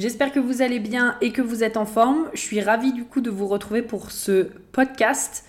J'espère 0.00 0.32
que 0.32 0.40
vous 0.40 0.62
allez 0.62 0.78
bien 0.78 1.14
et 1.20 1.30
que 1.30 1.42
vous 1.42 1.62
êtes 1.62 1.76
en 1.76 1.84
forme. 1.84 2.30
Je 2.32 2.40
suis 2.40 2.62
ravie 2.62 2.94
du 2.94 3.04
coup 3.04 3.20
de 3.20 3.28
vous 3.28 3.46
retrouver 3.46 3.82
pour 3.82 4.12
ce 4.12 4.48
podcast, 4.72 5.44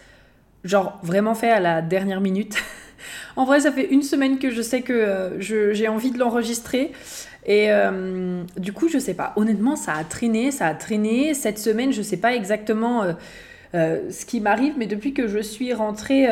genre 0.66 1.00
vraiment 1.04 1.36
fait 1.36 1.50
à 1.50 1.62
la 1.62 1.82
dernière 1.82 2.20
minute. 2.20 2.58
en 3.38 3.46
vrai, 3.46 3.62
ça 3.62 3.72
fait 3.72 3.86
une 3.86 4.04
semaine 4.04 4.40
que 4.40 4.52
je 4.52 4.62
sais 4.62 4.82
que 4.82 4.92
euh, 4.92 5.40
j'ai 5.40 5.88
envie 5.88 6.12
de 6.12 6.20
l'enregistrer. 6.20 6.92
Et 7.46 7.72
euh, 7.72 8.44
du 8.58 8.74
coup, 8.74 8.90
je 8.90 9.00
sais 9.00 9.14
pas. 9.14 9.32
Honnêtement, 9.38 9.78
ça 9.78 9.94
a 9.94 10.04
traîné, 10.04 10.52
ça 10.52 10.68
a 10.68 10.74
traîné. 10.74 11.34
Cette 11.34 11.58
semaine, 11.58 11.94
je 11.94 12.02
sais 12.02 12.18
pas 12.18 12.36
exactement 12.36 13.06
euh, 13.74 14.12
ce 14.12 14.26
qui 14.26 14.42
m'arrive, 14.42 14.74
mais 14.78 14.86
depuis 14.86 15.14
que 15.14 15.30
je 15.30 15.40
suis 15.40 15.74
rentrée 15.74 16.28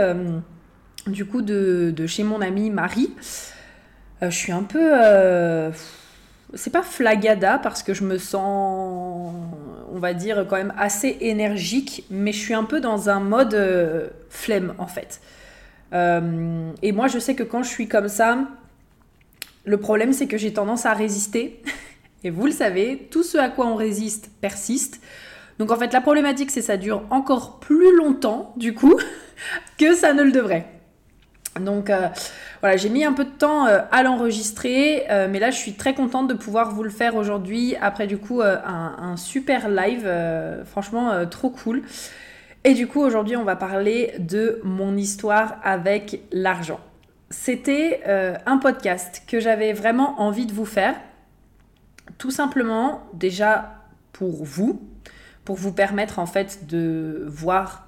du 1.08 1.23
coup 1.23 1.42
de, 1.42 1.94
de, 1.95 2.06
chez 2.06 2.23
mon 2.23 2.42
amie 2.42 2.70
Marie, 2.70 3.14
je 4.22 4.30
suis 4.30 4.52
un 4.52 4.64
peu 4.64 4.92
c'est 6.53 6.72
pas 6.72 6.81
flagada 6.81 7.59
parce 7.59 7.83
que 7.83 7.94
je 7.94 8.03
me 8.03 8.17
sens, 8.17 9.33
on 9.92 10.00
va 10.00 10.14
dire, 10.14 10.45
quand 10.50 10.58
même 10.58 10.73
assez 10.78 11.17
énergique, 11.22 12.06
mais 12.09 12.31
je 12.31 12.39
suis 12.39 12.53
un 12.53 12.64
peu 12.64 12.80
dans 12.80 13.09
un 13.09 13.19
mode 13.19 13.53
euh, 13.53 14.08
flemme 14.30 14.73
en 14.78 14.88
fait. 14.88 15.22
Euh, 15.94 16.72
et 16.81 16.91
moi, 16.91 17.08
je 17.08 17.19
sais 17.19 17.36
que 17.36 17.44
quand 17.44 17.64
je 17.64 17.69
suis 17.69 17.88
comme 17.88 18.08
ça, 18.08 18.39
le 19.66 19.78
problème 19.78 20.14
c'est 20.14 20.28
que 20.28 20.38
j'ai 20.38 20.53
tendance 20.53 20.86
à 20.86 20.94
résister. 20.94 21.61
et 22.23 22.30
vous 22.30 22.45
le 22.45 22.52
savez, 22.52 23.08
tout 23.11 23.23
ce 23.23 23.38
à 23.38 23.50
quoi 23.50 23.67
on 23.67 23.75
résiste 23.75 24.31
persiste. 24.41 25.02
Donc 25.59 25.72
en 25.72 25.78
fait, 25.78 25.94
la 25.94 26.02
problématique 26.02 26.51
c'est 26.51 26.62
que 26.62 26.66
ça 26.66 26.78
dure 26.78 27.03
encore 27.09 27.59
plus 27.59 27.95
longtemps, 27.95 28.53
du 28.57 28.74
coup, 28.74 29.00
que 29.78 29.94
ça 29.94 30.13
ne 30.13 30.24
le 30.24 30.31
devrait. 30.31 30.68
Donc 31.59 31.90
euh, 31.90 32.07
voilà, 32.62 32.78
j'ai 32.78 32.90
mis 32.90 33.03
un 33.03 33.14
peu 33.14 33.25
de 33.25 33.30
temps 33.30 33.68
euh, 33.68 33.80
à 33.92 34.03
l'enregistrer, 34.03 35.06
euh, 35.09 35.28
mais 35.30 35.40
là 35.40 35.52
je 35.52 35.58
suis 35.58 35.74
très 35.74 35.94
contente 35.94 36.28
de 36.28 36.34
pouvoir 36.34 36.74
vous 36.74 36.84
le 36.84 36.90
faire 36.90 37.16
aujourd'hui 37.16 37.75
après 37.81 38.08
du 38.08 38.18
coup 38.18 38.42
un, 38.42 39.16
super 39.18 39.70
live, 39.70 40.09
franchement 40.66 41.25
trop 41.28 41.50
cool. 41.50 41.84
Et 42.64 42.74
du 42.74 42.88
coup 42.88 43.02
aujourd'hui 43.02 43.36
on 43.38 43.44
va 43.44 43.56
parler 43.56 44.14
de 44.19 44.59
mon 44.64 44.98
histoire 44.98 45.58
avec 45.64 46.22
l'argent. 46.31 46.80
C'était 47.30 48.02
un 48.46 48.58
podcast 48.58 49.24
que 49.28 49.40
j'avais 49.40 49.74
vraiment 49.74 50.19
envie 50.22 50.46
de 50.46 50.53
vous 50.53 50.66
faire, 50.66 50.96
tout 52.18 52.31
simplement 52.31 53.03
déjà 53.14 53.80
pour 54.14 54.44
vous, 54.44 54.81
pour 55.46 55.56
vous 55.56 55.72
permettre 55.72 56.19
en 56.19 56.25
fait 56.25 56.68
de 56.68 57.24
voir 57.28 57.88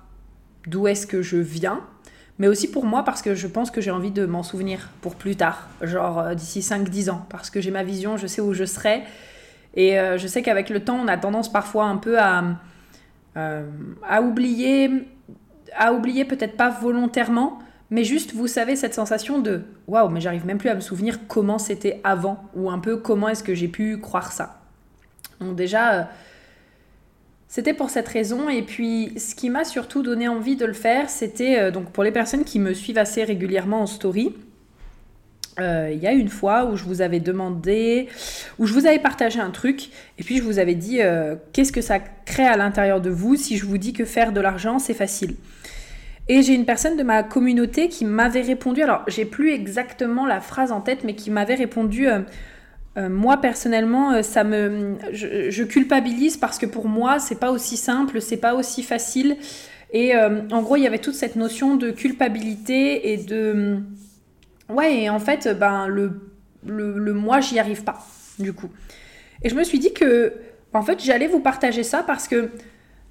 d'où 0.68 0.88
est-ce 0.88 1.08
que 1.08 1.22
je 1.22 1.38
viens, 1.38 1.82
mais 2.42 2.48
aussi 2.48 2.72
pour 2.72 2.86
moi 2.86 3.04
parce 3.04 3.22
que 3.22 3.36
je 3.36 3.46
pense 3.46 3.70
que 3.70 3.82
j'ai 3.82 3.92
envie 3.92 4.10
de 4.10 4.26
m'en 4.26 4.42
souvenir 4.42 4.90
pour 5.02 5.14
plus 5.14 5.36
tard, 5.36 5.70
genre 5.84 6.18
euh, 6.18 6.34
d'ici 6.34 6.62
5-10 6.62 7.12
ans, 7.12 7.24
parce 7.30 7.52
que 7.52 7.62
j'ai 7.62 7.70
ma 7.70 7.84
vision, 7.84 8.18
je 8.18 8.26
sais 8.26 8.42
où 8.42 8.52
je 8.52 8.64
serai, 8.64 9.04
et 9.76 10.00
euh, 10.00 10.18
je 10.18 10.26
sais 10.26 10.42
qu'avec 10.42 10.72
le 10.72 10.80
temps, 10.80 10.98
on 11.00 11.08
a 11.08 11.18
tendance 11.18 11.52
parfois 11.52 11.86
un 11.86 11.98
peu 11.98 12.18
à, 12.18 12.44
euh, 13.38 13.70
à 14.10 14.24
oublier, 14.24 14.90
à 15.78 15.94
oublier 15.94 16.26
peut-être 16.26 16.58
pas 16.58 16.72
volontairement, 16.72 17.60
mais 17.92 18.04
juste, 18.04 18.34
vous 18.34 18.48
savez, 18.48 18.76
cette 18.76 18.96
sensation 18.96 19.38
de 19.38 19.62
waouh, 19.86 20.10
mais 20.10 20.20
j'arrive 20.20 20.48
même 20.48 20.58
plus 20.58 20.70
à 20.70 20.76
me 20.76 20.82
souvenir 20.82 21.28
comment 21.28 21.60
c'était 21.60 22.02
avant, 22.04 22.44
ou 22.56 22.72
un 22.72 22.80
peu 22.80 22.98
comment 22.98 23.30
est-ce 23.30 23.44
que 23.44 23.54
j'ai 23.54 23.68
pu 23.68 24.00
croire 24.00 24.32
ça. 24.32 24.62
Donc 25.40 25.56
déjà 25.56 26.10
c'était 27.52 27.74
pour 27.74 27.90
cette 27.90 28.08
raison. 28.08 28.48
Et 28.48 28.62
puis, 28.62 29.12
ce 29.18 29.36
qui 29.36 29.50
m'a 29.50 29.66
surtout 29.66 30.04
donné 30.04 30.30
envie 30.30 30.56
de 30.56 30.66
le 30.66 30.72
faire, 30.72 31.10
c'était 31.10 31.60
euh, 31.60 31.70
donc 31.70 31.92
pour 31.92 32.06
les 32.06 32.12
personnes 32.12 32.46
qui 32.46 32.60
me 32.60 32.74
suivent 32.74 32.98
assez 32.98 33.26
régulièrement 33.26 33.82
en 33.82 33.88
story. 33.88 34.34
Euh, 35.60 35.92
il 35.94 36.00
y 36.00 36.08
a 36.08 36.14
une 36.14 36.30
fois 36.30 36.64
où 36.64 36.78
je 36.78 36.86
vous 36.86 37.02
avais 37.02 37.20
demandé, 37.20 38.08
où 38.58 38.66
je 38.66 38.74
vous 38.74 38.86
avais 38.86 39.00
partagé 39.00 39.42
un 39.42 39.50
truc, 39.50 39.90
et 40.18 40.24
puis 40.24 40.38
je 40.38 40.44
vous 40.44 40.60
avais 40.60 40.76
dit 40.76 41.02
euh, 41.02 41.36
qu'est-ce 41.52 41.74
que 41.74 41.82
ça 41.82 42.00
crée 42.00 42.48
à 42.48 42.56
l'intérieur 42.56 43.02
de 43.02 43.10
vous 43.10 43.36
si 43.36 43.58
je 43.58 43.66
vous 43.66 43.78
dis 43.78 43.92
que 43.92 44.06
faire 44.06 44.32
de 44.32 44.40
l'argent 44.40 44.80
c'est 44.80 44.94
facile. 44.94 45.36
Et 46.30 46.44
j'ai 46.44 46.54
une 46.54 46.66
personne 46.66 46.96
de 46.96 47.04
ma 47.04 47.22
communauté 47.22 47.90
qui 47.90 48.06
m'avait 48.06 48.44
répondu, 48.44 48.82
alors 48.82 49.04
j'ai 49.10 49.26
plus 49.26 49.52
exactement 49.52 50.26
la 50.26 50.40
phrase 50.40 50.72
en 50.72 50.80
tête, 50.80 51.04
mais 51.04 51.16
qui 51.16 51.30
m'avait 51.30 51.56
répondu 51.56 52.08
euh, 52.98 53.08
moi 53.08 53.38
personnellement, 53.38 54.12
euh, 54.12 54.22
ça 54.22 54.44
me, 54.44 54.98
je, 55.14 55.64
culpabilise 55.64 56.36
parce 56.36 56.58
que 56.58 56.66
pour 56.66 56.90
moi, 56.90 57.20
c'est 57.20 57.40
pas 57.40 57.52
aussi 57.52 57.78
simple, 57.78 58.20
c'est 58.22 58.38
pas 58.38 58.54
aussi 58.54 58.84
facile. 58.84 59.38
Et 59.94 60.16
euh, 60.16 60.42
en 60.52 60.62
gros, 60.62 60.76
il 60.76 60.84
y 60.84 60.88
avait 60.88 61.00
toute 61.00 61.16
cette 61.16 61.38
notion 61.38 61.76
de 61.76 61.92
culpabilité 61.92 63.14
et 63.14 63.18
de, 63.18 63.80
ouais, 64.70 65.04
et 65.04 65.10
en 65.10 65.20
fait, 65.20 65.48
ben 65.58 65.88
le, 65.88 66.32
le, 66.66 66.98
le 66.98 67.14
moi, 67.14 67.40
j'y 67.40 67.60
arrive 67.60 67.84
pas, 67.84 68.06
du 68.40 68.52
coup. 68.52 68.70
Et 69.44 69.50
je 69.50 69.56
me 69.56 69.64
suis 69.64 69.80
dit 69.80 69.94
que, 69.94 70.34
en 70.74 70.82
fait, 70.82 71.02
j'allais 71.02 71.28
vous 71.28 71.40
partager 71.40 71.84
ça 71.84 72.04
parce 72.04 72.28
que 72.28 72.50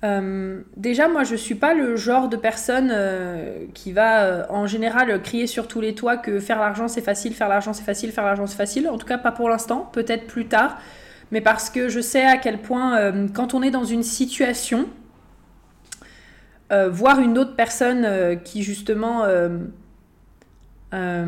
euh, 0.03 0.61
déjà, 0.77 1.09
moi, 1.09 1.25
je 1.25 1.37
suis 1.37 1.55
pas 1.55 1.75
le 1.75 1.97
genre 1.97 2.29
de 2.29 2.37
personne 2.37 2.91
euh, 2.93 3.67
qui 3.75 3.93
va 3.93 4.23
euh, 4.23 4.45
en 4.49 4.67
général 4.67 5.21
crier 5.23 5.47
sur 5.47 5.69
tous 5.69 5.81
les 5.81 5.95
toits 5.95 6.17
que 6.17 6.41
faire 6.41 6.59
l'argent 6.59 6.89
c'est 6.89 7.03
facile, 7.03 7.35
faire 7.35 7.49
l'argent 7.49 7.75
c'est 7.75 7.85
facile, 7.85 8.11
faire 8.11 8.25
l'argent 8.25 8.47
c'est 8.47 8.57
facile. 8.57 8.89
En 8.89 8.97
tout 8.97 9.07
cas, 9.07 9.19
pas 9.19 9.33
pour 9.33 9.49
l'instant, 9.49 9.89
peut-être 9.93 10.27
plus 10.27 10.47
tard. 10.47 10.79
Mais 11.33 11.41
parce 11.41 11.71
que 11.71 11.89
je 11.89 12.01
sais 12.01 12.25
à 12.25 12.39
quel 12.39 12.59
point, 12.59 13.13
quand 13.35 13.55
on 13.55 13.63
est 13.63 13.71
dans 13.71 13.85
une 13.85 14.03
situation, 14.03 14.89
voir 16.71 17.21
une 17.21 17.39
autre 17.39 17.55
personne 17.55 18.41
qui 18.43 18.65
justement 18.65 19.25
euh, 20.93 21.25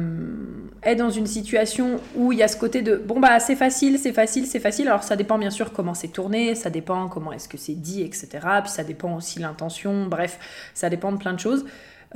est 0.82 0.96
dans 0.96 1.10
une 1.10 1.28
situation 1.28 2.00
où 2.16 2.32
il 2.32 2.38
y 2.38 2.42
a 2.42 2.48
ce 2.48 2.56
côté 2.56 2.82
de 2.82 2.96
bon 2.96 3.20
bah 3.20 3.38
c'est 3.38 3.54
facile, 3.54 3.96
c'est 3.96 4.12
facile, 4.12 4.44
c'est 4.46 4.58
facile. 4.58 4.88
Alors 4.88 5.04
ça 5.04 5.14
dépend 5.14 5.38
bien 5.38 5.50
sûr 5.50 5.72
comment 5.72 5.94
c'est 5.94 6.08
tourné, 6.08 6.56
ça 6.56 6.68
dépend 6.68 7.08
comment 7.08 7.32
est-ce 7.32 7.48
que 7.48 7.56
c'est 7.56 7.74
dit, 7.74 8.02
etc. 8.02 8.28
Puis 8.62 8.72
ça 8.72 8.82
dépend 8.82 9.14
aussi 9.14 9.38
l'intention, 9.38 10.06
bref, 10.06 10.40
ça 10.74 10.90
dépend 10.90 11.12
de 11.12 11.18
plein 11.18 11.32
de 11.32 11.38
choses. 11.38 11.64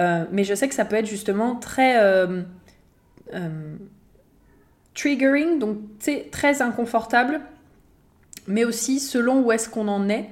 Euh, 0.00 0.24
mais 0.32 0.42
je 0.42 0.54
sais 0.54 0.68
que 0.68 0.74
ça 0.74 0.84
peut 0.84 0.96
être 0.96 1.06
justement 1.06 1.54
très 1.54 1.98
euh, 1.98 2.42
triggering, 4.94 5.60
donc 5.60 5.78
c'est 6.00 6.30
très 6.32 6.62
inconfortable, 6.62 7.40
mais 8.48 8.64
aussi 8.64 8.98
selon 8.98 9.40
où 9.42 9.52
est-ce 9.52 9.68
qu'on 9.68 9.86
en 9.86 10.08
est. 10.08 10.28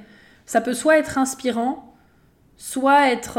Ça 0.46 0.60
peut 0.60 0.74
soit 0.74 0.98
être 0.98 1.16
inspirant, 1.16 1.94
soit 2.56 3.12
être 3.12 3.38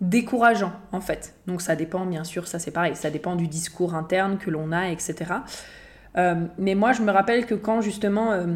décourageant 0.00 0.72
en 0.92 1.00
fait. 1.00 1.34
Donc 1.46 1.60
ça 1.60 1.76
dépend 1.76 2.06
bien 2.06 2.24
sûr, 2.24 2.46
ça 2.46 2.58
c'est 2.58 2.70
pareil, 2.70 2.94
ça 2.94 3.10
dépend 3.10 3.36
du 3.36 3.48
discours 3.48 3.94
interne 3.94 4.38
que 4.38 4.50
l'on 4.50 4.72
a, 4.72 4.88
etc. 4.90 5.14
Euh, 6.16 6.34
mais 6.58 6.74
moi 6.74 6.92
je 6.92 7.02
me 7.02 7.10
rappelle 7.10 7.46
que 7.46 7.54
quand 7.54 7.80
justement, 7.80 8.32
euh, 8.32 8.46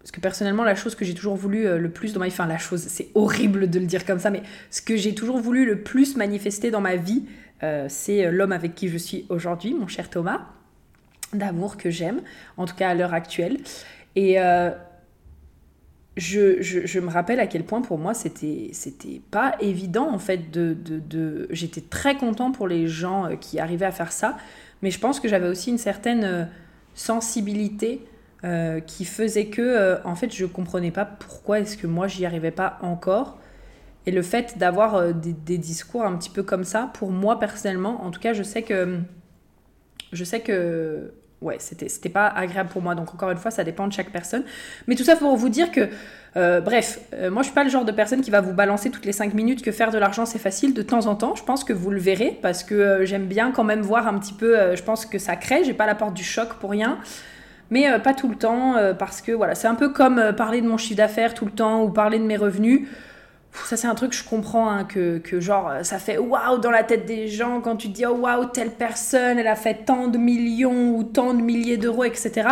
parce 0.00 0.12
que 0.12 0.20
personnellement 0.20 0.64
la 0.64 0.74
chose 0.74 0.94
que 0.94 1.04
j'ai 1.04 1.14
toujours 1.14 1.36
voulu 1.36 1.66
euh, 1.66 1.78
le 1.78 1.90
plus 1.90 2.12
dans 2.12 2.20
ma 2.20 2.26
vie, 2.26 2.32
enfin 2.32 2.46
la 2.46 2.58
chose, 2.58 2.80
c'est 2.80 3.08
horrible 3.14 3.70
de 3.70 3.78
le 3.78 3.86
dire 3.86 4.04
comme 4.06 4.20
ça, 4.20 4.30
mais 4.30 4.42
ce 4.70 4.82
que 4.82 4.96
j'ai 4.96 5.14
toujours 5.14 5.38
voulu 5.38 5.66
le 5.66 5.82
plus 5.82 6.16
manifester 6.16 6.70
dans 6.70 6.80
ma 6.80 6.96
vie, 6.96 7.24
c'est 7.86 8.28
l'homme 8.32 8.50
avec 8.50 8.74
qui 8.74 8.88
je 8.88 8.96
suis 8.96 9.24
aujourd'hui, 9.28 9.72
mon 9.72 9.86
cher 9.86 10.10
Thomas, 10.10 10.48
d'amour 11.32 11.76
que 11.76 11.90
j'aime, 11.90 12.20
en 12.56 12.66
tout 12.66 12.74
cas 12.74 12.88
à 12.88 12.94
l'heure 12.96 13.14
actuelle. 13.14 13.58
Et 14.16 14.36
je, 16.16 16.60
je, 16.60 17.00
me 17.00 17.08
rappelle 17.08 17.40
à 17.40 17.46
quel 17.46 17.64
point 17.64 17.80
pour 17.80 17.96
moi 17.96 18.12
c'était 18.12 18.68
c'était 18.72 19.22
pas 19.30 19.56
évident 19.60 20.12
en 20.12 20.18
fait 20.18 20.50
de, 20.50 20.74
de, 20.74 20.98
de... 20.98 21.48
j'étais 21.50 21.80
très 21.80 22.16
content 22.16 22.52
pour 22.52 22.68
les 22.68 22.86
gens 22.86 23.26
euh, 23.26 23.36
qui 23.36 23.58
arrivaient 23.58 23.86
à 23.86 23.92
faire 23.92 24.12
ça. 24.12 24.36
Mais 24.82 24.90
je 24.90 24.98
pense 24.98 25.20
que 25.20 25.28
j'avais 25.28 25.48
aussi 25.48 25.70
une 25.70 25.78
certaine 25.78 26.24
euh, 26.24 26.44
sensibilité 26.94 28.04
euh, 28.44 28.80
qui 28.80 29.06
faisait 29.06 29.46
que 29.46 29.98
en 30.04 30.14
fait 30.14 30.34
je 30.34 30.44
comprenais 30.44 30.90
pas 30.90 31.06
pourquoi 31.06 31.60
est-ce 31.60 31.78
que 31.78 31.86
moi 31.86 32.08
j'y 32.08 32.26
arrivais 32.26 32.50
pas 32.50 32.78
encore. 32.82 33.38
Et 34.04 34.10
le 34.10 34.22
fait 34.22 34.58
d'avoir 34.58 35.14
des, 35.14 35.32
des, 35.32 35.58
discours 35.58 36.02
un 36.02 36.16
petit 36.16 36.28
peu 36.28 36.42
comme 36.42 36.64
ça 36.64 36.90
pour 36.92 37.10
moi 37.10 37.38
personnellement 37.38 38.04
en 38.04 38.10
tout 38.10 38.20
cas 38.20 38.32
je 38.32 38.42
sais 38.42 38.62
que 38.62 38.98
je 40.12 40.24
sais 40.24 40.40
que 40.40 41.12
ouais, 41.42 41.56
c'était, 41.58 42.08
pas 42.08 42.28
agréable 42.28 42.70
pour 42.70 42.80
moi. 42.80 42.94
Donc 42.94 43.12
encore 43.12 43.30
une 43.30 43.38
fois, 43.38 43.50
ça 43.50 43.64
dépend 43.64 43.86
de 43.86 43.92
chaque 43.92 44.10
personne. 44.10 44.44
Mais 44.86 44.94
tout 44.94 45.04
ça 45.04 45.16
pour 45.16 45.36
vous 45.36 45.48
dire 45.48 45.70
que, 45.70 45.88
euh, 46.36 46.60
bref, 46.60 47.00
euh, 47.14 47.30
moi 47.30 47.42
je 47.42 47.48
suis 47.48 47.54
pas 47.54 47.64
le 47.64 47.70
genre 47.70 47.84
de 47.84 47.92
personne 47.92 48.22
qui 48.22 48.30
va 48.30 48.40
vous 48.40 48.52
balancer 48.52 48.90
toutes 48.90 49.04
les 49.04 49.12
5 49.12 49.34
minutes 49.34 49.62
que 49.62 49.72
faire 49.72 49.90
de 49.90 49.98
l'argent 49.98 50.24
c'est 50.24 50.38
facile 50.38 50.72
de 50.72 50.82
temps 50.82 51.06
en 51.06 51.14
temps. 51.14 51.34
Je 51.34 51.42
pense 51.42 51.64
que 51.64 51.72
vous 51.72 51.90
le 51.90 52.00
verrez 52.00 52.38
parce 52.40 52.64
que 52.64 52.74
euh, 52.74 53.04
j'aime 53.04 53.26
bien 53.26 53.50
quand 53.50 53.64
même 53.64 53.82
voir 53.82 54.06
un 54.06 54.18
petit 54.18 54.32
peu, 54.32 54.74
je 54.74 54.82
pense 54.82 55.04
que 55.04 55.18
ça 55.18 55.36
crée, 55.36 55.64
j'ai 55.64 55.74
pas 55.74 55.86
la 55.86 55.94
porte 55.94 56.14
du 56.14 56.24
choc 56.24 56.54
pour 56.60 56.70
rien. 56.70 56.98
Mais 57.70 57.86
pas 58.00 58.12
tout 58.12 58.28
le 58.28 58.36
temps 58.36 58.74
parce 58.98 59.22
que 59.22 59.32
voilà, 59.32 59.54
c'est 59.54 59.66
un 59.66 59.74
peu 59.74 59.88
comme 59.88 60.34
parler 60.36 60.60
de 60.60 60.68
mon 60.68 60.76
chiffre 60.76 60.98
d'affaires 60.98 61.32
tout 61.32 61.46
le 61.46 61.52
temps 61.52 61.82
ou 61.82 61.88
parler 61.88 62.18
de 62.18 62.24
mes 62.24 62.36
revenus 62.36 62.86
ça 63.52 63.76
c'est 63.76 63.86
un 63.86 63.94
truc 63.94 64.10
que 64.10 64.16
je 64.16 64.24
comprends 64.24 64.70
hein, 64.70 64.84
que, 64.84 65.20
genre 65.40 65.72
ça 65.82 65.98
fait 65.98 66.18
waouh 66.18 66.58
dans 66.58 66.70
la 66.70 66.84
tête 66.84 67.04
des 67.06 67.28
gens 67.28 67.60
quand 67.60 67.76
tu 67.76 67.88
dis 67.88 68.06
oh 68.06 68.16
waouh 68.16 68.46
telle 68.46 68.70
personne 68.70 69.38
elle 69.38 69.46
a 69.46 69.56
fait 69.56 69.84
tant 69.84 70.08
de 70.08 70.18
millions 70.18 70.94
ou 70.96 71.04
tant 71.04 71.34
de 71.34 71.42
milliers 71.42 71.76
d'euros 71.76 72.04
etc 72.04 72.48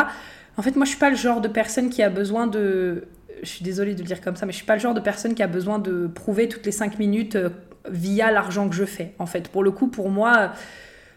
en 0.57 0.63
fait 0.63 0.77
moi 0.77 0.85
je 0.85 0.91
suis 0.91 0.99
pas 0.99 1.11
le 1.11 1.17
genre 1.17 1.41
de 1.41 1.49
personne 1.49 1.89
qui 1.89 2.03
a 2.03 2.11
besoin 2.11 2.47
de 2.47 3.07
je 3.43 3.49
suis 3.49 3.65
désolée 3.65 3.95
de 3.95 4.01
le 4.01 4.07
dire 4.07 4.21
comme 4.21 4.37
ça 4.37 4.47
mais 4.47 4.53
je 4.53 4.59
suis 4.59 4.67
pas 4.67 4.75
le 4.75 4.81
genre 4.81 4.95
de 4.95 5.01
personne 5.01 5.35
qui 5.35 5.43
a 5.43 5.47
besoin 5.47 5.79
de 5.79 6.07
prouver 6.07 6.49
toutes 6.49 6.67
les 6.67 6.73
5 6.73 6.99
minutes 6.99 7.37
euh, 7.37 7.49
via 7.89 8.31
l'argent 8.31 8.69
que 8.69 8.75
je 8.75 8.85
fais 8.85 9.15
en 9.19 9.27
fait. 9.27 9.49
Pour 9.49 9.63
le 9.63 9.71
coup 9.71 9.89
pour 9.89 10.11
moi 10.11 10.53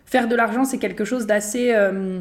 faire 0.05 0.27
de 0.27 0.35
l'argent 0.35 0.63
c'est 0.63 0.77
quelque 0.77 1.05
chose 1.05 1.25
d'assez 1.25 1.73
euh, 1.73 2.19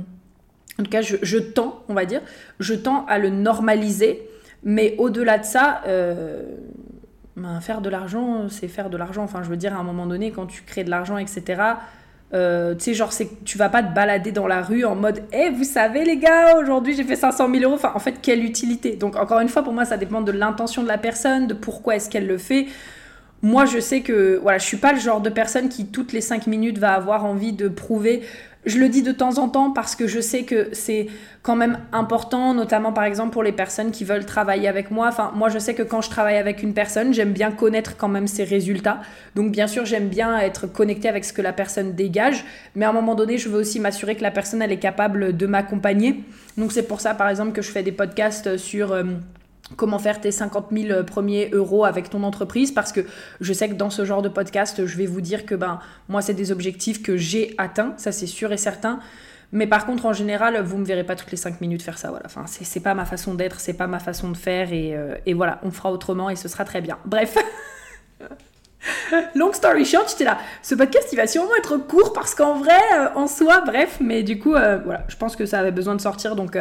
en 0.78 0.82
tout 0.82 0.90
cas 0.90 1.02
je, 1.02 1.16
je, 1.22 1.38
tends 1.38 1.84
on 1.88 1.94
va 1.94 2.04
dire. 2.04 2.22
Je 2.58 2.74
tends 2.74 3.06
à 3.06 3.18
le 3.18 3.30
normaliser 3.30 4.28
mais 4.64 4.94
au-delà 4.98 5.38
de 5.38 5.44
ça 5.44 5.82
euh, 5.86 6.42
ben, 7.36 7.60
faire 7.60 7.80
de 7.80 7.88
l'argent, 7.88 8.48
c'est 8.48 8.68
faire 8.68 8.90
de 8.90 8.96
l'argent. 8.96 9.22
Enfin, 9.22 9.42
je 9.42 9.48
veux 9.48 9.56
dire, 9.56 9.74
à 9.74 9.78
un 9.78 9.82
moment 9.82 10.06
donné, 10.06 10.30
quand 10.30 10.46
tu 10.46 10.62
crées 10.62 10.84
de 10.84 10.90
l'argent, 10.90 11.18
etc., 11.18 11.62
euh, 12.34 12.74
tu 12.74 12.84
sais, 12.84 12.94
genre, 12.94 13.12
tu 13.44 13.58
vas 13.58 13.68
pas 13.68 13.82
te 13.82 13.94
balader 13.94 14.32
dans 14.32 14.46
la 14.46 14.62
rue 14.62 14.84
en 14.84 14.94
mode 14.94 15.22
Eh, 15.32 15.50
vous 15.50 15.64
savez, 15.64 16.04
les 16.04 16.16
gars, 16.16 16.56
aujourd'hui 16.56 16.94
j'ai 16.94 17.04
fait 17.04 17.16
500 17.16 17.50
000 17.52 17.64
euros. 17.64 17.74
Enfin, 17.74 17.92
en 17.94 17.98
fait, 17.98 18.20
quelle 18.22 18.44
utilité? 18.44 18.96
Donc, 18.96 19.16
encore 19.16 19.40
une 19.40 19.48
fois, 19.48 19.62
pour 19.62 19.72
moi, 19.72 19.84
ça 19.84 19.96
dépend 19.98 20.22
de 20.22 20.32
l'intention 20.32 20.82
de 20.82 20.88
la 20.88 20.98
personne, 20.98 21.46
de 21.46 21.54
pourquoi 21.54 21.96
est-ce 21.96 22.08
qu'elle 22.08 22.26
le 22.26 22.38
fait. 22.38 22.66
Moi, 23.42 23.66
je 23.66 23.80
sais 23.80 24.00
que 24.02 24.38
voilà, 24.40 24.58
je 24.58 24.64
suis 24.64 24.76
pas 24.76 24.92
le 24.92 25.00
genre 25.00 25.20
de 25.20 25.28
personne 25.28 25.68
qui, 25.68 25.86
toutes 25.86 26.12
les 26.12 26.20
5 26.20 26.46
minutes, 26.46 26.78
va 26.78 26.94
avoir 26.94 27.24
envie 27.24 27.52
de 27.52 27.68
prouver 27.68 28.22
je 28.64 28.78
le 28.78 28.88
dis 28.88 29.02
de 29.02 29.10
temps 29.10 29.38
en 29.38 29.48
temps 29.48 29.72
parce 29.72 29.96
que 29.96 30.06
je 30.06 30.20
sais 30.20 30.44
que 30.44 30.68
c'est 30.72 31.08
quand 31.42 31.56
même 31.56 31.80
important, 31.92 32.54
notamment 32.54 32.92
par 32.92 33.04
exemple 33.04 33.32
pour 33.32 33.42
les 33.42 33.50
personnes 33.52 33.90
qui 33.90 34.04
veulent 34.04 34.24
travailler 34.24 34.68
avec 34.68 34.90
moi. 34.90 35.08
Enfin, 35.08 35.32
moi 35.34 35.48
je 35.48 35.58
sais 35.58 35.74
que 35.74 35.82
quand 35.82 36.00
je 36.00 36.10
travaille 36.10 36.36
avec 36.36 36.62
une 36.62 36.72
personne, 36.72 37.12
j'aime 37.12 37.32
bien 37.32 37.50
connaître 37.50 37.96
quand 37.96 38.08
même 38.08 38.28
ses 38.28 38.44
résultats. 38.44 39.00
Donc 39.34 39.50
bien 39.50 39.66
sûr, 39.66 39.84
j'aime 39.84 40.08
bien 40.08 40.38
être 40.38 40.66
connecté 40.66 41.08
avec 41.08 41.24
ce 41.24 41.32
que 41.32 41.42
la 41.42 41.52
personne 41.52 41.94
dégage, 41.94 42.44
mais 42.76 42.84
à 42.84 42.90
un 42.90 42.92
moment 42.92 43.16
donné, 43.16 43.36
je 43.36 43.48
veux 43.48 43.58
aussi 43.58 43.80
m'assurer 43.80 44.14
que 44.14 44.22
la 44.22 44.30
personne 44.30 44.62
elle 44.62 44.72
est 44.72 44.78
capable 44.78 45.36
de 45.36 45.46
m'accompagner. 45.46 46.22
Donc 46.56 46.70
c'est 46.70 46.86
pour 46.86 47.00
ça 47.00 47.14
par 47.14 47.28
exemple 47.28 47.52
que 47.52 47.62
je 47.62 47.70
fais 47.70 47.82
des 47.82 47.92
podcasts 47.92 48.56
sur 48.58 48.92
euh, 48.92 49.02
comment 49.76 49.98
faire 49.98 50.20
tes 50.20 50.30
50 50.30 50.68
000 50.72 51.04
premiers 51.04 51.50
euros 51.52 51.84
avec 51.84 52.10
ton 52.10 52.22
entreprise 52.22 52.72
parce 52.72 52.92
que 52.92 53.00
je 53.40 53.52
sais 53.52 53.68
que 53.68 53.74
dans 53.74 53.90
ce 53.90 54.04
genre 54.04 54.22
de 54.22 54.28
podcast, 54.28 54.86
je 54.86 54.96
vais 54.96 55.06
vous 55.06 55.20
dire 55.20 55.46
que 55.46 55.54
ben 55.54 55.80
moi 56.08 56.22
c'est 56.22 56.34
des 56.34 56.52
objectifs 56.52 57.02
que 57.02 57.16
j'ai 57.16 57.54
atteints, 57.58 57.94
ça 57.96 58.12
c'est 58.12 58.26
sûr 58.26 58.52
et 58.52 58.56
certain. 58.56 59.00
Mais 59.52 59.66
par 59.66 59.84
contre, 59.84 60.06
en 60.06 60.14
général, 60.14 60.60
vous 60.62 60.78
me 60.78 60.84
verrez 60.84 61.04
pas 61.04 61.14
toutes 61.14 61.30
les 61.30 61.36
5 61.36 61.60
minutes 61.60 61.82
faire 61.82 61.98
ça. 61.98 62.08
Voilà. 62.08 62.24
Enfin, 62.24 62.44
c'est 62.46 62.80
pas 62.80 62.94
ma 62.94 63.04
façon 63.04 63.34
d'être, 63.34 63.60
c'est 63.60 63.74
pas 63.74 63.86
ma 63.86 63.98
façon 63.98 64.30
de 64.30 64.36
faire. 64.36 64.72
Et, 64.72 64.96
euh, 64.96 65.14
et, 65.26 65.34
voilà, 65.34 65.60
on 65.62 65.70
fera 65.70 65.92
autrement 65.92 66.30
et 66.30 66.36
ce 66.36 66.48
sera 66.48 66.64
très 66.64 66.80
bien. 66.80 66.98
Bref. 67.04 67.36
Long 69.34 69.52
story 69.52 69.84
short, 69.84 70.08
j'étais 70.10 70.24
là. 70.24 70.38
Ce 70.62 70.74
podcast, 70.74 71.06
il 71.12 71.16
va 71.16 71.26
sûrement 71.26 71.54
être 71.58 71.76
court 71.76 72.14
parce 72.14 72.34
qu'en 72.34 72.54
vrai, 72.54 72.80
euh, 72.94 73.08
en 73.14 73.26
soi, 73.26 73.60
bref. 73.60 73.98
Mais 74.00 74.22
du 74.22 74.38
coup, 74.38 74.54
euh, 74.54 74.78
voilà, 74.82 75.04
je 75.08 75.16
pense 75.16 75.36
que 75.36 75.44
ça 75.44 75.58
avait 75.58 75.70
besoin 75.70 75.94
de 75.96 76.00
sortir. 76.00 76.34
Donc, 76.34 76.56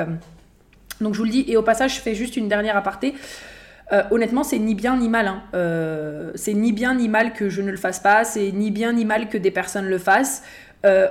donc 1.02 1.14
je 1.14 1.20
vous 1.20 1.26
le 1.26 1.32
dis, 1.32 1.46
et 1.48 1.58
au 1.58 1.64
passage, 1.64 1.96
je 1.96 2.02
fais 2.02 2.16
juste 2.16 2.38
une 2.38 2.48
dernière 2.48 2.78
aparté. 2.78 3.16
Euh, 3.92 4.04
honnêtement, 4.12 4.44
c'est 4.44 4.60
ni 4.60 4.76
bien 4.76 4.98
ni 4.98 5.10
mal. 5.10 5.28
Hein. 5.28 5.42
Euh, 5.54 6.32
c'est 6.36 6.54
ni 6.54 6.72
bien 6.72 6.96
ni 6.96 7.10
mal 7.10 7.34
que 7.34 7.50
je 7.50 7.62
ne 7.62 7.72
le 7.72 7.78
fasse 7.78 8.00
pas. 8.00 8.24
C'est 8.24 8.52
ni 8.52 8.72
bien 8.72 8.94
ni 8.94 9.06
mal 9.06 9.28
que 9.28 9.38
des 9.38 9.52
personnes 9.52 9.88
le 9.88 9.98
fassent. 9.98 10.44
Euh, 10.86 11.08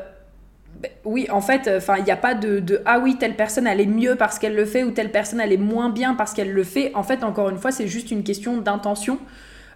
ben, 0.81 0.90
oui, 1.04 1.26
en 1.31 1.42
fait, 1.42 1.69
il 1.98 2.04
n'y 2.04 2.10
a 2.10 2.16
pas 2.16 2.34
de, 2.34 2.81
ah 2.87 3.00
oui, 3.00 3.16
telle 3.19 3.34
personne 3.34 3.66
elle 3.66 3.81
est 3.81 3.87
mieux 3.87 4.16
parce 4.16 4.38
qu'elle 4.38 4.54
le 4.54 4.64
fait 4.64 4.82
ou 4.82 4.92
telle 4.92 5.10
personne 5.10 5.40
elle 5.40 5.52
est 5.52 5.58
moins 5.58 5.90
bien 5.90 6.14
parce 6.14 6.32
qu'elle 6.32 6.52
le 6.52 6.64
fait. 6.64 6.92
En 6.94 7.02
fait, 7.02 7.22
encore 7.22 7.50
une 7.50 7.58
fois, 7.58 7.70
c'est 7.70 7.88
juste 7.88 8.10
une 8.10 8.22
question 8.22 8.56
d'intention. 8.56 9.19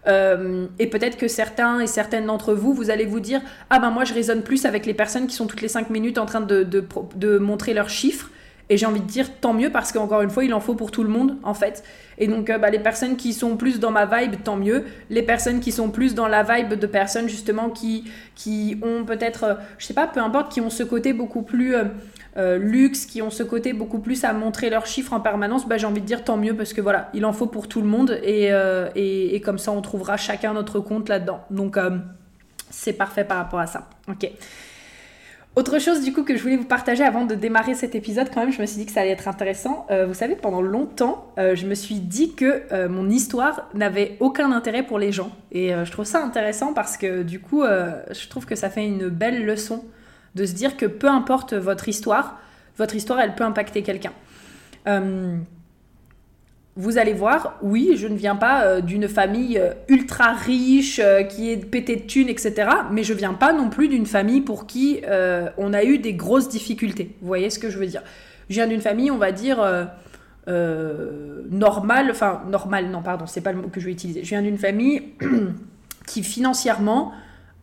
et 0.06 0.86
peut-être 0.86 1.18
que 1.18 1.28
certains 1.28 1.80
et 1.80 1.86
certaines 1.86 2.26
d'entre 2.26 2.54
vous, 2.54 2.72
vous 2.72 2.90
allez 2.90 3.04
vous 3.04 3.20
dire 3.20 3.42
Ah 3.68 3.80
ben 3.80 3.90
moi 3.90 4.04
je 4.04 4.14
raisonne 4.14 4.42
plus 4.42 4.64
avec 4.66 4.86
les 4.86 4.94
personnes 4.94 5.26
qui 5.26 5.34
sont 5.34 5.46
toutes 5.46 5.62
les 5.62 5.68
5 5.68 5.90
minutes 5.90 6.18
en 6.18 6.26
train 6.26 6.40
de 6.40 7.38
montrer 7.38 7.74
leurs 7.74 7.90
chiffres 7.90 8.30
et 8.70 8.76
j'ai 8.76 8.86
envie 8.86 9.00
de 9.00 9.06
dire 9.06 9.26
tant 9.40 9.52
mieux 9.52 9.70
parce 9.70 9.92
qu'encore 9.92 10.22
une 10.22 10.30
fois, 10.30 10.44
il 10.44 10.54
en 10.54 10.60
faut 10.60 10.74
pour 10.74 10.90
tout 10.90 11.02
le 11.02 11.10
monde 11.10 11.36
en 11.42 11.54
fait. 11.54 11.84
Et 12.16 12.26
donc 12.26 12.48
euh, 12.48 12.58
bah, 12.58 12.70
les 12.70 12.78
personnes 12.78 13.16
qui 13.16 13.32
sont 13.32 13.56
plus 13.56 13.78
dans 13.78 13.90
ma 13.90 14.06
vibe, 14.06 14.42
tant 14.42 14.56
mieux. 14.56 14.84
Les 15.10 15.22
personnes 15.22 15.60
qui 15.60 15.72
sont 15.72 15.90
plus 15.90 16.14
dans 16.14 16.28
la 16.28 16.42
vibe 16.42 16.74
de 16.74 16.86
personnes 16.86 17.28
justement 17.28 17.70
qui, 17.70 18.10
qui 18.34 18.78
ont 18.82 19.04
peut-être, 19.04 19.44
euh, 19.44 19.54
je 19.78 19.86
sais 19.86 19.94
pas, 19.94 20.06
peu 20.06 20.20
importe, 20.20 20.50
qui 20.52 20.60
ont 20.60 20.70
ce 20.70 20.82
côté 20.82 21.12
beaucoup 21.12 21.42
plus 21.42 21.74
euh, 22.36 22.58
luxe, 22.58 23.04
qui 23.04 23.20
ont 23.20 23.30
ce 23.30 23.42
côté 23.42 23.72
beaucoup 23.72 23.98
plus 23.98 24.24
à 24.24 24.32
montrer 24.32 24.70
leurs 24.70 24.86
chiffres 24.86 25.12
en 25.12 25.20
permanence, 25.20 25.68
bah, 25.68 25.76
j'ai 25.76 25.86
envie 25.86 26.00
de 26.00 26.06
dire 26.06 26.24
tant 26.24 26.36
mieux 26.36 26.56
parce 26.56 26.72
que 26.72 26.80
voilà, 26.80 27.10
il 27.12 27.24
en 27.26 27.32
faut 27.32 27.46
pour 27.46 27.68
tout 27.68 27.82
le 27.82 27.88
monde 27.88 28.18
et, 28.22 28.50
et, 28.94 29.34
et 29.34 29.40
comme 29.40 29.58
ça 29.58 29.72
on 29.72 29.82
trouvera 29.82 30.16
chacun 30.16 30.52
notre 30.54 30.80
compte 30.80 31.08
là-dedans. 31.08 31.40
Donc 31.50 31.78
c'est 32.70 32.94
parfait 32.94 33.24
par 33.24 33.38
rapport 33.38 33.60
à 33.60 33.66
ça. 33.66 33.88
Ok. 34.08 34.30
Autre 35.56 35.78
chose 35.78 36.02
du 36.02 36.12
coup 36.12 36.24
que 36.24 36.36
je 36.36 36.42
voulais 36.42 36.56
vous 36.56 36.64
partager 36.64 37.04
avant 37.04 37.26
de 37.26 37.36
démarrer 37.36 37.74
cet 37.74 37.94
épisode, 37.94 38.28
quand 38.34 38.40
même, 38.40 38.52
je 38.52 38.60
me 38.60 38.66
suis 38.66 38.78
dit 38.78 38.86
que 38.86 38.92
ça 38.92 39.02
allait 39.02 39.10
être 39.10 39.28
intéressant. 39.28 39.86
Euh, 39.92 40.04
vous 40.04 40.14
savez, 40.14 40.34
pendant 40.34 40.60
longtemps, 40.60 41.32
euh, 41.38 41.54
je 41.54 41.66
me 41.66 41.76
suis 41.76 42.00
dit 42.00 42.34
que 42.34 42.62
euh, 42.72 42.88
mon 42.88 43.08
histoire 43.08 43.68
n'avait 43.72 44.16
aucun 44.18 44.50
intérêt 44.50 44.82
pour 44.82 44.98
les 44.98 45.12
gens. 45.12 45.30
Et 45.52 45.72
je 45.84 45.90
trouve 45.92 46.06
ça 46.06 46.24
intéressant 46.24 46.74
parce 46.74 46.96
que 46.96 47.22
du 47.22 47.38
coup, 47.38 47.62
je 47.62 48.28
trouve 48.28 48.44
que 48.44 48.56
ça 48.56 48.68
fait 48.68 48.84
une 48.84 49.08
belle 49.08 49.46
leçon 49.46 49.84
de 50.34 50.44
se 50.44 50.52
dire 50.52 50.76
que 50.76 50.86
peu 50.86 51.06
importe 51.06 51.54
votre 51.54 51.88
histoire, 51.88 52.40
votre 52.76 52.96
histoire, 52.96 53.20
elle 53.20 53.36
peut 53.36 53.44
impacter 53.44 53.82
quelqu'un 53.84 54.12
vous 56.76 56.98
allez 56.98 57.12
voir, 57.12 57.56
oui, 57.62 57.92
je 57.96 58.08
ne 58.08 58.16
viens 58.16 58.34
pas 58.34 58.64
euh, 58.64 58.80
d'une 58.80 59.06
famille 59.06 59.58
euh, 59.58 59.74
ultra 59.88 60.32
riche 60.32 61.00
euh, 61.02 61.22
qui 61.22 61.52
est 61.52 61.56
pétée 61.56 61.94
de 61.94 62.02
thunes, 62.02 62.28
etc. 62.28 62.68
Mais 62.90 63.04
je 63.04 63.14
viens 63.14 63.34
pas 63.34 63.52
non 63.52 63.70
plus 63.70 63.86
d'une 63.88 64.06
famille 64.06 64.40
pour 64.40 64.66
qui 64.66 65.02
on 65.56 65.72
a 65.72 65.84
eu 65.84 65.98
des 65.98 66.14
grosses 66.14 66.48
difficultés. 66.48 67.14
Vous 67.20 67.26
voyez 67.26 67.50
ce 67.50 67.58
que 67.58 67.70
je 67.70 67.78
veux 67.78 67.86
dire? 67.86 68.02
Je 68.48 68.54
viens 68.54 68.66
d'une 68.66 68.80
famille, 68.80 69.10
on 69.10 69.18
va 69.18 69.30
dire 69.32 69.58
normale, 70.46 72.10
enfin 72.10 72.42
normale, 72.48 72.90
non 72.90 73.02
pardon, 73.02 73.26
c'est 73.26 73.40
pas 73.40 73.52
le 73.52 73.58
mot 73.62 73.68
que 73.68 73.80
je 73.80 73.86
vais 73.86 73.92
utiliser. 73.92 74.24
Je 74.24 74.30
viens 74.30 74.42
d'une 74.42 74.58
famille 74.58 75.12
qui 76.06 76.22
financièrement, 76.22 77.12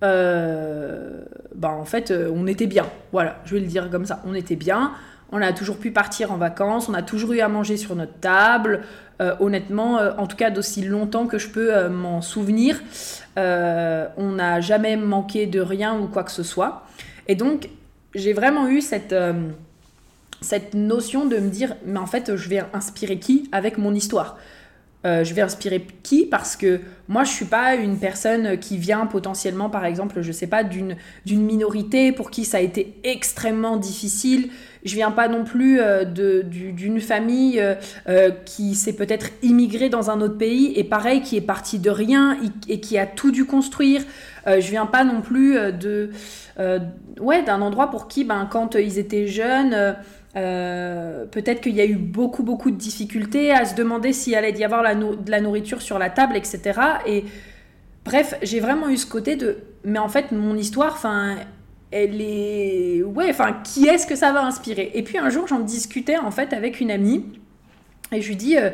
ben 0.01 1.23
en 1.63 1.85
fait, 1.85 2.13
on 2.33 2.47
était 2.47 2.67
bien. 2.67 2.85
Voilà, 3.11 3.41
je 3.45 3.55
vais 3.55 3.61
le 3.61 3.67
dire 3.67 3.89
comme 3.89 4.05
ça, 4.05 4.21
on 4.25 4.33
était 4.33 4.55
bien. 4.55 4.93
On 5.31 5.41
a 5.41 5.53
toujours 5.53 5.77
pu 5.77 5.91
partir 5.91 6.31
en 6.31 6.37
vacances, 6.37 6.89
on 6.89 6.93
a 6.93 7.01
toujours 7.01 7.33
eu 7.33 7.39
à 7.39 7.47
manger 7.47 7.77
sur 7.77 7.95
notre 7.95 8.19
table. 8.19 8.83
Euh, 9.21 9.35
honnêtement, 9.39 9.99
euh, 9.99 10.11
en 10.17 10.25
tout 10.25 10.35
cas 10.35 10.49
d'aussi 10.49 10.81
longtemps 10.81 11.27
que 11.27 11.37
je 11.37 11.47
peux 11.47 11.73
euh, 11.73 11.89
m'en 11.89 12.21
souvenir, 12.21 12.81
on 13.37 14.31
n'a 14.31 14.61
jamais 14.61 14.97
manqué 14.97 15.45
de 15.45 15.61
rien 15.61 15.97
ou 15.97 16.07
quoi 16.07 16.23
que 16.23 16.31
ce 16.31 16.43
soit. 16.43 16.83
Et 17.27 17.35
donc, 17.35 17.69
j'ai 18.13 18.33
vraiment 18.33 18.67
eu 18.67 18.81
cette, 18.81 19.15
cette 20.41 20.73
notion 20.73 21.25
de 21.25 21.37
me 21.37 21.49
dire, 21.49 21.75
mais 21.85 21.99
en 21.99 22.05
fait, 22.07 22.35
je 22.35 22.49
vais 22.49 22.63
inspirer 22.73 23.19
qui 23.19 23.49
avec 23.51 23.77
mon 23.77 23.93
histoire? 23.93 24.37
Euh, 25.03 25.23
je 25.23 25.33
vais 25.33 25.41
inspirer 25.41 25.85
qui? 26.03 26.25
Parce 26.25 26.55
que 26.55 26.79
moi, 27.07 27.23
je 27.23 27.31
suis 27.31 27.45
pas 27.45 27.75
une 27.75 27.97
personne 27.97 28.59
qui 28.59 28.77
vient 28.77 29.07
potentiellement, 29.07 29.69
par 29.69 29.85
exemple, 29.85 30.21
je 30.21 30.31
sais 30.31 30.47
pas, 30.47 30.63
d'une 30.63 30.95
minorité 31.27 32.11
pour 32.11 32.29
qui 32.29 32.45
ça 32.45 32.57
a 32.57 32.59
été 32.61 32.93
extrêmement 33.03 33.77
difficile. 33.77 34.49
Je 34.83 34.95
viens 34.95 35.11
pas 35.11 35.27
non 35.27 35.43
plus 35.43 35.79
euh, 35.79 36.05
d'une 36.05 37.01
famille 37.01 37.61
euh, 38.07 38.31
qui 38.45 38.75
s'est 38.75 38.93
peut-être 38.93 39.27
immigrée 39.41 39.89
dans 39.89 40.09
un 40.11 40.21
autre 40.21 40.37
pays 40.37 40.73
et 40.75 40.83
pareil, 40.83 41.21
qui 41.21 41.35
est 41.35 41.41
partie 41.41 41.79
de 41.79 41.89
rien 41.89 42.37
et 42.67 42.79
qui 42.79 42.97
a 42.97 43.07
tout 43.07 43.31
dû 43.31 43.45
construire. 43.45 44.03
je 44.45 44.69
viens 44.69 44.85
pas 44.85 45.03
non 45.03 45.21
plus 45.21 45.55
de, 45.73 46.09
ouais, 47.19 47.43
d'un 47.43 47.61
endroit 47.61 47.89
pour 47.89 48.07
qui, 48.07 48.23
ben, 48.23 48.47
quand 48.49 48.75
ils 48.75 48.97
étaient 48.99 49.27
jeunes, 49.27 49.95
euh, 50.37 51.25
peut-être 51.25 51.61
qu'il 51.61 51.75
y 51.75 51.81
a 51.81 51.85
eu 51.85 51.95
beaucoup, 51.95 52.43
beaucoup 52.43 52.71
de 52.71 52.77
difficultés 52.77 53.51
à 53.51 53.65
se 53.65 53.75
demander 53.75 54.13
s'il 54.13 54.35
allait 54.35 54.51
y 54.51 54.63
avoir 54.63 54.83
de 54.83 55.31
la 55.31 55.41
nourriture 55.41 55.81
sur 55.81 55.99
la 55.99 56.09
table, 56.09 56.37
etc. 56.37 56.79
Et 57.05 57.25
bref, 58.05 58.35
j'ai 58.41 58.59
vraiment 58.59 58.89
eu 58.89 58.97
ce 58.97 59.05
côté 59.05 59.35
de. 59.35 59.57
Mais 59.83 59.99
en 59.99 60.09
fait, 60.09 60.31
mon 60.31 60.55
histoire, 60.55 60.93
enfin, 60.93 61.35
elle 61.91 62.21
est. 62.21 63.03
Ouais, 63.03 63.27
enfin, 63.29 63.57
qui 63.63 63.87
est-ce 63.87 64.07
que 64.07 64.15
ça 64.15 64.31
va 64.31 64.43
inspirer? 64.43 64.91
Et 64.93 65.03
puis 65.03 65.17
un 65.17 65.29
jour, 65.29 65.47
j'en 65.47 65.59
discutais 65.59 66.17
en 66.17 66.31
fait 66.31 66.53
avec 66.53 66.79
une 66.79 66.91
amie 66.91 67.25
et 68.11 68.21
je 68.21 68.27
lui 68.29 68.35
dis. 68.35 68.57
Euh, 68.57 68.69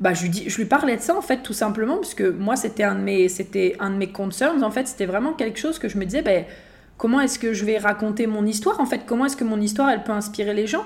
bah, 0.00 0.14
je 0.14 0.22
lui, 0.22 0.30
dis, 0.30 0.48
je 0.48 0.56
lui 0.56 0.64
parlais 0.64 0.96
de 0.96 1.00
ça 1.00 1.16
en 1.16 1.20
fait 1.20 1.44
tout 1.44 1.52
simplement 1.52 1.96
parce 1.96 2.14
que 2.14 2.28
moi 2.28 2.56
c'était 2.56 2.82
un 2.82 2.96
de 2.96 3.02
mes 3.02 3.28
c'était 3.28 3.76
un 3.78 3.90
de 3.90 3.94
mes 3.94 4.08
concerns 4.08 4.64
en 4.64 4.70
fait 4.72 4.88
c'était 4.88 5.06
vraiment 5.06 5.32
quelque 5.32 5.60
chose 5.60 5.78
que 5.78 5.88
je 5.88 5.96
me 5.96 6.04
disais 6.04 6.22
ben 6.22 6.44
comment 6.96 7.20
est-ce 7.20 7.38
que 7.38 7.52
je 7.52 7.64
vais 7.64 7.78
raconter 7.78 8.26
mon 8.26 8.46
histoire 8.46 8.80
en 8.80 8.86
fait 8.86 9.02
Comment 9.06 9.26
est-ce 9.26 9.36
que 9.36 9.44
mon 9.44 9.60
histoire 9.60 9.90
elle 9.90 10.04
peut 10.04 10.12
inspirer 10.12 10.54
les 10.54 10.66
gens 10.66 10.84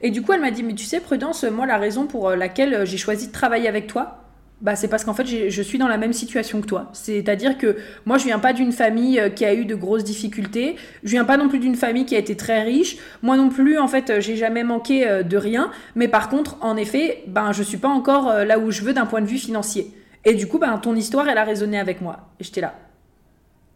Et 0.00 0.10
du 0.10 0.22
coup 0.22 0.32
elle 0.32 0.40
m'a 0.40 0.50
dit 0.50 0.62
mais 0.62 0.74
tu 0.74 0.84
sais 0.84 1.00
Prudence, 1.00 1.44
moi 1.44 1.66
la 1.66 1.78
raison 1.78 2.06
pour 2.06 2.28
euh, 2.28 2.36
laquelle 2.36 2.74
euh, 2.74 2.84
j'ai 2.84 2.98
choisi 2.98 3.28
de 3.28 3.32
travailler 3.32 3.68
avec 3.68 3.86
toi, 3.86 4.18
bah, 4.60 4.76
c'est 4.76 4.86
parce 4.86 5.04
qu'en 5.04 5.12
fait, 5.12 5.26
je 5.26 5.62
suis 5.62 5.76
dans 5.76 5.88
la 5.88 5.98
même 5.98 6.12
situation 6.12 6.60
que 6.60 6.66
toi. 6.66 6.88
C'est-à-dire 6.92 7.58
que 7.58 7.78
moi, 8.06 8.16
je 8.16 8.26
viens 8.26 8.38
pas 8.38 8.52
d'une 8.52 8.70
famille 8.70 9.18
euh, 9.18 9.28
qui 9.28 9.44
a 9.44 9.54
eu 9.54 9.64
de 9.64 9.74
grosses 9.74 10.04
difficultés. 10.04 10.76
Je 11.02 11.10
viens 11.10 11.24
pas 11.24 11.36
non 11.36 11.48
plus 11.48 11.58
d'une 11.58 11.74
famille 11.74 12.06
qui 12.06 12.14
a 12.14 12.18
été 12.20 12.36
très 12.36 12.62
riche. 12.62 12.96
Moi 13.22 13.36
non 13.36 13.48
plus, 13.48 13.76
en 13.76 13.88
fait, 13.88 14.20
j'ai 14.20 14.36
jamais 14.36 14.62
manqué 14.62 15.24
de 15.24 15.36
rien. 15.36 15.72
Mais 15.96 16.06
par 16.06 16.28
contre, 16.28 16.58
en 16.60 16.76
effet, 16.76 17.24
ben, 17.26 17.50
je 17.50 17.64
suis 17.64 17.78
pas 17.78 17.88
encore 17.88 18.32
là 18.44 18.60
où 18.60 18.70
je 18.70 18.82
veux 18.82 18.92
d'un 18.92 19.06
point 19.06 19.20
de 19.20 19.26
vue 19.26 19.38
financier. 19.38 19.92
Et 20.24 20.34
du 20.34 20.46
coup, 20.46 20.58
ben, 20.58 20.78
ton 20.78 20.94
histoire, 20.94 21.28
elle 21.28 21.38
a 21.38 21.44
résonné 21.44 21.80
avec 21.80 22.00
moi. 22.00 22.28
Et 22.38 22.44
j'étais 22.44 22.60
là. 22.60 22.74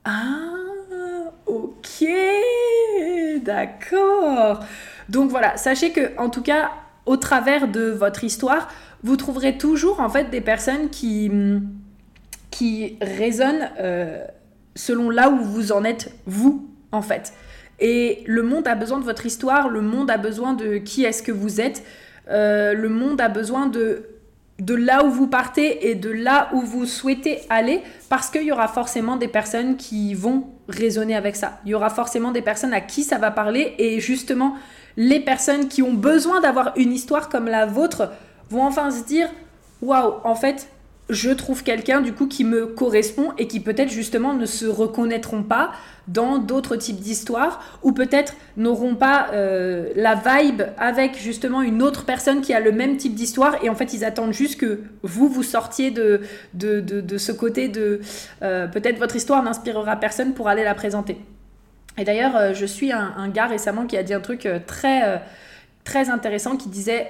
Ah 0.04 0.55
Ok, 1.86 2.08
d'accord. 3.42 4.64
Donc 5.08 5.30
voilà, 5.30 5.56
sachez 5.56 5.92
que 5.92 6.18
en 6.18 6.30
tout 6.30 6.42
cas, 6.42 6.70
au 7.06 7.16
travers 7.16 7.68
de 7.68 7.90
votre 7.90 8.24
histoire, 8.24 8.68
vous 9.04 9.16
trouverez 9.16 9.56
toujours 9.56 10.00
en 10.00 10.08
fait 10.08 10.30
des 10.30 10.40
personnes 10.40 10.90
qui 10.90 11.30
qui 12.50 12.96
résonnent 13.00 13.70
euh, 13.78 14.24
selon 14.74 15.10
là 15.10 15.30
où 15.30 15.36
vous 15.36 15.70
en 15.70 15.84
êtes 15.84 16.12
vous 16.26 16.68
en 16.90 17.02
fait. 17.02 17.32
Et 17.78 18.24
le 18.26 18.42
monde 18.42 18.66
a 18.66 18.74
besoin 18.74 18.98
de 18.98 19.04
votre 19.04 19.26
histoire, 19.26 19.68
le 19.68 19.80
monde 19.80 20.10
a 20.10 20.16
besoin 20.16 20.54
de 20.54 20.78
qui 20.78 21.04
est-ce 21.04 21.22
que 21.22 21.32
vous 21.32 21.60
êtes, 21.60 21.84
euh, 22.28 22.72
le 22.72 22.88
monde 22.88 23.20
a 23.20 23.28
besoin 23.28 23.66
de 23.66 24.06
de 24.58 24.74
là 24.74 25.04
où 25.04 25.10
vous 25.10 25.26
partez 25.26 25.90
et 25.90 25.94
de 25.94 26.10
là 26.10 26.48
où 26.52 26.62
vous 26.62 26.86
souhaitez 26.86 27.40
aller, 27.50 27.82
parce 28.08 28.30
qu'il 28.30 28.42
y 28.42 28.52
aura 28.52 28.68
forcément 28.68 29.16
des 29.16 29.28
personnes 29.28 29.76
qui 29.76 30.14
vont 30.14 30.48
raisonner 30.68 31.14
avec 31.14 31.36
ça. 31.36 31.60
Il 31.64 31.70
y 31.70 31.74
aura 31.74 31.90
forcément 31.90 32.30
des 32.32 32.42
personnes 32.42 32.72
à 32.72 32.80
qui 32.80 33.04
ça 33.04 33.18
va 33.18 33.30
parler, 33.30 33.74
et 33.78 34.00
justement, 34.00 34.54
les 34.96 35.20
personnes 35.20 35.68
qui 35.68 35.82
ont 35.82 35.92
besoin 35.92 36.40
d'avoir 36.40 36.72
une 36.76 36.92
histoire 36.92 37.28
comme 37.28 37.46
la 37.46 37.66
vôtre 37.66 38.10
vont 38.48 38.64
enfin 38.64 38.90
se 38.90 39.04
dire, 39.04 39.28
waouh, 39.82 40.14
en 40.24 40.34
fait, 40.34 40.68
je 41.08 41.30
trouve 41.30 41.62
quelqu'un 41.62 42.00
du 42.00 42.12
coup 42.12 42.26
qui 42.26 42.44
me 42.44 42.66
correspond 42.66 43.32
et 43.38 43.46
qui 43.46 43.60
peut-être 43.60 43.90
justement 43.90 44.34
ne 44.34 44.46
se 44.46 44.66
reconnaîtront 44.66 45.42
pas 45.42 45.72
dans 46.08 46.38
d'autres 46.38 46.76
types 46.76 46.98
d'histoires 46.98 47.78
ou 47.82 47.92
peut-être 47.92 48.34
n'auront 48.56 48.96
pas 48.96 49.28
euh, 49.32 49.90
la 49.94 50.14
vibe 50.14 50.62
avec 50.78 51.16
justement 51.16 51.62
une 51.62 51.82
autre 51.82 52.04
personne 52.04 52.40
qui 52.40 52.52
a 52.54 52.60
le 52.60 52.72
même 52.72 52.96
type 52.96 53.14
d'histoire 53.14 53.56
et 53.62 53.70
en 53.70 53.74
fait 53.74 53.92
ils 53.92 54.04
attendent 54.04 54.32
juste 54.32 54.58
que 54.58 54.80
vous 55.02 55.28
vous 55.28 55.42
sortiez 55.42 55.90
de, 55.90 56.20
ce 57.18 57.32
côté 57.32 57.68
de 57.68 58.00
euh, 58.42 58.66
peut-être 58.66 58.98
votre 58.98 59.16
histoire 59.16 59.42
n'inspirera 59.42 59.96
personne 59.96 60.34
pour 60.34 60.48
aller 60.48 60.64
la 60.64 60.74
présenter. 60.74 61.18
Et 61.98 62.04
d'ailleurs 62.04 62.36
euh, 62.36 62.52
je 62.52 62.66
suis 62.66 62.90
un, 62.90 63.28
gars 63.28 63.46
récemment 63.46 63.86
qui 63.86 63.96
a 63.96 64.02
dit 64.02 64.14
un 64.14 64.20
truc 64.20 64.48
très, 64.66 65.22
très 65.84 66.10
intéressant 66.10 66.56
qui 66.56 66.68
disait 66.68 67.08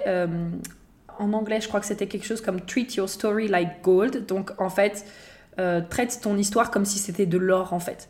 en 1.18 1.32
anglais, 1.32 1.60
je 1.60 1.68
crois 1.68 1.80
que 1.80 1.86
c'était 1.86 2.06
quelque 2.06 2.26
chose 2.26 2.40
comme 2.40 2.60
treat 2.60 2.94
your 2.96 3.08
story 3.08 3.48
like 3.48 3.82
gold. 3.82 4.26
Donc 4.26 4.52
en 4.58 4.68
fait, 4.70 5.04
euh, 5.58 5.80
traite 5.88 6.20
ton 6.22 6.36
histoire 6.36 6.70
comme 6.70 6.84
si 6.84 6.98
c'était 6.98 7.26
de 7.26 7.38
l'or 7.38 7.72
en 7.72 7.80
fait. 7.80 8.08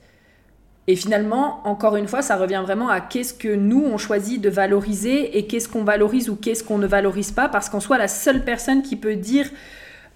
Et 0.89 0.95
finalement, 0.95 1.67
encore 1.67 1.97
une 1.97 2.07
fois, 2.07 2.23
ça 2.23 2.37
revient 2.37 2.63
vraiment 2.65 2.89
à 2.89 3.01
qu'est-ce 3.01 3.35
que 3.35 3.55
nous 3.55 3.85
on 3.85 3.99
choisit 3.99 4.41
de 4.41 4.49
valoriser 4.49 5.37
et 5.37 5.47
qu'est-ce 5.47 5.69
qu'on 5.69 5.83
valorise 5.83 6.29
ou 6.29 6.37
qu'est-ce 6.37 6.63
qu'on 6.63 6.79
ne 6.79 6.87
valorise 6.87 7.33
pas, 7.33 7.49
parce 7.49 7.69
qu'en 7.69 7.81
soit 7.81 7.99
la 7.99 8.09
seule 8.09 8.45
personne 8.45 8.83
qui 8.83 8.95
peut 8.95 9.17
dire 9.17 9.51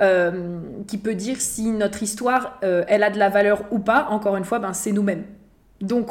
euh, 0.00 0.60
qui 0.86 0.96
peut 0.96 1.14
dire 1.14 1.40
si 1.40 1.70
notre 1.72 2.02
histoire 2.02 2.58
euh, 2.64 2.84
elle 2.88 3.02
a 3.02 3.10
de 3.10 3.18
la 3.18 3.28
valeur 3.28 3.64
ou 3.70 3.80
pas, 3.80 4.06
encore 4.10 4.36
une 4.36 4.44
fois, 4.44 4.58
ben, 4.58 4.72
c'est 4.72 4.92
nous-mêmes. 4.92 5.24
Donc 5.80 6.10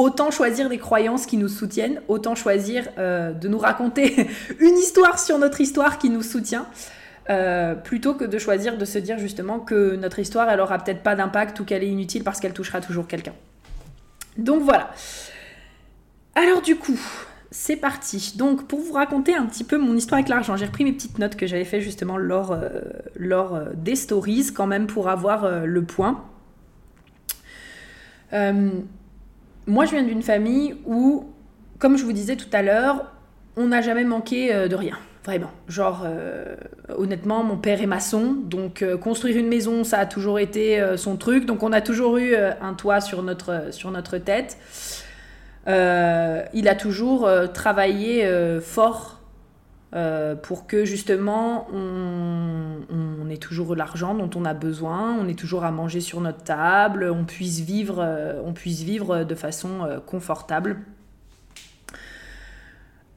autant 0.00 0.30
choisir 0.30 0.70
des 0.70 0.78
croyances 0.78 1.26
qui 1.26 1.36
nous 1.36 1.48
soutiennent, 1.48 2.00
autant 2.08 2.34
choisir 2.34 2.88
euh, 2.96 3.32
de 3.32 3.48
nous 3.48 3.58
raconter 3.58 4.28
une 4.58 4.78
histoire 4.78 5.18
sur 5.18 5.38
notre 5.38 5.60
histoire 5.60 5.98
qui 5.98 6.08
nous 6.08 6.22
soutient, 6.22 6.66
euh, 7.28 7.74
plutôt 7.74 8.14
que 8.14 8.24
de 8.24 8.38
choisir 8.38 8.78
de 8.78 8.84
se 8.86 8.96
dire 8.96 9.18
justement 9.18 9.60
que 9.60 9.96
notre 9.96 10.18
histoire, 10.18 10.48
elle 10.48 10.60
aura 10.60 10.78
peut-être 10.78 11.02
pas 11.02 11.16
d'impact 11.16 11.60
ou 11.60 11.66
qu'elle 11.66 11.84
est 11.84 11.88
inutile 11.88 12.24
parce 12.24 12.40
qu'elle 12.40 12.54
touchera 12.54 12.80
toujours 12.80 13.06
quelqu'un. 13.06 13.34
Donc 14.38 14.62
voilà. 14.62 14.90
Alors 16.34 16.62
du 16.62 16.76
coup, 16.76 16.98
c'est 17.50 17.76
parti. 17.76 18.32
Donc 18.38 18.68
pour 18.68 18.80
vous 18.80 18.94
raconter 18.94 19.34
un 19.34 19.44
petit 19.44 19.64
peu 19.64 19.76
mon 19.76 19.94
histoire 19.94 20.20
avec 20.20 20.30
l'argent, 20.30 20.56
j'ai 20.56 20.64
repris 20.64 20.84
mes 20.84 20.92
petites 20.92 21.18
notes 21.18 21.36
que 21.36 21.46
j'avais 21.46 21.66
fait 21.66 21.82
justement 21.82 22.16
lors, 22.16 22.52
euh, 22.52 22.70
lors 23.16 23.60
des 23.74 23.96
stories 23.96 24.50
quand 24.54 24.66
même 24.66 24.86
pour 24.86 25.10
avoir 25.10 25.66
le 25.66 25.84
point 25.84 26.24
moi, 29.70 29.84
je 29.84 29.92
viens 29.92 30.02
d'une 30.02 30.22
famille 30.22 30.74
où, 30.84 31.26
comme 31.78 31.96
je 31.96 32.04
vous 32.04 32.12
disais 32.12 32.34
tout 32.34 32.48
à 32.52 32.60
l'heure, 32.60 33.06
on 33.56 33.66
n'a 33.66 33.80
jamais 33.80 34.04
manqué 34.04 34.52
euh, 34.52 34.66
de 34.66 34.74
rien. 34.74 34.98
Vraiment. 35.24 35.50
Genre, 35.68 36.02
euh, 36.04 36.56
honnêtement, 36.96 37.44
mon 37.44 37.56
père 37.56 37.80
est 37.80 37.86
maçon, 37.86 38.34
donc 38.42 38.82
euh, 38.82 38.96
construire 38.96 39.36
une 39.36 39.48
maison, 39.48 39.84
ça 39.84 39.98
a 39.98 40.06
toujours 40.06 40.40
été 40.40 40.82
son 40.96 41.16
truc. 41.16 41.46
Donc, 41.46 41.62
on 41.62 41.72
a 41.72 41.80
toujours 41.80 42.16
eu 42.16 42.34
un 42.34 42.74
toit 42.74 43.00
sur 43.00 43.22
notre, 43.22 43.72
sur 43.72 43.92
notre 43.92 44.18
tête. 44.18 44.58
il 45.66 46.68
a 46.68 46.74
toujours 46.74 47.30
travaillé 47.52 48.28
fort 48.60 49.19
pour 50.42 50.66
que 50.66 50.84
justement 50.84 51.66
on, 51.72 53.28
ait 53.28 53.36
toujours 53.36 53.74
l'argent 53.74 54.14
dont 54.14 54.30
on 54.34 54.44
a 54.44 54.54
besoin, 54.54 55.16
on 55.16 55.28
ait 55.28 55.34
toujours 55.34 55.64
à 55.64 55.70
manger 55.70 56.00
sur 56.00 56.20
notre 56.20 56.42
table, 56.42 57.10
on 57.12 57.24
puisse 57.24 57.60
vivre, 57.60 58.04
on 58.44 58.52
puisse 58.52 58.82
vivre 58.82 59.24
de 59.24 59.34
façon 59.34 60.00
confortable. 60.06 60.78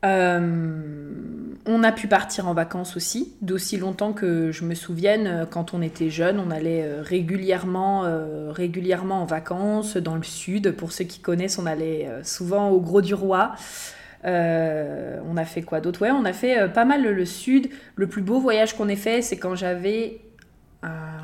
on 0.03 1.83
a 1.83 1.91
pu 1.91 2.07
partir 2.07 2.47
en 2.47 2.53
vacances 2.53 2.95
aussi, 2.95 3.33
d'aussi 3.41 3.77
longtemps 3.77 4.13
que 4.13 4.51
je 4.51 4.65
me 4.65 4.75
souvienne, 4.75 5.47
quand 5.49 5.73
on 5.73 5.81
était 5.81 6.09
jeune, 6.09 6.39
on 6.39 6.51
allait 6.51 7.01
régulièrement, 7.01 8.03
régulièrement 8.51 9.21
en 9.21 9.25
vacances 9.25 9.97
dans 9.97 10.15
le 10.15 10.23
sud. 10.23 10.71
Pour 10.75 10.91
ceux 10.91 11.05
qui 11.05 11.19
connaissent, 11.19 11.57
on 11.57 11.65
allait 11.65 12.09
souvent 12.23 12.69
au 12.69 12.79
Gros 12.79 13.01
du 13.01 13.13
Roi. 13.13 13.53
Euh, 14.25 15.19
on 15.29 15.37
a 15.37 15.45
fait 15.45 15.61
quoi 15.61 15.81
d'autre? 15.81 16.01
Ouais, 16.01 16.11
on 16.11 16.25
a 16.25 16.33
fait 16.33 16.59
euh, 16.59 16.67
pas 16.67 16.85
mal 16.85 17.03
le, 17.03 17.25
sud. 17.25 17.69
Le 17.95 18.07
plus 18.07 18.21
beau 18.21 18.39
voyage 18.39 18.75
qu'on 18.75 18.87
ait 18.87 18.95
fait, 18.95 19.21
c'est 19.21 19.37
quand 19.37 19.55
j'avais 19.55 20.19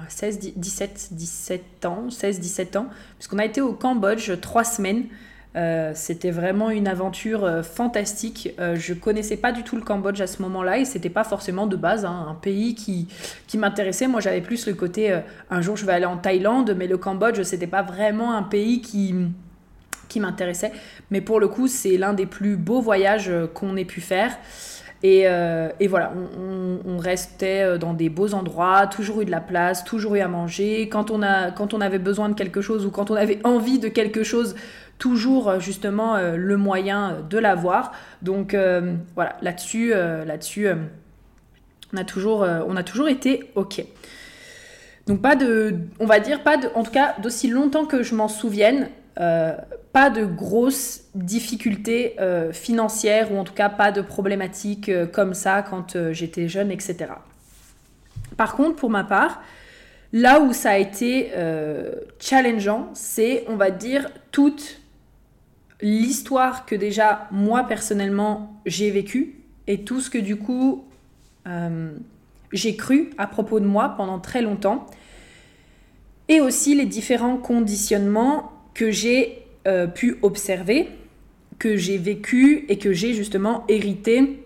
16, 0.07 0.53
17, 0.55 1.09
17 1.11 1.85
ans, 1.85 2.09
16, 2.09 2.39
17 2.39 2.75
ans, 2.77 2.87
puisqu'on 3.17 3.39
a 3.39 3.45
été 3.45 3.61
au 3.61 3.73
Cambodge 3.73 4.31
trois 4.41 4.63
semaines. 4.63 5.05
Euh, 5.55 5.93
c'était 5.95 6.29
vraiment 6.29 6.69
une 6.69 6.87
aventure 6.87 7.65
fantastique. 7.65 8.53
je 8.57 8.93
connaissais 8.93 9.35
pas 9.35 9.51
du 9.51 9.63
tout 9.63 9.75
le 9.75 9.81
Cambodge 9.81 10.21
à 10.21 10.27
ce 10.27 10.41
moment-là 10.43 10.77
et 10.77 10.85
c'était 10.85 11.09
pas 11.09 11.23
forcément 11.23 11.65
de 11.65 11.75
base 11.75 12.05
hein, 12.05 12.27
un 12.29 12.35
pays 12.35 12.75
qui, 12.75 13.07
qui 13.47 13.57
m'intéressait. 13.57 14.07
Moi, 14.07 14.21
j'avais 14.21 14.41
plus 14.41 14.67
le 14.67 14.75
côté 14.75 15.19
un 15.49 15.61
jour 15.61 15.75
je 15.75 15.85
vais 15.85 15.93
aller 15.93 16.05
en 16.05 16.17
Thaïlande, 16.17 16.75
mais 16.77 16.87
le 16.87 16.97
Cambodge, 16.97 17.41
c'était 17.43 17.67
pas 17.67 17.81
vraiment 17.81 18.33
un 18.33 18.43
pays 18.43 18.81
qui 18.81 19.13
qui 20.09 20.19
m'intéressait. 20.19 20.73
Mais 21.11 21.21
pour 21.21 21.39
le 21.39 21.47
coup, 21.47 21.67
c'est 21.67 21.95
l'un 21.95 22.13
des 22.13 22.25
plus 22.25 22.57
beaux 22.57 22.81
voyages 22.81 23.29
euh, 23.29 23.47
qu'on 23.47 23.77
ait 23.77 23.85
pu 23.85 24.01
faire. 24.01 24.37
Et, 25.01 25.23
euh, 25.27 25.69
voilà, 25.87 26.11
on, 26.85 26.97
restait 26.97 27.63
euh, 27.63 27.77
dans 27.77 27.93
des 27.93 28.09
beaux 28.09 28.33
endroits, 28.33 28.85
toujours 28.87 29.21
eu 29.21 29.25
de 29.25 29.31
la 29.31 29.39
place, 29.39 29.85
toujours 29.85 30.15
eu 30.15 30.19
à 30.19 30.27
manger. 30.27 30.89
Quand 30.89 31.09
on, 31.09 31.21
a, 31.21 31.51
quand 31.51 31.73
on 31.73 31.79
avait 31.79 31.99
besoin 31.99 32.27
de 32.27 32.33
quelque 32.33 32.59
chose 32.59 32.85
ou 32.85 32.91
quand 32.91 33.09
on 33.09 33.15
avait 33.15 33.39
envie 33.45 33.79
de 33.79 33.87
quelque 33.87 34.23
chose, 34.23 34.55
toujours 34.97 35.61
justement 35.61 36.17
le 36.35 36.57
moyen 36.57 37.19
de 37.29 37.37
l'avoir. 37.37 37.93
Donc 38.21 38.53
voilà, 39.15 39.37
là-dessus, 39.41 39.91
là-dessus 39.91 40.67
On 41.93 41.97
a 41.97 42.03
toujours, 42.03 42.45
on 42.67 42.75
a 42.75 42.83
toujours 42.83 43.07
été 43.07 43.49
OK. 43.55 43.81
Donc 45.09 45.23
pas 45.23 45.35
de, 45.35 45.75
on 45.99 46.05
va 46.05 46.19
dire 46.19 46.43
pas 46.43 46.57
de, 46.57 46.67
en 46.75 46.83
tout 46.83 46.91
cas 46.91 47.15
d'aussi 47.19 47.47
longtemps 47.47 47.85
que 47.85 48.03
je 48.03 48.13
m'en 48.13 48.27
souvienne, 48.27 48.89
pas 49.19 50.09
de 50.09 50.23
grosses 50.23 51.01
difficultés 51.13 52.15
financières 52.53 53.33
ou 53.33 53.37
en 53.37 53.43
tout 53.43 53.53
cas 53.53 53.67
pas 53.67 53.91
de 53.91 54.01
problématiques 54.01 54.89
comme 55.11 55.33
ça 55.33 55.61
quand 55.61 56.11
j'étais 56.13 56.47
jeune, 56.47 56.71
etc. 56.71 57.11
Par 58.37 58.55
contre, 58.55 58.77
pour 58.77 58.89
ma 58.89 59.03
part, 59.03 59.41
là 60.13 60.39
où 60.39 60.53
ça 60.53 60.71
a 60.71 60.77
été 60.77 61.31
challengeant, 62.19 62.91
c'est, 62.93 63.43
on 63.49 63.57
va 63.57 63.71
dire, 63.71 64.09
toute 64.31 64.79
l'histoire 65.81 66.65
que 66.65 66.75
déjà 66.75 67.27
moi 67.31 67.63
personnellement 67.63 68.61
j'ai 68.65 68.91
vécue 68.91 69.39
et 69.67 69.83
tout 69.83 70.01
ce 70.01 70.09
que 70.09 70.17
du 70.17 70.35
coup 70.35 70.83
euh, 71.47 71.91
j'ai 72.51 72.75
cru 72.75 73.11
à 73.17 73.27
propos 73.27 73.59
de 73.59 73.65
moi 73.65 73.93
pendant 73.95 74.19
très 74.19 74.41
longtemps 74.41 74.87
et 76.27 76.41
aussi 76.41 76.75
les 76.75 76.85
différents 76.85 77.37
conditionnements 77.37 78.51
que 78.79 78.91
j'ai 78.91 79.43
euh, 79.67 79.87
pu 79.87 80.19
observer, 80.21 80.87
que 81.59 81.75
j'ai 81.75 81.97
vécu 81.97 82.65
et 82.69 82.77
que 82.77 82.93
j'ai 82.93 83.13
justement 83.13 83.65
hérité 83.67 84.41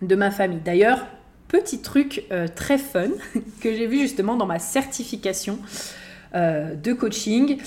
de 0.00 0.14
ma 0.14 0.30
famille. 0.30 0.60
D'ailleurs, 0.64 1.08
petit 1.48 1.80
truc 1.80 2.22
euh, 2.30 2.46
très 2.46 2.78
fun 2.78 3.08
que 3.60 3.74
j'ai 3.74 3.88
vu 3.88 3.98
justement 3.98 4.36
dans 4.36 4.46
ma 4.46 4.60
certification 4.60 5.58
de 6.34 6.92
coaching. 6.92 7.58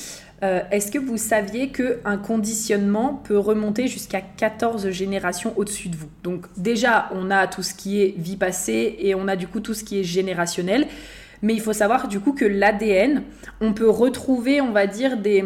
Euh, 0.44 0.60
est-ce 0.72 0.92
que 0.92 1.00
vous 1.00 1.18
saviez 1.18 1.70
qu'un 1.70 2.18
conditionnement 2.18 3.14
peut 3.14 3.38
remonter 3.38 3.88
jusqu'à 3.88 4.22
14 4.22 4.90
générations 4.92 5.54
au-dessus 5.58 5.90
de 5.90 5.96
vous? 5.96 6.10
Donc 6.24 6.46
déjà, 6.58 7.10
on 7.14 7.32
a 7.32 7.48
tout 7.48 7.64
ce 7.64 7.74
qui 7.74 8.02
est 8.02 8.14
vie 8.18 8.36
passée 8.36 8.98
et 9.00 9.16
on 9.16 9.28
a 9.28 9.36
du 9.36 9.48
coup 9.48 9.62
tout 9.62 9.74
ce 9.74 9.84
qui 9.84 10.00
est 10.00 10.04
générationnel. 10.04 10.88
Mais 11.42 11.54
il 11.54 11.62
faut 11.62 11.74
savoir 11.74 12.08
du 12.08 12.20
coup 12.20 12.34
que 12.34 12.46
l'ADN, 12.46 13.24
on 13.62 13.74
peut 13.74 13.90
retrouver, 13.90 14.62
on 14.62 14.72
va 14.72 14.88
dire, 14.88 15.18
des, 15.18 15.44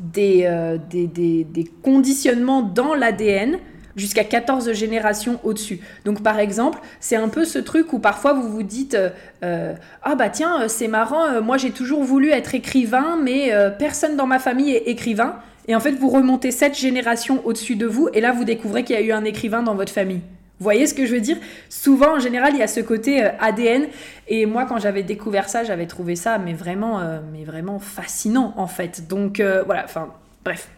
des, 0.00 0.44
euh, 0.44 0.78
des 0.90 1.70
conditionnements 1.82 2.62
dans 2.62 2.94
l'ADN 2.94 3.58
jusqu'à 3.96 4.24
14 4.24 4.72
générations 4.72 5.38
au-dessus. 5.44 5.80
Donc 6.04 6.22
par 6.22 6.38
exemple, 6.38 6.78
c'est 7.00 7.16
un 7.16 7.28
peu 7.28 7.44
ce 7.44 7.58
truc 7.58 7.92
où 7.92 7.98
parfois 7.98 8.32
vous 8.32 8.48
vous 8.48 8.62
dites 8.62 8.94
euh, 8.94 9.10
euh, 9.44 9.74
ah 10.02 10.14
bah 10.14 10.30
tiens, 10.30 10.62
euh, 10.62 10.68
c'est 10.68 10.88
marrant, 10.88 11.40
moi 11.42 11.56
j'ai 11.56 11.70
toujours 11.70 12.02
voulu 12.02 12.30
être 12.30 12.54
écrivain 12.54 13.18
mais 13.22 13.52
personne 13.78 14.16
dans 14.16 14.26
ma 14.26 14.38
famille 14.38 14.72
est 14.72 14.88
écrivain 14.88 15.36
et 15.68 15.74
en 15.74 15.80
fait 15.80 15.92
vous 15.92 16.08
remontez 16.08 16.50
cette 16.50 16.76
génération 16.76 17.42
au-dessus 17.44 17.76
de 17.76 17.86
vous 17.86 18.08
et 18.14 18.20
là 18.20 18.32
vous 18.32 18.44
découvrez 18.44 18.84
qu'il 18.84 18.96
y 18.96 18.98
a 18.98 19.02
eu 19.02 19.12
un 19.12 19.24
écrivain 19.24 19.62
dans 19.62 19.74
votre 19.74 19.92
famille. 19.92 20.22
Vous 20.60 20.64
voyez 20.64 20.86
ce 20.86 20.94
que 20.94 21.06
je 21.06 21.14
veux 21.14 21.20
dire? 21.20 21.38
Souvent, 21.68 22.16
en 22.16 22.20
général, 22.20 22.52
il 22.54 22.60
y 22.60 22.62
a 22.62 22.68
ce 22.68 22.80
côté 22.80 23.22
ADN. 23.22 23.88
Et 24.28 24.46
moi, 24.46 24.66
quand 24.66 24.78
j'avais 24.78 25.02
découvert 25.02 25.48
ça, 25.48 25.64
j'avais 25.64 25.86
trouvé 25.86 26.14
ça, 26.14 26.38
mais 26.38 26.52
vraiment, 26.52 27.00
vraiment 27.44 27.78
fascinant, 27.78 28.54
en 28.56 28.66
fait. 28.66 29.08
Donc, 29.08 29.40
voilà, 29.40 29.84
enfin, 29.84 30.12
bref 30.44 30.68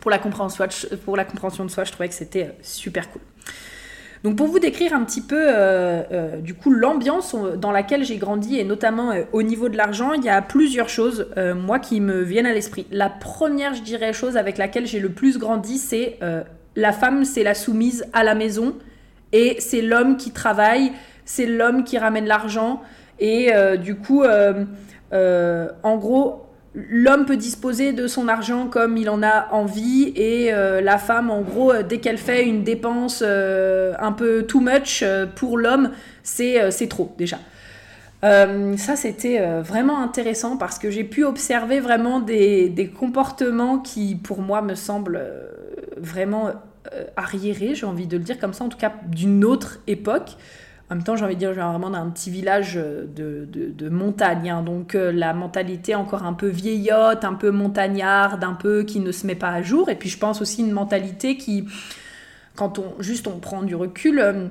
pour 0.00 0.10
la, 0.10 0.18
compréhension, 0.18 1.64
de 1.64 1.70
soi, 1.70 1.84
je 1.84 1.92
trouvais 1.92 2.08
que 2.08 2.14
c'était 2.14 2.44
euh, 2.44 2.52
super 2.62 3.10
cool. 3.10 3.22
Donc 4.24 4.34
pour 4.34 4.48
vous 4.48 4.58
décrire 4.58 4.94
un 4.94 5.04
petit 5.04 5.20
peu 5.20 5.38
euh, 5.38 6.02
euh, 6.10 6.40
du 6.40 6.54
coup 6.54 6.72
l'ambiance 6.72 7.36
dans 7.56 7.70
laquelle 7.70 8.02
j'ai 8.04 8.16
grandi 8.16 8.58
et 8.58 8.64
notamment 8.64 9.12
au 9.32 9.44
niveau 9.44 9.68
de 9.68 9.76
l'argent, 9.76 10.12
il 10.12 10.24
y 10.24 10.28
a 10.28 10.42
plusieurs 10.42 10.88
choses 10.88 11.28
moi 11.54 11.78
qui 11.78 12.00
me 12.00 12.22
viennent 12.22 12.46
à 12.46 12.52
l'esprit. 12.52 12.84
La 12.90 13.10
première, 13.10 13.74
je 13.74 13.82
dirais, 13.82 14.12
chose 14.12 14.36
avec 14.36 14.58
laquelle 14.58 14.88
j'ai 14.88 14.98
le 14.98 15.10
plus 15.10 15.38
grandi, 15.38 15.78
c'est 15.78 16.18
la 16.74 16.92
femme, 16.92 17.24
c'est 17.24 17.44
la 17.44 17.54
soumise 17.54 18.06
à 18.12 18.24
la 18.24 18.34
maison 18.34 18.74
et 19.32 19.56
c'est 19.60 19.82
l'homme 19.82 20.16
qui 20.16 20.30
travaille, 20.30 20.92
c'est 21.24 21.46
l'homme 21.46 21.84
qui 21.84 21.98
ramène 21.98 22.26
l'argent 22.26 22.82
et 23.18 23.50
du 23.82 23.96
coup, 23.96 24.24
en 24.24 25.96
gros, 25.96 26.48
l'homme 26.74 27.26
peut 27.26 27.36
disposer 27.36 27.92
de 27.92 28.06
son 28.06 28.28
argent 28.28 28.68
comme 28.68 28.96
il 28.96 29.10
en 29.10 29.22
a 29.22 29.48
envie 29.52 30.12
et 30.16 30.52
euh, 30.52 30.80
la 30.80 30.98
femme, 30.98 31.30
en 31.30 31.40
gros, 31.42 31.72
euh, 31.72 31.82
dès 31.82 31.98
qu'elle 31.98 32.18
fait 32.18 32.44
une 32.44 32.62
dépense 32.62 33.22
euh, 33.26 33.94
un 33.98 34.12
peu 34.12 34.44
too 34.44 34.60
much 34.60 35.04
pour 35.34 35.58
l'homme, 35.58 35.90
c'est 36.22 36.88
trop 36.88 37.14
déjà. 37.18 37.38
ça, 38.22 38.96
c'était 38.96 39.40
vraiment 39.60 40.02
intéressant 40.02 40.56
parce 40.56 40.78
que 40.78 40.90
j'ai 40.90 41.04
pu 41.04 41.24
observer 41.24 41.80
vraiment 41.80 42.20
des, 42.20 42.68
des, 42.68 42.88
comportements 42.88 43.78
qui, 43.78 44.14
pour 44.16 44.40
moi, 44.40 44.60
me 44.60 44.74
semblent 44.74 45.22
vraiment 45.96 46.50
arriérés, 47.16 47.74
j'ai 47.74 47.86
envie 47.86 48.06
de 48.06 48.16
le 48.16 48.24
dire 48.24 48.38
comme 48.38 48.52
ça, 48.52 48.64
en 48.64 48.68
tout 48.68 48.78
cas 48.78 48.92
d'une 49.06 49.44
autre 49.44 49.78
époque. 49.86 50.36
En 50.90 50.94
même 50.94 51.04
temps, 51.04 51.16
j'ai 51.16 51.24
envie 51.24 51.34
de 51.34 51.40
dire, 51.40 51.52
j'ai 51.52 51.60
vraiment 51.60 51.90
d'un 51.90 52.08
petit 52.08 52.30
village 52.30 52.78
euh, 52.78 53.04
de, 53.06 53.46
de, 53.46 53.88
montagne. 53.90 54.48
Hein. 54.48 54.62
donc 54.62 54.94
euh, 54.94 55.12
la 55.12 55.34
mentalité 55.34 55.94
encore 55.94 56.24
un 56.24 56.32
peu 56.32 56.48
vieillotte, 56.48 57.24
un 57.24 57.34
peu 57.34 57.50
montagnarde, 57.50 58.42
un 58.42 58.54
peu 58.54 58.84
qui 58.84 59.00
ne 59.00 59.12
se 59.12 59.26
met 59.26 59.34
pas 59.34 59.50
à 59.50 59.60
jour. 59.60 59.90
Et 59.90 59.96
puis 59.96 60.08
je 60.08 60.18
pense 60.18 60.40
aussi 60.40 60.62
une 60.62 60.72
mentalité 60.72 61.36
qui, 61.36 61.66
quand 62.56 62.78
on 62.78 62.94
juste 63.00 63.26
on 63.26 63.38
prend 63.38 63.62
du 63.62 63.74
recul, 63.74 64.18
euh, 64.18 64.46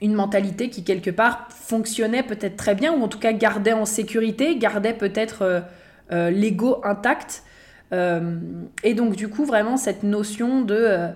une 0.00 0.14
mentalité 0.14 0.70
qui 0.70 0.84
quelque 0.84 1.10
part 1.10 1.48
fonctionnait 1.50 2.22
peut-être 2.22 2.56
très 2.56 2.76
bien, 2.76 2.92
ou 2.92 3.02
en 3.02 3.08
tout 3.08 3.18
cas 3.18 3.32
gardait 3.32 3.72
en 3.72 3.84
sécurité, 3.84 4.56
gardait 4.56 4.94
peut-être 4.94 5.64
l'ego 6.12 6.80
intact. 6.84 7.42
et 7.90 8.94
donc 8.94 9.16
du 9.16 9.26
coup, 9.28 9.44
vraiment 9.44 9.76
cette 9.76 10.04
notion 10.04 10.62
de 10.62 11.08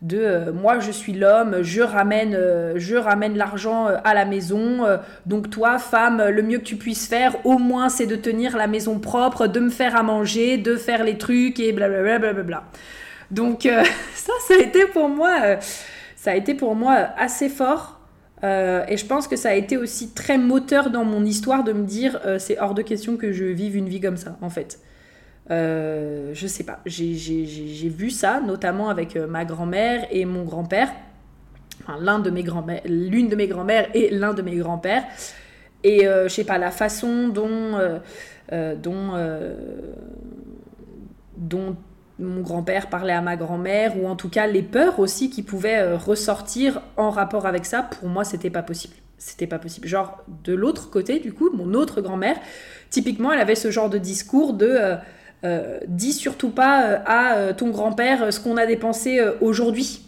de 0.00 0.18
euh, 0.18 0.52
moi 0.52 0.78
je 0.78 0.92
suis 0.92 1.12
l'homme, 1.12 1.62
je 1.62 1.82
ramène, 1.82 2.34
euh, 2.34 2.74
je 2.76 2.94
ramène 2.94 3.36
l'argent 3.36 3.88
euh, 3.88 3.96
à 4.04 4.14
la 4.14 4.24
maison, 4.24 4.86
donc 5.26 5.50
toi 5.50 5.78
femme, 5.78 6.22
le 6.28 6.42
mieux 6.42 6.58
que 6.58 6.64
tu 6.64 6.76
puisses 6.76 7.06
faire, 7.08 7.34
au 7.44 7.58
moins 7.58 7.88
c'est 7.88 8.06
de 8.06 8.16
tenir 8.16 8.56
la 8.56 8.66
maison 8.66 8.98
propre, 8.98 9.46
de 9.46 9.60
me 9.60 9.70
faire 9.70 9.96
à 9.96 10.02
manger, 10.02 10.56
de 10.56 10.76
faire 10.76 11.02
les 11.02 11.18
trucs 11.18 11.58
et 11.58 11.72
blablabla. 11.72 12.18
Bla, 12.18 12.32
bla, 12.32 12.42
bla, 12.42 12.64
donc 13.30 13.62
ça, 14.14 14.32
ça 14.46 14.54
a 14.54 14.58
été 14.58 14.86
pour 14.86 15.08
moi, 15.08 15.34
ça 16.16 16.30
a 16.30 16.34
été 16.34 16.54
pour 16.54 16.74
moi 16.74 17.08
assez 17.16 17.48
fort. 17.48 18.00
et 18.42 18.96
je 18.96 19.04
pense 19.04 19.26
que 19.26 19.36
ça 19.36 19.50
a 19.50 19.54
été 19.54 19.76
aussi 19.76 20.10
très 20.14 20.38
moteur 20.38 20.90
dans 20.90 21.04
mon 21.04 21.24
histoire 21.24 21.64
de 21.64 21.72
me 21.72 21.84
dire 21.84 22.20
c'est 22.38 22.58
hors 22.60 22.74
de 22.74 22.82
question 22.82 23.16
que 23.16 23.32
je 23.32 23.44
vive 23.44 23.76
une 23.76 23.88
vie 23.88 24.00
comme 24.00 24.16
ça 24.16 24.36
en 24.42 24.50
fait. 24.50 24.78
Euh, 25.50 26.32
je 26.34 26.46
sais 26.46 26.64
pas, 26.64 26.80
j'ai 26.84 27.88
vu 27.88 28.10
ça, 28.10 28.40
notamment 28.40 28.90
avec 28.90 29.16
euh, 29.16 29.26
ma 29.26 29.44
grand-mère 29.44 30.06
et 30.10 30.24
mon 30.24 30.44
grand-père. 30.44 30.90
Enfin, 31.82 31.96
l'un 32.00 32.18
de 32.18 32.30
mes 32.30 32.42
grands-mères, 32.42 32.82
l'une 32.84 33.28
de 33.28 33.36
mes 33.36 33.46
grand-mères 33.46 33.88
et 33.94 34.10
l'un 34.10 34.34
de 34.34 34.42
mes 34.42 34.56
grands-pères. 34.56 35.04
Et 35.84 36.06
euh, 36.06 36.28
je 36.28 36.34
sais 36.34 36.44
pas, 36.44 36.58
la 36.58 36.70
façon 36.70 37.28
dont, 37.28 37.78
dont, 41.36 41.76
mon 42.18 42.40
grand-père 42.40 42.88
parlait 42.88 43.12
à 43.12 43.20
ma 43.20 43.36
grand-mère, 43.36 43.96
ou 43.96 44.08
en 44.08 44.16
tout 44.16 44.28
cas 44.28 44.48
les 44.48 44.62
peurs 44.62 44.98
aussi 44.98 45.30
qui 45.30 45.42
pouvaient 45.42 45.94
ressortir 45.94 46.82
en 46.96 47.10
rapport 47.10 47.46
avec 47.46 47.64
ça, 47.64 47.84
pour 47.84 48.08
moi, 48.08 48.24
c'était 48.24 48.50
pas 48.50 48.62
possible. 48.62 48.94
C'était 49.18 49.46
pas 49.46 49.58
possible. 49.58 49.86
Genre, 49.86 50.22
de 50.44 50.52
l'autre 50.52 50.90
côté, 50.90 51.20
du 51.20 51.32
coup, 51.32 51.50
mon 51.56 51.74
autre 51.74 52.00
grand-mère, 52.00 52.36
typiquement, 52.90 53.32
elle 53.32 53.40
avait 53.40 53.54
ce 53.54 53.70
genre 53.70 53.88
de 53.88 53.98
discours 53.98 54.52
de 54.52 54.98
dis 55.86 56.12
surtout 56.12 56.50
pas 56.50 56.84
euh, 56.84 56.98
à 57.06 57.36
euh, 57.36 57.52
ton 57.52 57.70
grand-père 57.70 58.32
ce 58.32 58.40
qu'on 58.40 58.56
a 58.56 58.66
dépensé 58.66 59.20
aujourd'hui. 59.40 60.02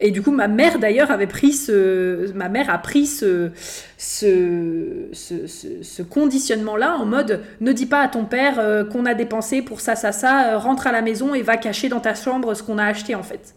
Et 0.00 0.10
du 0.10 0.22
coup, 0.22 0.32
ma 0.32 0.48
mère 0.48 0.80
d'ailleurs 0.80 1.12
avait 1.12 1.28
pris 1.28 1.52
ce, 1.52 2.32
ma 2.32 2.48
mère 2.48 2.68
a 2.68 2.78
pris 2.78 3.06
ce, 3.06 3.52
ce, 3.96 5.08
ce, 5.12 6.02
conditionnement-là 6.02 6.96
en 6.98 7.06
mode 7.06 7.40
ne 7.60 7.72
dis 7.72 7.86
pas 7.86 8.00
à 8.00 8.08
ton 8.08 8.24
père 8.24 8.86
qu'on 8.90 9.06
a 9.06 9.14
dépensé 9.14 9.62
pour 9.62 9.80
ça, 9.80 9.94
ça, 9.94 10.10
ça, 10.10 10.58
rentre 10.58 10.88
à 10.88 10.92
la 10.92 11.00
maison 11.00 11.32
et 11.32 11.42
va 11.42 11.56
cacher 11.56 11.88
dans 11.88 12.00
ta 12.00 12.14
chambre 12.16 12.54
ce 12.54 12.64
qu'on 12.64 12.78
a 12.78 12.84
acheté 12.84 13.14
en 13.14 13.22
fait. 13.22 13.54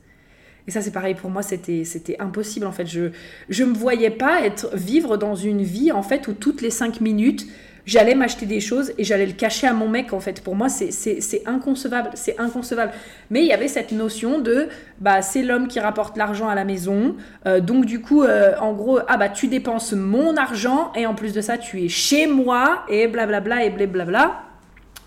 Et 0.68 0.72
ça, 0.72 0.82
c'est 0.82 0.92
pareil 0.92 1.16
pour 1.16 1.30
moi, 1.30 1.42
c'était, 1.42 1.86
c'était 1.86 2.18
impossible 2.20 2.66
en 2.66 2.72
fait. 2.72 2.86
Je, 2.86 3.12
je 3.50 3.64
me 3.64 3.74
voyais 3.74 4.12
pas 4.12 4.42
être, 4.46 4.70
vivre 4.76 5.18
dans 5.18 5.36
une 5.36 5.64
vie 5.64 5.92
en 5.92 6.04
fait 6.04 6.28
où 6.28 6.34
toutes 6.34 6.62
les 6.62 6.72
cinq 6.72 7.02
minutes, 7.02 7.48
j'allais 7.88 8.16
m'acheter 8.16 8.46
des 8.46 8.60
choses 8.60 8.92
et 8.98 9.04
j'allais 9.04 9.26
le 9.26 9.32
cacher 9.32 9.66
à 9.66 9.74
mon 9.74 9.88
mec 9.88 10.14
en 10.14 10.20
fait. 10.20 10.44
Pour 10.44 10.56
moi, 10.56 10.68
c'est 10.70 11.42
inconcevable, 11.48 12.12
c'est 12.14 12.40
inconcevable. 12.40 12.92
Mais 13.32 13.42
il 13.42 13.48
y 13.48 13.54
avait 13.54 13.70
cette 13.70 13.92
notion 13.92 14.40
de, 14.40 14.68
bah 15.00 15.24
c'est 15.24 15.42
l'homme 15.42 15.68
qui 15.68 15.80
rapporte 15.80 16.18
l'argent 16.18 16.50
à 16.50 16.54
la 16.54 16.66
maison, 16.66 17.16
euh, 17.48 17.60
donc 17.62 17.86
du 17.86 18.02
coup, 18.02 18.24
euh, 18.24 18.56
en 18.60 18.74
gros, 18.74 19.00
ah 19.08 19.18
bah 19.18 19.30
tu 19.30 19.48
dépenses 19.48 19.94
mon 19.94 20.36
argent 20.36 20.92
et 20.96 21.08
en 21.08 21.16
plus 21.16 21.34
de 21.34 21.42
ça, 21.42 21.58
tu 21.58 21.82
es 21.82 21.88
chez 21.88 22.28
moi 22.28 22.84
et 22.90 23.08
blablabla 23.08 23.64
et 23.64 23.70
blablabla. 23.72 24.44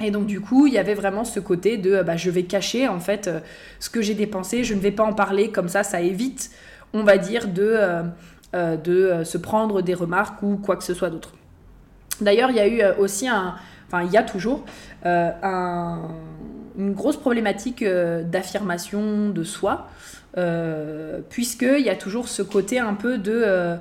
Et 0.02 0.10
donc 0.10 0.24
du 0.24 0.40
coup, 0.40 0.66
il 0.66 0.72
y 0.72 0.78
avait 0.78 0.94
vraiment 0.94 1.24
ce 1.24 1.38
côté 1.38 1.76
de, 1.76 2.02
bah 2.02 2.16
je 2.16 2.30
vais 2.30 2.44
cacher 2.44 2.88
en 2.88 3.00
fait 3.00 3.28
euh, 3.28 3.40
ce 3.78 3.90
que 3.90 4.00
j'ai 4.00 4.14
dépensé, 4.14 4.64
je 4.64 4.72
ne 4.72 4.80
vais 4.80 4.90
pas 4.90 5.04
en 5.04 5.12
parler, 5.12 5.50
comme 5.50 5.68
ça, 5.68 5.82
ça 5.82 6.00
évite, 6.00 6.50
on 6.94 7.02
va 7.02 7.18
dire, 7.18 7.46
de, 7.46 7.78
de 8.52 9.22
se 9.22 9.38
prendre 9.38 9.82
des 9.82 9.94
remarques 9.94 10.42
ou 10.42 10.56
quoi 10.56 10.76
que 10.76 10.82
ce 10.82 10.94
soit 10.94 11.10
d'autre. 11.10 11.34
D'ailleurs, 12.20 12.50
il 12.50 12.56
y 12.56 12.60
a 12.60 12.66
eu 12.66 12.80
euh, 12.80 12.94
aussi 12.98 13.28
un, 13.28 13.54
enfin 13.86 14.02
il 14.04 14.10
y 14.10 14.16
a 14.16 14.22
toujours 14.22 14.64
euh, 15.06 15.30
une 16.78 16.92
grosse 16.92 17.16
problématique 17.16 17.82
euh, 17.82 18.22
d'affirmation 18.22 19.30
de 19.30 19.44
soi, 19.44 19.88
puisqu'il 21.28 21.84
y 21.84 21.90
a 21.90 21.96
toujours 21.96 22.28
ce 22.28 22.42
côté 22.42 22.78
un 22.78 22.94
peu 22.94 23.18
de, 23.18 23.78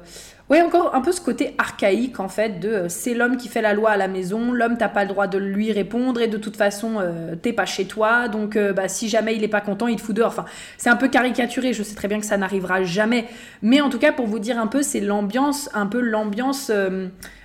Ouais, 0.49 0.63
encore 0.63 0.95
un 0.95 1.01
peu 1.01 1.11
ce 1.11 1.21
côté 1.21 1.53
archaïque 1.59 2.19
en 2.19 2.27
fait 2.27 2.59
de 2.59 2.69
euh, 2.69 2.89
c'est 2.89 3.13
l'homme 3.13 3.37
qui 3.37 3.47
fait 3.49 3.61
la 3.61 3.75
loi 3.75 3.91
à 3.91 3.97
la 3.97 4.07
maison, 4.07 4.51
l'homme 4.51 4.77
t'as 4.79 4.89
pas 4.89 5.03
le 5.03 5.09
droit 5.09 5.27
de 5.27 5.37
lui 5.37 5.71
répondre 5.71 6.19
et 6.21 6.27
de 6.27 6.37
toute 6.37 6.57
façon 6.57 6.95
euh, 6.99 7.35
t'es 7.35 7.53
pas 7.53 7.67
chez 7.67 7.85
toi, 7.85 8.27
donc 8.29 8.55
euh, 8.55 8.73
bah, 8.73 8.87
si 8.87 9.09
jamais 9.09 9.35
il 9.35 9.43
est 9.43 9.47
pas 9.47 9.61
content, 9.61 9.87
il 9.87 9.97
te 9.97 10.01
fout 10.01 10.15
dehors. 10.15 10.29
Enfin, 10.29 10.45
c'est 10.79 10.89
un 10.89 10.95
peu 10.95 11.07
caricaturé, 11.07 11.71
je 11.73 11.83
sais 11.83 11.93
très 11.93 12.07
bien 12.07 12.19
que 12.19 12.25
ça 12.25 12.35
n'arrivera 12.35 12.81
jamais, 12.81 13.25
mais 13.61 13.79
en 13.79 13.91
tout 13.91 13.99
cas 13.99 14.11
pour 14.11 14.25
vous 14.25 14.39
dire 14.39 14.57
un 14.57 14.65
peu, 14.65 14.81
c'est 14.81 15.01
l'ambiance, 15.01 15.69
un 15.75 15.85
peu 15.85 15.99
l'ambiance 15.99 16.71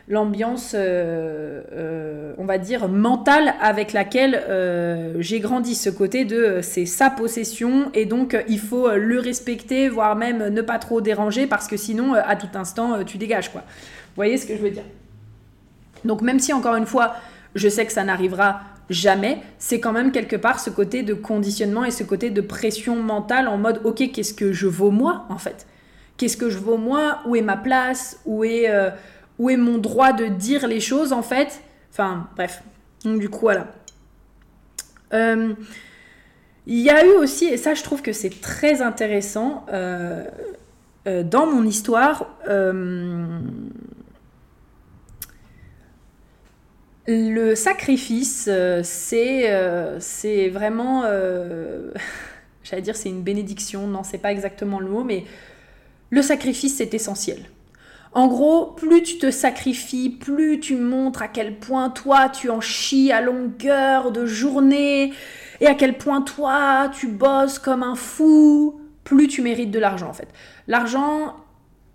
l'ambiance, 0.09 0.73
euh, 0.75 1.62
euh, 1.73 2.35
on 2.37 2.45
va 2.45 2.59
dire, 2.59 2.88
mentale 2.88 3.55
avec 3.61 3.93
laquelle 3.93 4.43
euh, 4.49 5.14
j'ai 5.21 5.40
grandi. 5.40 5.75
Ce 5.75 5.90
côté 5.90 6.25
de 6.25 6.61
c'est 6.62 6.87
sa 6.87 7.11
possession 7.11 7.90
et 7.95 8.05
donc 8.05 8.37
il 8.49 8.59
faut 8.59 8.90
le 8.90 9.19
respecter, 9.19 9.88
voire 9.88 10.17
même 10.17 10.49
ne 10.49 10.62
pas 10.62 10.79
trop 10.79 11.01
déranger 11.01 11.47
parce 11.47 11.69
que 11.69 11.77
sinon, 11.77 12.14
à 12.14 12.37
tout 12.37 12.49
instant, 12.55 13.03
tu 13.05 13.19
dégages. 13.19 13.51
quoi. 13.51 13.62
Voyez 14.17 14.37
ce 14.37 14.47
que 14.47 14.57
je 14.57 14.62
veux 14.62 14.71
dire? 14.71 14.85
Donc 16.05 16.21
même 16.21 16.38
si, 16.38 16.53
encore 16.53 16.77
une 16.77 16.87
fois, 16.87 17.14
je 17.55 17.69
sais 17.69 17.87
que 17.87 17.93
ça 17.93 18.05
n'arrivera 18.05 18.61
jamais, 18.90 19.38
c'est 19.59 19.81
quand 19.81 19.93
même 19.93 20.12
quelque 20.12 20.37
part 20.37 20.61
ce 20.61 20.69
côté 20.69 21.03
de 21.03 21.14
conditionnement 21.14 21.87
et 21.87 21.90
ce 21.90 22.05
côté 22.05 22.29
de 22.29 22.43
pression 22.43 22.97
mentale 22.97 23.49
en 23.49 23.57
mode, 23.57 23.81
ok, 23.85 24.11
qu'est-ce 24.12 24.35
que 24.35 24.53
je 24.53 24.67
vaux 24.67 24.90
moi 24.90 25.25
en 25.31 25.38
fait? 25.38 25.67
Qu'est-ce 26.19 26.37
que 26.37 26.51
je 26.51 26.59
vaux 26.59 26.77
moi? 26.77 27.21
Où 27.27 27.35
est 27.35 27.43
ma 27.43 27.57
place? 27.57 28.21
Où 28.27 28.45
est 28.45 28.69
où 29.38 29.51
est 29.51 29.57
mon 29.57 29.79
droit 29.79 30.12
de 30.12 30.27
dire 30.27 30.66
les 30.66 30.81
choses 30.81 31.12
en 31.12 31.23
fait 31.23 31.61
Enfin, 31.94 32.29
bref. 32.35 32.64
Donc, 33.05 33.20
du 33.20 33.29
coup, 33.29 33.42
voilà. 33.42 33.68
Euh, 35.12 35.55
il 36.66 36.81
y 36.81 36.90
a 36.90 37.07
eu 37.07 37.11
aussi, 37.11 37.44
et 37.44 37.57
ça 37.57 37.75
je 37.75 37.83
trouve 37.85 38.03
que 38.03 38.12
c'est 38.12 38.40
très 38.40 38.83
intéressant, 38.83 39.64
euh, 39.68 40.25
euh, 41.07 41.23
dans 41.23 41.47
mon 41.47 41.64
histoire, 41.64 42.27
le 47.07 47.55
sacrifice, 47.55 48.51
c'est 48.83 49.97
c'est 50.01 50.49
vraiment, 50.49 51.03
j'allais 52.64 52.83
dire 52.83 52.97
c'est 52.97 53.11
une 53.11 53.23
bénédiction, 53.23 53.87
non 53.87 54.03
c'est 54.03 54.18
pas 54.18 54.33
exactement 54.33 54.81
le 54.81 54.88
mot, 54.88 55.05
mais 55.05 55.27
le 56.11 56.23
sacrifice 56.23 56.79
c'est 56.79 56.92
essentiel. 56.92 57.44
En 58.14 58.29
gros, 58.29 58.66
plus 58.66 59.03
tu 59.03 59.18
te 59.18 59.33
sacrifies, 59.33 60.09
plus 60.09 60.61
tu 60.61 60.77
montres 60.77 61.20
à 61.20 61.27
quel 61.27 61.59
point 61.59 61.90
toi 61.90 62.29
tu 62.29 62.48
en 62.48 62.61
chies 62.61 63.11
à 63.11 63.20
longueur 63.20 64.12
de 64.12 64.24
journée 64.24 65.12
et 65.61 65.66
à 65.66 65.74
quel 65.74 65.98
point 65.98 66.22
toi 66.22 66.92
tu 66.96 67.09
bosses 67.09 67.59
comme 67.59 67.83
un 67.83 67.96
fou, 67.96 68.81
plus 69.03 69.27
tu 69.27 69.42
mérites 69.42 69.72
de 69.72 69.81
l'argent 69.81 70.09
en 70.09 70.12
fait. 70.12 70.29
L'argent 70.68 71.35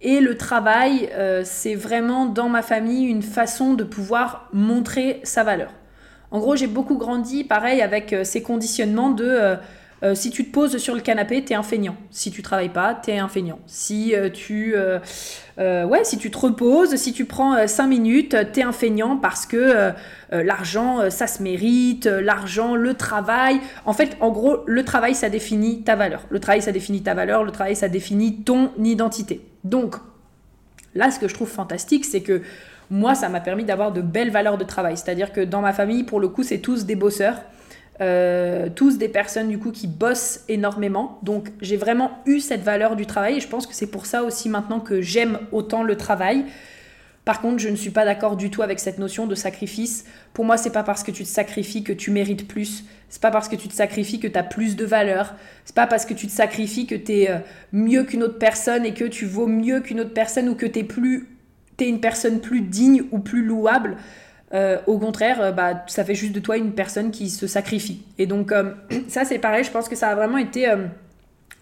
et 0.02 0.20
le 0.20 0.36
travail, 0.36 1.10
euh, 1.14 1.44
c'est 1.46 1.76
vraiment 1.76 2.26
dans 2.26 2.50
ma 2.50 2.64
famille 2.64 3.06
une 3.06 3.22
façon 3.22 3.74
de 3.74 3.86
pouvoir 3.86 4.50
montrer 4.52 5.22
sa 5.24 5.46
valeur. 5.46 5.72
En 6.32 6.40
gros, 6.40 6.56
j'ai 6.56 6.68
beaucoup 6.68 6.98
grandi, 6.98 7.46
pareil, 7.46 7.82
avec 7.82 8.14
euh, 8.14 8.24
ces 8.24 8.44
conditionnements 8.44 9.10
de 9.10 9.26
euh, 9.26 9.56
euh, 10.02 10.16
si 10.16 10.30
tu 10.30 10.46
te 10.46 10.52
poses 10.52 10.78
sur 10.78 10.96
le 10.96 11.02
canapé, 11.02 11.44
t'es 11.44 11.56
un 11.56 11.64
feignant. 11.64 11.98
Si 12.10 12.32
tu 12.32 12.42
travailles 12.42 12.70
pas, 12.70 12.94
t'es 12.94 13.18
un 13.18 13.28
feignant. 13.28 13.60
Si 13.68 14.16
euh, 14.16 14.30
tu, 14.30 14.74
euh, 14.76 15.00
ouais, 15.58 16.04
si 16.04 16.18
tu 16.18 16.32
te 16.32 16.38
reposes, 16.38 16.96
si 16.96 17.12
tu 17.12 17.26
prends 17.26 17.68
5 17.68 17.88
minutes, 17.88 18.36
t'es 18.54 18.64
un 18.64 18.72
feignant 18.72 19.18
parce 19.18 19.46
que 19.46 19.94
l'argent, 20.32 21.10
ça 21.10 21.28
se 21.28 21.44
mérite, 21.44 22.06
l'argent, 22.06 22.76
le 22.76 22.94
travail. 22.94 23.60
En 23.86 23.94
fait, 23.94 24.16
en 24.22 24.32
gros, 24.32 24.64
le 24.66 24.86
travail, 24.86 25.16
ça 25.16 25.30
définit 25.30 25.84
ta 25.84 25.96
valeur. 25.96 26.26
Le 26.30 26.40
travail, 26.40 26.62
ça 26.62 26.72
définit 26.72 27.04
ta 27.04 27.14
valeur. 27.14 27.44
Le 27.44 27.52
travail, 27.52 27.76
ça 27.76 27.90
définit 27.90 28.44
ton 28.44 28.72
identité. 28.82 29.42
Donc, 29.66 29.96
là, 30.96 31.12
ce 31.12 31.20
que 31.20 31.28
je 31.28 31.34
trouve 31.34 31.50
fantastique, 31.50 32.06
c'est 32.06 32.22
que 32.22 32.42
moi, 32.90 33.16
ça 33.16 33.28
m'a 33.30 33.42
permis 33.42 33.66
d'avoir 33.66 33.92
de 33.92 34.02
belles 34.02 34.32
valeurs 34.32 34.58
de 34.58 34.64
travail. 34.64 34.98
C'est-à-dire 34.98 35.34
que 35.34 35.42
dans 35.42 35.62
ma 35.62 35.74
famille, 35.74 36.04
pour 36.04 36.20
le 36.20 36.30
coup, 36.30 36.44
c'est 36.44 36.60
tous 36.60 36.86
des 36.86 36.96
bosseurs. 36.96 37.36
Euh, 38.02 38.70
tous 38.74 38.98
des 38.98 39.10
personnes 39.10 39.50
du 39.50 39.60
coup 39.60 39.72
qui 39.72 39.88
bossent 39.88 40.46
énormément. 40.48 41.20
Donc 41.22 41.50
j'ai 41.62 41.76
vraiment 41.76 42.12
eu 42.26 42.40
cette 42.40 42.62
valeur 42.62 42.96
du 42.96 43.06
travail 43.06 43.38
et 43.38 43.40
je 43.42 43.48
pense 43.48 43.68
que 43.68 43.74
c'est 43.74 43.92
pour 43.92 44.06
ça 44.06 44.24
aussi 44.24 44.48
maintenant 44.48 44.80
que 44.80 45.02
j'aime 45.02 45.40
autant 45.52 45.84
le 45.84 45.98
travail. 45.98 46.46
Par 47.26 47.42
contre, 47.42 47.60
je 47.60 47.68
ne 47.68 47.76
suis 47.76 47.90
pas 47.90 48.06
d'accord 48.06 48.38
du 48.38 48.50
tout 48.50 48.62
avec 48.62 48.80
cette 48.80 49.00
notion 49.00 49.28
de 49.28 49.36
sacrifice. 49.36 50.06
Pour 50.34 50.46
moi, 50.46 50.56
c'est 50.56 50.72
pas 50.72 50.84
parce 50.84 51.04
que 51.04 51.12
tu 51.12 51.24
te 51.24 51.30
sacrifies 51.30 51.84
que 51.84 51.92
tu 51.94 52.10
mérites 52.10 52.48
plus. 52.48 52.86
C'est 53.10 53.22
pas 53.22 53.32
parce 53.32 53.50
que 53.50 53.58
tu 53.58 53.68
te 53.68 53.74
sacrifies 53.74 54.20
que 54.20 54.28
tu 54.28 54.38
as 54.38 54.44
plus 54.44 54.78
de 54.78 54.86
valeur. 54.86 55.36
C'est 55.66 55.76
pas 55.76 55.86
parce 55.86 56.06
que 56.06 56.14
tu 56.14 56.26
te 56.26 56.32
sacrifies 56.32 56.88
que 56.88 56.96
tu 56.96 57.12
es 57.12 57.30
euh, 57.30 57.40
mieux 57.74 58.04
qu'une 58.04 58.24
autre 58.24 58.40
personne 58.40 58.86
et 58.86 58.94
que 58.94 59.04
tu 59.04 59.26
vaux 59.26 59.46
mieux 59.46 59.82
qu'une 59.82 60.00
autre 60.00 60.14
personne 60.14 60.48
ou 60.48 60.56
que 60.56 60.66
tu 60.66 60.80
es 60.80 60.84
plus 60.84 61.28
es 61.84 61.90
une 61.90 62.00
personne 62.00 62.40
plus 62.40 62.62
digne 62.62 63.04
ou 63.12 63.20
plus 63.20 63.44
louable. 63.44 63.98
Euh, 64.54 64.78
au 64.88 64.98
contraire, 64.98 65.42
euh, 65.42 65.52
bah, 65.52 65.84
ça 65.88 66.04
fait 66.04 66.16
juste 66.16 66.34
de 66.34 66.40
toi 66.40 66.58
une 66.58 66.74
personne 66.74 67.12
qui 67.12 67.30
se 67.30 67.48
sacrifie. 67.48 68.02
Et 68.18 68.26
donc, 68.26 68.52
euh, 68.52 68.74
ça, 69.08 69.26
c'est 69.26 69.40
pareil, 69.40 69.64
je 69.64 69.72
pense 69.72 69.88
que 69.88 69.96
ça 69.96 70.10
a 70.10 70.16
vraiment 70.16 70.38
été 70.38 70.72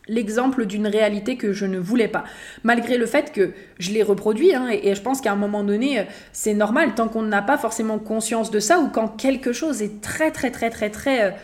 l'exemple 0.08 0.66
d'une 0.66 0.88
réalité 0.88 1.36
que 1.36 1.52
je 1.52 1.66
ne 1.66 1.80
voulais 1.80 2.08
pas. 2.08 2.24
Malgré 2.64 2.98
le 2.98 3.06
fait 3.06 3.34
que 3.34 3.52
je 3.78 3.92
l'ai 3.92 4.04
reproduit, 4.04 4.56
hein, 4.56 4.70
et, 4.70 4.96
je 4.96 5.02
pense 5.02 5.20
qu'à 5.20 5.34
un 5.34 5.36
moment 5.36 5.64
donné, 5.64 6.06
c'est 6.32 6.54
normal, 6.54 6.96
tant 6.96 7.10
qu'on 7.10 7.24
n'a 7.24 7.42
pas 7.42 7.58
forcément 7.58 8.00
conscience 8.00 8.50
de 8.50 8.62
ça, 8.62 8.80
ou 8.80 8.88
quand 8.88 9.10
quelque 9.10 9.52
chose 9.52 9.82
est 9.82 10.02
très, 10.02 10.32
très, 10.32 10.50
très, 10.50 10.70
très, 10.70 10.90
très 10.90 11.36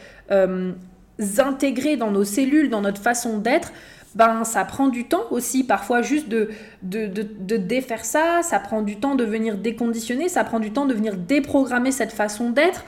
intégré 1.40 1.98
dans 1.98 2.12
nos 2.12 2.24
cellules, 2.24 2.70
dans 2.70 2.82
notre 2.82 3.02
façon 3.02 3.38
d'être, 3.38 3.74
ben 4.16 4.44
ça 4.44 4.64
prend 4.64 4.90
du 4.90 5.06
temps 5.06 5.26
aussi 5.32 5.64
parfois 5.64 6.02
juste 6.02 6.30
de, 6.30 6.50
de, 6.84 7.08
de, 7.08 7.58
défaire 7.58 8.06
ça, 8.06 8.42
ça 8.44 8.60
prend 8.60 8.82
du 8.82 8.98
temps 8.98 9.16
de 9.16 9.24
venir 9.24 9.58
déconditionner, 9.58 10.30
ça 10.30 10.44
prend 10.44 10.60
du 10.60 10.72
temps 10.72 10.86
de 10.86 10.94
venir 10.94 11.18
déprogrammer 11.18 11.92
cette 11.92 12.12
façon 12.12 12.52
d'être. 12.52 12.86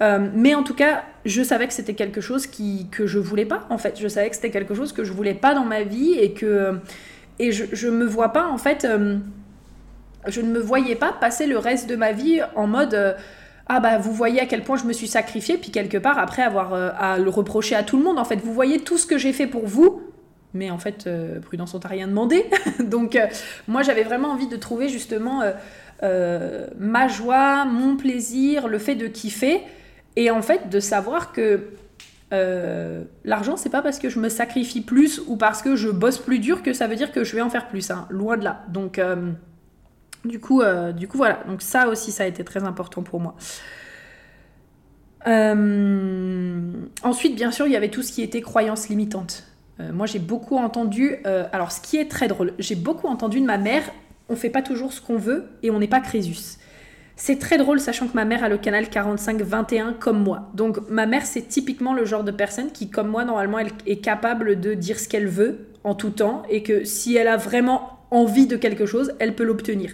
Euh, 0.00 0.28
mais 0.34 0.54
en 0.54 0.62
tout 0.62 0.74
cas, 0.74 1.04
je 1.24 1.42
savais 1.42 1.68
que 1.68 1.72
c'était 1.72 1.94
quelque 1.94 2.20
chose 2.20 2.46
qui, 2.46 2.88
que 2.90 3.06
je 3.06 3.18
voulais 3.18 3.44
pas, 3.44 3.66
en 3.70 3.78
fait. 3.78 4.00
Je 4.00 4.08
savais 4.08 4.28
que 4.28 4.36
c'était 4.36 4.50
quelque 4.50 4.74
chose 4.74 4.92
que 4.92 5.04
je 5.04 5.12
voulais 5.12 5.34
pas 5.34 5.54
dans 5.54 5.64
ma 5.64 5.82
vie 5.82 6.14
et 6.14 6.32
que 6.32 6.80
et 7.38 7.52
je, 7.52 7.64
je 7.72 7.88
me 7.88 8.04
vois 8.04 8.32
pas, 8.32 8.46
en 8.46 8.58
fait, 8.58 8.84
euh, 8.84 9.18
je 10.26 10.40
ne 10.40 10.48
me 10.48 10.58
voyais 10.58 10.94
pas 10.94 11.12
passer 11.12 11.46
le 11.46 11.58
reste 11.58 11.88
de 11.88 11.96
ma 11.96 12.12
vie 12.12 12.40
en 12.54 12.66
mode 12.66 12.94
euh, 12.94 13.12
ah 13.66 13.80
bah 13.80 13.98
vous 13.98 14.12
voyez 14.12 14.40
à 14.40 14.46
quel 14.46 14.62
point 14.62 14.76
je 14.76 14.84
me 14.84 14.92
suis 14.92 15.08
sacrifiée, 15.08 15.58
puis 15.58 15.70
quelque 15.70 15.96
part 15.98 16.18
après 16.18 16.42
avoir 16.42 16.74
à 16.74 17.18
le 17.18 17.30
reprocher 17.30 17.74
à 17.74 17.82
tout 17.82 17.96
le 17.96 18.04
monde, 18.04 18.18
en 18.18 18.24
fait, 18.24 18.36
vous 18.36 18.52
voyez 18.52 18.80
tout 18.80 18.98
ce 18.98 19.06
que 19.06 19.16
j'ai 19.16 19.32
fait 19.32 19.46
pour 19.46 19.66
vous, 19.66 20.02
mais 20.54 20.70
en 20.70 20.78
fait, 20.78 21.06
euh, 21.06 21.40
Prudence, 21.40 21.74
on 21.74 21.80
t'a 21.80 21.88
rien 21.88 22.06
demandé. 22.08 22.46
Donc, 22.78 23.16
euh, 23.16 23.26
moi, 23.68 23.82
j'avais 23.82 24.04
vraiment 24.04 24.28
envie 24.28 24.46
de 24.46 24.56
trouver 24.56 24.88
justement 24.88 25.42
euh, 26.02 26.66
ma 26.78 27.08
joie, 27.08 27.64
mon 27.64 27.96
plaisir, 27.96 28.68
le 28.68 28.78
fait 28.78 28.94
de 28.94 29.08
kiffer, 29.08 29.60
et 30.16 30.30
en 30.30 30.42
fait, 30.42 30.70
de 30.70 30.80
savoir 30.80 31.32
que 31.32 31.60
l'argent, 33.24 33.56
c'est 33.56 33.68
pas 33.68 33.80
parce 33.80 34.00
que 34.00 34.08
je 34.08 34.18
me 34.18 34.28
sacrifie 34.28 34.80
plus 34.80 35.22
ou 35.28 35.36
parce 35.36 35.62
que 35.62 35.76
je 35.76 35.88
bosse 35.88 36.18
plus 36.18 36.40
dur 36.40 36.64
que 36.64 36.72
ça 36.72 36.88
veut 36.88 36.96
dire 36.96 37.12
que 37.12 37.22
je 37.22 37.36
vais 37.36 37.42
en 37.42 37.48
faire 37.48 37.68
plus. 37.68 37.92
Hein. 37.92 38.08
loin 38.10 38.36
de 38.36 38.42
là. 38.42 38.64
Donc, 38.66 39.00
du, 40.24 40.40
coup, 40.40 40.60
du 40.96 41.06
coup, 41.06 41.16
voilà. 41.16 41.44
Donc, 41.46 41.62
ça 41.62 41.86
aussi, 41.86 42.10
ça 42.10 42.24
a 42.24 42.26
été 42.26 42.42
très 42.42 42.64
important 42.64 43.04
pour 43.04 43.20
moi. 43.20 43.36
ensuite, 47.04 47.36
bien 47.36 47.52
sûr, 47.52 47.68
il 47.68 47.72
y 47.72 47.76
avait 47.76 47.90
tout 47.90 48.02
ce 48.02 48.10
qui 48.10 48.22
était 48.22 48.40
croyances 48.40 48.88
limitantes. 48.88 49.44
Euh, 49.80 49.92
moi, 49.92 50.06
j'ai 50.06 50.18
beaucoup 50.18 50.56
entendu. 50.56 51.16
Euh, 51.26 51.46
alors, 51.52 51.72
ce 51.72 51.80
qui 51.80 51.96
est 51.96 52.10
très 52.10 52.28
drôle, 52.28 52.52
j'ai 52.58 52.74
beaucoup 52.74 53.08
entendu 53.08 53.40
de 53.40 53.46
ma 53.46 53.58
mère 53.58 53.82
on 54.28 54.36
fait 54.36 54.50
pas 54.50 54.62
toujours 54.62 54.92
ce 54.92 55.00
qu'on 55.00 55.18
veut 55.18 55.44
et 55.62 55.70
on 55.70 55.78
n'est 55.78 55.88
pas 55.88 56.00
Crésus. 56.00 56.58
C'est 57.16 57.38
très 57.38 57.58
drôle, 57.58 57.78
sachant 57.78 58.08
que 58.08 58.14
ma 58.14 58.24
mère 58.24 58.42
a 58.42 58.48
le 58.48 58.58
canal 58.58 58.84
45-21 58.86 59.98
comme 59.98 60.20
moi. 60.20 60.50
Donc, 60.54 60.78
ma 60.88 61.06
mère, 61.06 61.24
c'est 61.24 61.42
typiquement 61.42 61.94
le 61.94 62.04
genre 62.04 62.24
de 62.24 62.32
personne 62.32 62.72
qui, 62.72 62.90
comme 62.90 63.08
moi, 63.08 63.24
normalement, 63.24 63.60
elle 63.60 63.70
est 63.86 63.98
capable 63.98 64.58
de 64.58 64.74
dire 64.74 64.98
ce 64.98 65.08
qu'elle 65.08 65.28
veut 65.28 65.68
en 65.84 65.94
tout 65.94 66.10
temps 66.10 66.42
et 66.48 66.64
que 66.64 66.84
si 66.84 67.16
elle 67.16 67.28
a 67.28 67.36
vraiment 67.36 68.00
envie 68.10 68.46
de 68.46 68.56
quelque 68.56 68.86
chose, 68.86 69.14
elle 69.20 69.36
peut 69.36 69.44
l'obtenir. 69.44 69.92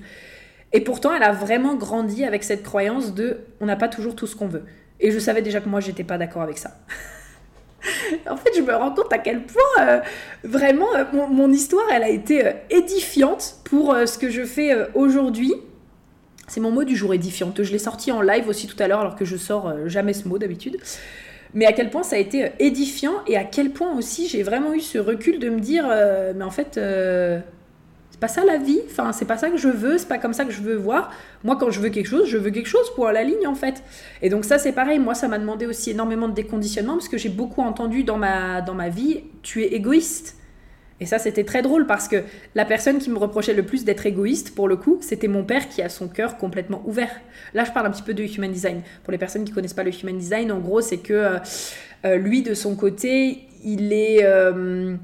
Et 0.73 0.81
pourtant, 0.81 1.13
elle 1.15 1.23
a 1.23 1.33
vraiment 1.33 1.75
grandi 1.75 2.25
avec 2.25 2.43
cette 2.43 2.63
croyance 2.63 3.15
de 3.15 3.39
on 3.61 3.67
n'a 3.67 3.77
pas 3.77 3.89
toujours 3.89 4.17
tout 4.17 4.27
ce 4.27 4.37
qu'on 4.37 4.49
veut. 4.49 4.65
Et 5.01 5.11
je 5.11 5.19
savais 5.19 5.43
déjà 5.43 5.61
que 5.61 5.69
moi, 5.69 5.81
j'étais 5.81 6.05
pas 6.05 6.17
d'accord 6.17 6.43
avec 6.43 6.57
ça. 6.57 6.79
en 8.29 8.37
fait, 8.37 8.51
je 8.57 8.61
me 8.61 8.75
rends 8.75 8.91
compte 8.91 9.13
à 9.13 9.19
quel 9.19 9.43
point 9.43 9.85
euh, 9.85 10.01
vraiment 10.45 10.95
euh, 10.95 11.05
mon, 11.13 11.51
histoire, 11.51 11.85
elle 11.93 12.03
a 12.03 12.09
été 12.09 12.47
euh, 12.47 12.53
édifiante 12.71 13.57
pour 13.65 13.97
ce 14.07 14.19
que 14.19 14.31
je 14.31 14.45
fais 14.45 14.73
aujourd'hui. 14.95 15.55
C'est 16.49 16.61
mon 16.61 16.71
mot 16.71 16.85
du 16.85 16.97
jour, 16.97 17.15
édifiante. 17.15 17.63
Je 17.63 17.71
l'ai 17.71 17.79
sorti 17.79 18.11
en 18.11 18.21
live 18.21 18.49
aussi 18.49 18.67
tout 18.67 18.81
à 18.83 18.89
l'heure, 18.89 19.01
alors 19.01 19.17
que 19.17 19.25
je 19.25 19.37
sors 19.37 19.73
jamais 19.87 20.13
ce 20.13 20.27
mot 20.27 20.39
d'habitude. 20.39 20.79
Mais 21.55 21.67
à 21.67 21.73
quel 21.73 21.91
point 21.91 22.03
ça 22.03 22.17
a 22.17 22.19
été 22.19 22.51
édifiant 22.59 23.15
et 23.27 23.37
à 23.37 23.45
quel 23.45 23.71
point 23.71 23.97
aussi 23.97 24.29
j'ai 24.29 24.43
vraiment 24.43 24.73
eu 24.73 24.81
ce 24.81 24.99
recul 24.99 25.39
de 25.39 25.49
me 25.49 25.61
dire, 25.61 25.87
mais 26.35 26.45
en 26.45 26.51
fait, 26.51 26.81
pas 28.21 28.29
ça 28.29 28.45
la 28.45 28.59
vie, 28.59 28.81
enfin 28.91 29.13
c'est 29.13 29.25
pas 29.25 29.39
ça 29.39 29.51
que 29.51 29.57
je 29.57 29.69
veux, 29.69 29.99
c'est 29.99 30.09
pas 30.09 30.19
comme 30.19 30.35
ça 30.35 30.45
que 30.45 30.53
je 30.53 30.61
veux 30.61 30.77
voir. 30.77 31.13
Moi 31.43 31.57
quand 31.59 31.71
je 31.71 31.81
veux 31.81 31.89
quelque 31.89 32.07
chose, 32.07 32.29
je 32.29 32.39
veux 32.39 32.51
quelque 32.51 32.69
chose 32.69 32.89
pour 32.95 33.07
la 33.11 33.25
ligne 33.25 33.47
en 33.47 33.55
fait. 33.55 33.83
Et 34.23 34.29
donc 34.29 34.45
ça 34.45 34.59
c'est 34.59 34.73
pareil, 34.73 34.99
moi 34.99 35.15
ça 35.15 35.27
m'a 35.27 35.39
demandé 35.39 35.67
aussi 35.67 35.91
énormément 35.91 36.29
de 36.29 36.35
déconditionnement 36.35 36.95
parce 36.95 37.09
que 37.09 37.19
j'ai 37.19 37.31
beaucoup 37.31 37.63
entendu 37.63 38.05
dans 38.05 38.19
ma, 38.19 38.61
dans 38.61 38.75
ma 38.75 38.91
vie, 38.91 39.23
tu 39.43 39.63
es 39.63 39.69
égoïste. 39.75 40.37
Et 41.01 41.07
ça, 41.07 41.19
c'était 41.19 41.45
très 41.45 41.63
drôle 41.63 41.87
parce 41.87 42.09
que 42.09 42.23
la 42.55 42.67
personne 42.67 42.99
qui 42.99 43.09
me 43.11 43.19
reprochait 43.19 43.55
le 43.55 43.63
plus 43.63 43.85
d'être 43.85 44.05
égoïste, 44.05 44.55
pour 44.55 44.69
le 44.69 44.77
coup, 44.77 44.99
c'était 45.01 45.29
mon 45.29 45.45
père 45.45 45.69
qui 45.69 45.81
a 45.81 45.89
son 45.89 46.09
cœur 46.09 46.37
complètement 46.37 46.83
ouvert. 46.85 47.11
Là, 47.55 47.65
je 47.65 47.73
parle 47.73 47.87
un 47.87 47.91
petit 47.91 48.03
peu 48.03 48.13
de 48.13 48.23
Human 48.23 48.53
Design. 48.53 48.83
Pour 49.03 49.11
les 49.11 49.19
personnes 49.19 49.45
qui 49.45 49.53
connaissent 49.53 49.73
pas 49.73 49.83
le 49.83 49.93
Human 49.93 50.19
Design, 50.19 50.53
en 50.53 50.59
gros, 50.59 50.83
c'est 50.83 50.99
que 50.99 51.15
euh, 51.15 51.39
euh, 52.05 52.17
lui, 52.17 52.43
de 52.43 52.53
son 52.53 52.77
côté, 52.77 53.49
il 53.65 53.93
est... 53.93 54.25
Euh, 54.25 54.97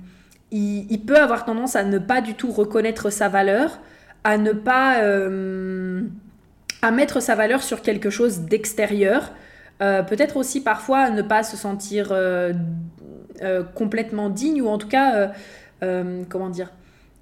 il, 0.51 1.01
peut 1.07 1.17
avoir 1.17 1.45
tendance 1.45 1.77
à 1.77 1.85
ne 1.85 1.99
pas 1.99 2.21
du 2.21 2.35
tout 2.35 2.51
reconnaître 2.51 3.11
sa 3.11 3.29
valeur, 3.29 3.79
à 4.25 4.39
ne 4.39 4.53
pas... 4.53 4.97
à 6.83 6.91
mettre 6.91 7.21
sa 7.21 7.35
valeur 7.35 7.63
sur 7.63 7.83
quelque 7.83 8.11
chose 8.11 8.41
d'extérieur. 8.41 9.33
Peut-être 9.79 10.37
aussi 10.37 10.63
parfois 10.63 10.99
à 10.99 11.11
ne 11.11 11.23
pas 11.23 11.43
se 11.43 11.57
sentir 11.57 12.15
complètement 13.75 14.31
digne 14.31 14.63
ou 14.63 14.69
en 14.69 14.79
tout 14.79 14.89
cas 14.89 15.33
euh, 15.83 16.23
comment 16.29 16.49
dire 16.49 16.71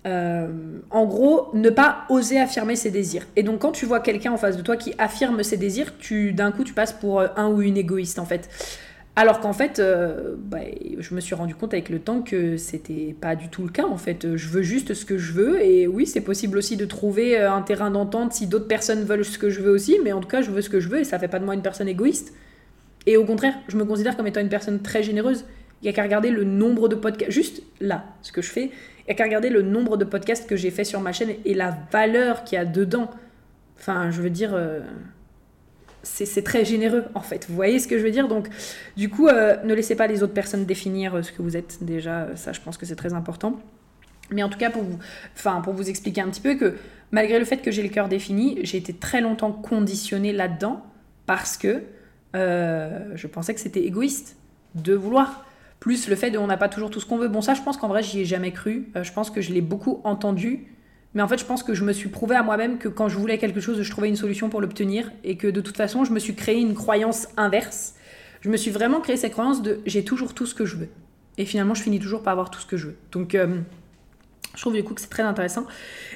euh, 0.06 0.48
en 0.90 1.06
gros, 1.06 1.48
ne 1.54 1.70
pas 1.70 2.04
oser 2.10 2.38
affirmer 2.38 2.76
ses 2.76 2.90
désirs. 2.90 3.26
Et 3.36 3.42
donc, 3.42 3.60
quand 3.60 3.72
tu 3.72 3.86
vois 3.86 4.00
quelqu'un 4.00 4.32
en 4.32 4.36
face 4.36 4.54
de 4.54 4.60
toi 4.60 4.76
qui 4.76 4.92
affirme 4.98 5.42
ses 5.42 5.56
désirs, 5.56 5.96
tu 5.98 6.34
d'un 6.34 6.52
coup, 6.52 6.62
tu 6.62 6.74
passes 6.74 6.92
pour 6.92 7.20
euh, 7.20 7.28
un 7.36 7.48
ou 7.48 7.62
une 7.62 7.78
égoïste, 7.78 8.18
en 8.18 8.26
fait. 8.26 8.50
Alors 9.16 9.38
qu'en 9.38 9.52
fait, 9.52 9.80
bah, 10.38 10.58
je 10.98 11.14
me 11.14 11.20
suis 11.20 11.36
rendu 11.36 11.54
compte 11.54 11.72
avec 11.72 11.88
le 11.88 12.00
temps 12.00 12.20
que 12.20 12.56
c'était 12.56 13.14
pas 13.20 13.36
du 13.36 13.48
tout 13.48 13.62
le 13.62 13.68
cas. 13.68 13.86
En 13.86 13.96
fait, 13.96 14.36
je 14.36 14.48
veux 14.48 14.62
juste 14.62 14.92
ce 14.92 15.04
que 15.04 15.18
je 15.18 15.32
veux. 15.32 15.62
Et 15.62 15.86
oui, 15.86 16.04
c'est 16.04 16.20
possible 16.20 16.58
aussi 16.58 16.76
de 16.76 16.84
trouver 16.84 17.38
un 17.38 17.62
terrain 17.62 17.92
d'entente 17.92 18.32
si 18.32 18.48
d'autres 18.48 18.66
personnes 18.66 19.04
veulent 19.04 19.24
ce 19.24 19.38
que 19.38 19.50
je 19.50 19.60
veux 19.60 19.70
aussi. 19.70 20.00
Mais 20.02 20.12
en 20.12 20.20
tout 20.20 20.26
cas, 20.26 20.42
je 20.42 20.50
veux 20.50 20.62
ce 20.62 20.68
que 20.68 20.80
je 20.80 20.88
veux 20.88 20.98
et 20.98 21.04
ça 21.04 21.20
fait 21.20 21.28
pas 21.28 21.38
de 21.38 21.44
moi 21.44 21.54
une 21.54 21.62
personne 21.62 21.86
égoïste. 21.86 22.34
Et 23.06 23.16
au 23.16 23.24
contraire, 23.24 23.54
je 23.68 23.76
me 23.76 23.84
considère 23.84 24.16
comme 24.16 24.26
étant 24.26 24.40
une 24.40 24.48
personne 24.48 24.80
très 24.80 25.02
généreuse. 25.02 25.44
Il 25.82 25.84
n'y 25.84 25.90
a 25.90 25.92
qu'à 25.92 26.02
regarder 26.02 26.30
le 26.30 26.44
nombre 26.44 26.88
de 26.88 26.94
podcasts, 26.94 27.30
juste 27.30 27.62
là, 27.80 28.04
ce 28.22 28.32
que 28.32 28.40
je 28.40 28.50
fais, 28.50 28.64
il 28.64 29.04
n'y 29.08 29.12
a 29.12 29.14
qu'à 29.14 29.24
regarder 29.24 29.50
le 29.50 29.62
nombre 29.62 29.96
de 29.96 30.04
podcasts 30.04 30.48
que 30.48 30.56
j'ai 30.56 30.70
fait 30.70 30.84
sur 30.84 31.00
ma 31.00 31.12
chaîne 31.12 31.34
et 31.44 31.54
la 31.54 31.76
valeur 31.92 32.44
qu'il 32.44 32.56
y 32.56 32.58
a 32.58 32.64
dedans. 32.64 33.10
Enfin, 33.78 34.10
je 34.10 34.22
veux 34.22 34.30
dire, 34.30 34.52
euh, 34.54 34.80
c'est 36.04 36.42
très 36.42 36.64
généreux 36.64 37.04
en 37.14 37.20
fait. 37.20 37.46
Vous 37.48 37.54
voyez 37.54 37.78
ce 37.78 37.88
que 37.88 37.98
je 37.98 38.04
veux 38.04 38.10
dire? 38.10 38.28
Donc, 38.28 38.48
du 38.96 39.08
coup, 39.08 39.28
euh, 39.28 39.56
ne 39.64 39.74
laissez 39.74 39.96
pas 39.96 40.06
les 40.06 40.22
autres 40.22 40.34
personnes 40.34 40.64
définir 40.64 41.16
euh, 41.16 41.22
ce 41.22 41.32
que 41.32 41.42
vous 41.42 41.56
êtes. 41.56 41.82
Déjà, 41.82 42.28
ça, 42.36 42.52
je 42.52 42.60
pense 42.60 42.76
que 42.76 42.86
c'est 42.86 42.96
très 42.96 43.12
important. 43.12 43.60
Mais 44.30 44.42
en 44.42 44.48
tout 44.48 44.58
cas, 44.58 44.70
pour 44.70 44.82
vous, 44.82 44.98
enfin, 45.34 45.60
pour 45.60 45.74
vous 45.74 45.90
expliquer 45.90 46.20
un 46.20 46.28
petit 46.28 46.40
peu 46.40 46.54
que 46.54 46.76
malgré 47.10 47.38
le 47.38 47.44
fait 47.44 47.58
que 47.58 47.70
j'ai 47.70 47.82
le 47.82 47.88
cœur 47.88 48.08
défini, 48.08 48.58
j'ai 48.62 48.78
été 48.78 48.92
très 48.92 49.20
longtemps 49.20 49.52
conditionnée 49.52 50.32
là-dedans 50.32 50.82
parce 51.26 51.56
que 51.56 51.82
je 52.34 53.26
pensais 53.28 53.54
que 53.54 53.60
c'était 53.60 53.84
égoïste 53.84 54.36
de 54.74 54.94
vouloir 54.94 55.44
plus 55.84 56.08
le 56.08 56.16
fait 56.16 56.30
de 56.30 56.38
on 56.38 56.46
n'a 56.46 56.56
pas 56.56 56.70
toujours 56.70 56.90
tout 56.90 56.98
ce 56.98 57.04
qu'on 57.04 57.18
veut. 57.18 57.28
Bon, 57.28 57.42
ça, 57.42 57.52
je 57.52 57.60
pense 57.60 57.76
qu'en 57.76 57.88
vrai, 57.88 58.02
j'y 58.02 58.20
ai 58.20 58.24
jamais 58.24 58.52
cru. 58.52 58.88
Euh, 58.96 59.04
je 59.04 59.12
pense 59.12 59.30
que 59.30 59.42
je 59.42 59.52
l'ai 59.52 59.60
beaucoup 59.60 60.00
entendu. 60.04 60.66
Mais 61.14 61.22
en 61.22 61.28
fait, 61.28 61.38
je 61.38 61.44
pense 61.44 61.62
que 61.62 61.74
je 61.74 61.84
me 61.84 61.92
suis 61.92 62.08
prouvé 62.08 62.34
à 62.34 62.42
moi-même 62.42 62.78
que 62.78 62.88
quand 62.88 63.08
je 63.08 63.16
voulais 63.16 63.38
quelque 63.38 63.60
chose, 63.60 63.80
je 63.80 63.90
trouvais 63.90 64.08
une 64.08 64.16
solution 64.16 64.48
pour 64.48 64.60
l'obtenir. 64.60 65.12
Et 65.22 65.36
que 65.36 65.46
de 65.46 65.60
toute 65.60 65.76
façon, 65.76 66.04
je 66.04 66.12
me 66.12 66.18
suis 66.18 66.34
créé 66.34 66.60
une 66.60 66.74
croyance 66.74 67.28
inverse. 67.36 67.94
Je 68.40 68.50
me 68.50 68.56
suis 68.56 68.70
vraiment 68.70 69.00
créé 69.00 69.16
cette 69.16 69.32
croyance 69.32 69.62
de 69.62 69.80
j'ai 69.86 70.04
toujours 70.04 70.34
tout 70.34 70.46
ce 70.46 70.54
que 70.54 70.64
je 70.66 70.76
veux. 70.76 70.88
Et 71.38 71.46
finalement, 71.46 71.74
je 71.74 71.82
finis 71.82 72.00
toujours 72.00 72.22
par 72.22 72.32
avoir 72.32 72.50
tout 72.50 72.60
ce 72.60 72.66
que 72.66 72.76
je 72.76 72.88
veux. 72.88 72.96
Donc, 73.12 73.34
euh, 73.34 73.60
je 74.54 74.60
trouve 74.60 74.74
du 74.74 74.84
coup 74.84 74.94
que 74.94 75.00
c'est 75.00 75.08
très 75.08 75.22
intéressant. 75.22 75.66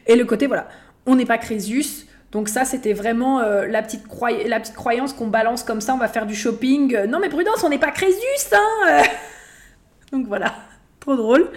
Et 0.07 0.17
le 0.17 0.25
côté, 0.25 0.47
voilà, 0.47 0.69
on 1.07 1.17
n'est 1.17 1.27
pas 1.27 1.39
Crésus. 1.39 2.07
Donc 2.31 2.49
ça, 2.49 2.65
c'était 2.65 2.93
vraiment 2.93 3.41
euh, 3.41 3.67
la, 3.67 3.83
petite 3.83 4.05
la 4.47 4.61
petite 4.61 4.75
croyance 4.75 5.15
qu'on 5.15 5.29
balance 5.29 5.63
comme 5.63 5.81
ça, 5.81 5.95
on 5.95 5.99
va 5.99 6.09
faire 6.09 6.27
du 6.27 6.35
shopping. 6.35 7.07
Non 7.07 7.21
mais 7.21 7.31
prudence, 7.31 7.65
on 7.65 7.71
n'est 7.71 7.79
pas 7.79 7.91
Crésus, 7.91 8.19
hein 8.53 9.03
Donc 10.13 10.27
voilà, 10.27 10.55
trop 11.01 11.17
drôle. 11.17 11.51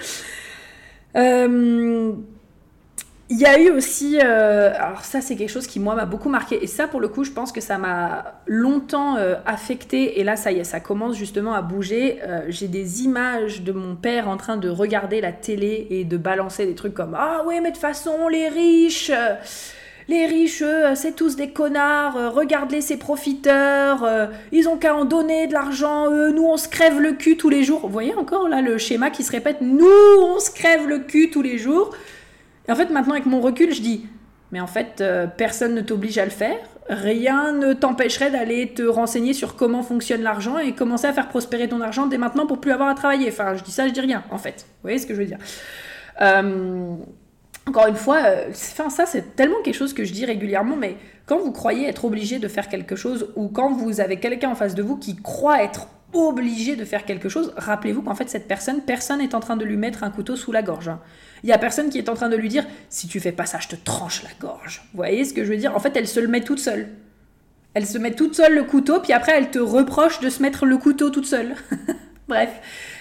Euh, 1.15 2.13
il 3.32 3.39
y 3.39 3.46
a 3.46 3.58
eu 3.58 3.72
aussi, 3.72 4.20
euh, 4.22 4.74
alors 4.76 5.06
ça 5.06 5.22
c'est 5.22 5.38
quelque 5.38 5.50
chose 5.50 5.65
qui 5.65 5.80
moi 5.80 5.96
m'a 5.96 6.06
beaucoup 6.06 6.28
marqué 6.28 6.62
et 6.62 6.67
ça 6.67 6.88
pour 6.88 7.00
le 7.00 7.08
coup 7.08 7.24
je 7.24 7.32
pense 7.32 7.54
que 7.54 7.62
ça 7.62 7.78
m'a 7.78 8.41
longtemps 8.46 9.15
euh, 9.15 9.36
affecté 9.46 10.20
et 10.20 10.26
là 10.26 10.36
ça 10.36 10.52
y 10.52 10.60
est 10.60 10.65
ça 10.65 10.82
commence 10.82 11.15
justement 11.15 11.54
à 11.54 11.62
bouger. 11.62 12.20
J'ai 12.50 12.67
des 12.67 13.04
images 13.04 13.62
de 13.62 13.72
mon 13.72 13.96
père 13.96 14.28
en 14.28 14.36
train 14.36 14.58
de 14.58 14.67
regarder 14.67 15.22
la 15.22 15.32
télé 15.32 15.88
et 15.89 16.04
de 16.04 16.17
balancer 16.17 16.65
des 16.65 16.76
trucs 16.76 16.94
comme 16.94 17.15
ah 17.17 17.44
ouais 17.46 17.62
mais 17.62 17.70
de 17.70 17.76
toute 17.76 17.82
façon 17.82 18.28
les 18.28 18.50
riches 18.50 19.12
les 20.08 20.26
riches, 20.26 20.63
c'est 20.96 21.15
tous 21.15 21.38
des 21.38 21.52
connards, 21.52 22.17
euh, 22.17 22.30
regarde-les, 22.30 22.82
ces 22.82 22.98
profiteurs, 22.98 24.04
euh, 24.04 24.26
ils 24.52 24.67
ont 24.67 24.76
qu'à 24.76 24.94
en 24.94 25.06
donner 25.06 25.48
de 25.48 25.54
l'argent, 25.54 26.10
nous 26.10 26.44
on 26.44 26.58
se 26.58 26.67
crève 26.67 27.00
le 27.00 27.13
cul 27.13 27.38
tous 27.38 27.50
les 27.50 27.63
jours. 27.63 27.82
Vous 27.82 27.89
voyez 27.89 28.13
encore 28.15 28.50
là 28.50 28.62
le 28.62 28.78
schéma 28.78 29.10
qui 29.10 29.24
se 29.24 29.32
répète, 29.32 29.62
nous 29.62 29.88
on 30.20 30.39
se 30.39 30.52
crève 30.52 30.86
le 30.88 31.00
cul 31.00 31.30
tous 31.30 31.41
les 31.41 31.58
jours. 31.58 31.91
Et 32.67 32.71
en 32.71 32.76
fait 32.76 32.89
maintenant 32.89 33.13
avec 33.13 33.26
mon 33.26 33.41
recul 33.41 33.74
je 33.74 33.82
dis, 33.82 34.06
mais 34.52 34.60
en 34.60 34.67
fait 34.67 35.02
euh, 35.02 35.28
personne 35.28 35.76
ne 35.76 35.82
t'oblige 35.82 36.17
à 36.17 36.26
le 36.26 36.32
faire, 36.32 36.58
rien 36.89 37.52
ne 37.52 37.74
t'empêcherait 37.74 38.32
d'aller 38.32 38.74
te 38.74 38.84
renseigner 38.84 39.34
sur 39.34 39.56
comment 39.56 39.84
fonctionne 39.84 40.21
l'argent 40.21 40.58
et 40.58 40.74
commencer 40.74 41.08
à 41.08 41.13
faire 41.13 41.28
prospérer 41.28 41.69
ton 41.69 41.82
argent 41.82 42.08
dès 42.08 42.17
maintenant 42.17 42.45
pour 42.45 42.60
plus 42.60 42.71
avoir 42.71 42.89
à 42.89 42.95
travailler. 42.95 43.30
Enfin 43.30 43.56
je 43.56 43.63
dis 43.63 43.71
ça, 43.71 43.88
je 43.88 43.93
dis 43.93 44.02
rien 44.02 44.24
en 44.32 44.38
fait. 44.38 44.65
Vous 44.67 44.84
voyez 44.84 44.97
ce 44.97 45.06
que 45.06 45.13
je 45.13 45.19
veux 45.19 45.26
dire? 45.26 45.39
Encore 47.67 47.88
une 47.88 47.95
fois, 47.95 48.17
euh, 48.26 48.50
ça 48.54 48.89
c'est 49.06 49.36
tellement 49.36 49.62
quelque 49.63 49.76
chose 49.76 49.93
que 49.93 50.04
je 50.04 50.12
dis 50.12 50.26
régulièrement, 50.26 50.76
mais 50.76 50.97
quand 51.28 51.38
vous 51.38 51.52
croyez 51.52 51.88
être 51.88 52.06
obligé 52.06 52.39
de 52.39 52.47
faire 52.47 52.67
quelque 52.67 52.95
chose, 52.95 53.32
ou 53.36 53.50
quand 53.50 53.71
vous 53.71 54.02
avez 54.02 54.17
quelqu'un 54.19 54.50
en 54.50 54.56
face 54.56 54.74
de 54.74 54.82
vous 54.82 54.97
qui 54.97 55.15
croit 55.15 55.63
être 55.63 55.88
obligé 56.12 56.76
de 56.76 56.84
faire 56.84 57.06
quelque 57.06 57.30
chose, 57.30 57.54
rappelez-vous 57.56 58.02
qu'en 58.02 58.15
fait 58.15 58.30
cette 58.30 58.47
personne, 58.47 58.82
personne 58.82 59.19
n'est 59.19 59.36
en 59.36 59.39
train 59.39 59.58
de 59.58 59.63
lui 59.63 59.78
mettre 59.78 60.04
un 60.04 60.10
couteau 60.10 60.36
sous 60.36 60.52
la 60.52 60.63
gorge. 60.63 60.91
Il 61.43 61.49
y 61.49 61.54
a 61.54 61.58
personne 61.58 61.89
qui 61.89 61.97
est 61.97 62.10
en 62.10 62.13
train 62.13 62.30
de 62.30 62.36
lui 62.36 62.49
dire 62.49 62.65
si 62.89 63.08
tu 63.08 63.19
fais 63.19 63.32
pas 63.32 63.45
ça, 63.45 63.60
je 63.60 63.67
te 63.67 63.75
tranche 63.75 64.23
la 64.23 64.30
gorge. 64.39 64.84
Vous 64.93 64.97
voyez 64.97 65.25
ce 65.25 65.34
que 65.34 65.43
je 65.43 65.49
veux 65.49 65.58
dire? 65.58 65.75
En 65.75 65.80
fait, 65.80 65.95
elle 65.95 66.08
se 66.08 66.19
le 66.19 66.27
met 66.27 66.41
toute 66.41 66.60
seule. 66.60 66.89
Elle 67.73 67.86
se 67.86 67.97
met 67.97 68.12
toute 68.12 68.36
seule 68.36 68.54
le 68.54 68.63
couteau, 68.63 68.99
puis 68.99 69.13
après 69.13 69.34
elle 69.38 69.49
te 69.49 69.60
reproche 69.60 70.19
de 70.19 70.30
se 70.30 70.41
mettre 70.41 70.65
le 70.65 70.77
couteau 70.77 71.10
toute 71.10 71.25
seule. 71.25 71.56
Bref. 72.27 72.49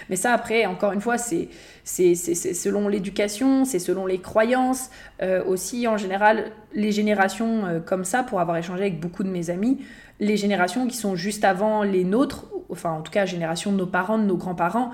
Mais 0.08 0.16
ça, 0.16 0.32
après, 0.32 0.66
encore 0.66 0.92
une 0.92 1.00
fois, 1.00 1.18
c'est 1.18 1.48
selon 1.84 2.88
l'éducation, 2.88 3.64
c'est 3.64 3.78
selon 3.78 4.06
les 4.06 4.18
croyances. 4.18 4.90
Euh, 5.22 5.44
aussi, 5.44 5.86
en 5.86 5.96
général, 5.96 6.50
les 6.74 6.90
générations 6.90 7.64
euh, 7.66 7.78
comme 7.78 8.04
ça, 8.04 8.24
pour 8.24 8.40
avoir 8.40 8.56
échangé 8.56 8.82
avec 8.82 8.98
beaucoup 8.98 9.22
de 9.22 9.28
mes 9.28 9.50
amis, 9.50 9.78
les 10.18 10.36
générations 10.36 10.88
qui 10.88 10.96
sont 10.96 11.14
juste 11.14 11.44
avant 11.44 11.84
les 11.84 12.02
nôtres, 12.02 12.46
enfin 12.70 12.90
en 12.90 13.02
tout 13.02 13.12
cas, 13.12 13.24
génération 13.24 13.70
de 13.70 13.76
nos 13.76 13.86
parents, 13.86 14.18
de 14.18 14.24
nos 14.24 14.36
grands-parents, 14.36 14.90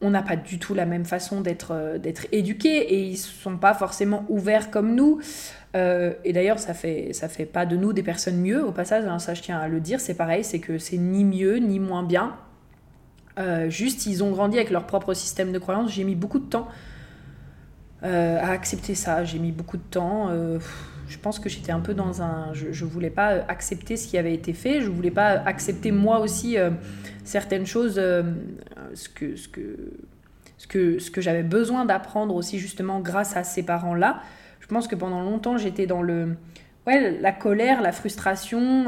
on 0.00 0.10
n'a 0.10 0.22
pas 0.22 0.36
du 0.36 0.58
tout 0.58 0.74
la 0.74 0.86
même 0.86 1.04
façon 1.04 1.40
d'être 1.40 1.72
euh, 1.72 1.98
d'être 1.98 2.26
éduqués 2.30 2.94
et 2.94 3.02
ils 3.02 3.16
sont 3.16 3.56
pas 3.56 3.74
forcément 3.74 4.24
ouverts 4.28 4.70
comme 4.70 4.94
nous. 4.94 5.20
et 5.74 6.32
d'ailleurs, 6.32 6.58
ça 6.58 6.74
fait 6.74 7.12
ça 7.12 7.28
fait 7.28 7.46
pas 7.46 7.66
de 7.66 7.76
nous 7.76 7.92
des 7.92 8.02
personnes 8.02 8.40
mieux. 8.40 8.64
Au 8.64 8.72
passage, 8.72 9.04
hein, 9.06 9.18
ça 9.18 9.34
je 9.34 9.42
tiens 9.42 9.58
à 9.58 9.68
le 9.68 9.80
dire, 9.80 10.00
c'est 10.00 10.14
pareil, 10.14 10.42
c'est 10.42 10.58
que 10.58 10.78
c'est 10.78 10.96
ni 10.96 11.24
mieux 11.24 11.56
ni 11.58 11.78
moins 11.78 12.02
bien. 12.02 12.36
Euh, 13.38 13.70
juste, 13.70 14.06
ils 14.06 14.24
ont 14.24 14.30
grandi 14.30 14.56
avec 14.56 14.70
leur 14.70 14.86
propre 14.86 15.14
système 15.14 15.52
de 15.52 15.58
croyance. 15.58 15.92
J'ai 15.92 16.04
mis 16.04 16.16
beaucoup 16.16 16.38
de 16.38 16.48
temps 16.48 16.68
euh, 18.02 18.38
à 18.40 18.50
accepter 18.50 18.94
ça. 18.94 19.24
J'ai 19.24 19.38
mis 19.38 19.52
beaucoup 19.52 19.76
de 19.76 19.82
temps. 19.82 20.28
Euh, 20.30 20.58
je 21.08 21.18
pense 21.18 21.38
que 21.38 21.48
j'étais 21.48 21.72
un 21.72 21.80
peu 21.80 21.94
dans 21.94 22.20
un. 22.20 22.52
Je, 22.52 22.66
ne 22.68 22.90
voulais 22.90 23.10
pas 23.10 23.28
accepter 23.48 23.96
ce 23.96 24.08
qui 24.08 24.18
avait 24.18 24.34
été 24.34 24.52
fait. 24.52 24.80
Je 24.80 24.90
voulais 24.90 25.10
pas 25.10 25.28
accepter 25.46 25.92
moi 25.92 26.18
aussi 26.20 26.56
certaines 27.24 27.66
choses. 27.66 28.00
Ce 28.94 29.08
que. 29.08 29.36
Ce 29.36 29.48
que 29.48 29.76
ce 30.56 30.66
que, 30.66 30.98
ce 30.98 31.12
que 31.12 31.20
j'avais 31.20 31.44
besoin 31.44 31.84
d'apprendre 31.84 32.34
aussi 32.34 32.58
justement 32.58 32.98
grâce 32.98 33.36
à 33.36 33.44
ces 33.44 33.62
parents-là. 33.62 34.22
Je 34.58 34.66
pense 34.66 34.88
que 34.88 34.96
pendant 34.96 35.22
longtemps 35.22 35.56
j'étais 35.56 35.86
dans 35.86 36.02
le, 36.02 36.36
ouais, 36.88 37.16
la 37.20 37.30
colère, 37.30 37.80
la 37.80 37.92
frustration, 37.92 38.86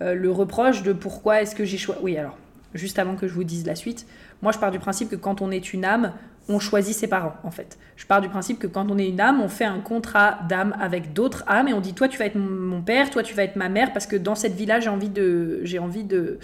le 0.00 0.30
reproche 0.30 0.84
de 0.84 0.92
pourquoi 0.92 1.42
est-ce 1.42 1.56
que 1.56 1.64
j'ai 1.64 1.76
choisi. 1.76 2.00
Oui, 2.04 2.16
alors 2.16 2.38
juste 2.74 2.98
avant 2.98 3.16
que 3.16 3.26
je 3.26 3.34
vous 3.34 3.44
dise 3.44 3.66
la 3.66 3.74
suite, 3.74 4.06
moi 4.40 4.52
je 4.52 4.58
pars 4.58 4.70
du 4.70 4.78
principe 4.78 5.10
que 5.10 5.16
quand 5.16 5.40
on 5.42 5.50
est 5.50 5.72
une 5.72 5.84
âme, 5.84 6.12
on 6.48 6.58
choisit 6.58 6.94
ses 6.94 7.06
parents 7.06 7.34
en 7.44 7.50
fait. 7.50 7.78
Je 7.96 8.06
pars 8.06 8.20
du 8.20 8.28
principe 8.28 8.58
que 8.58 8.66
quand 8.66 8.90
on 8.90 8.98
est 8.98 9.08
une 9.08 9.20
âme, 9.20 9.40
on 9.40 9.48
fait 9.48 9.64
un 9.64 9.80
contrat 9.80 10.40
d'âme 10.48 10.76
avec 10.80 11.12
d'autres 11.12 11.44
âmes 11.46 11.68
et 11.68 11.72
on 11.72 11.80
dit 11.80 11.94
toi 11.94 12.08
tu 12.08 12.18
vas 12.18 12.26
être 12.26 12.36
mon 12.36 12.82
père, 12.82 13.10
toi 13.10 13.22
tu 13.22 13.34
vas 13.34 13.44
être 13.44 13.56
ma 13.56 13.68
mère 13.68 13.92
parce 13.92 14.06
que 14.06 14.16
dans 14.16 14.34
cette 14.34 14.54
vie-là 14.54 14.80
j'ai 14.80 14.88
envie 14.88 15.08
de 15.08 15.60
j'ai 15.62 15.78
envie 15.78 16.04
de 16.04 16.38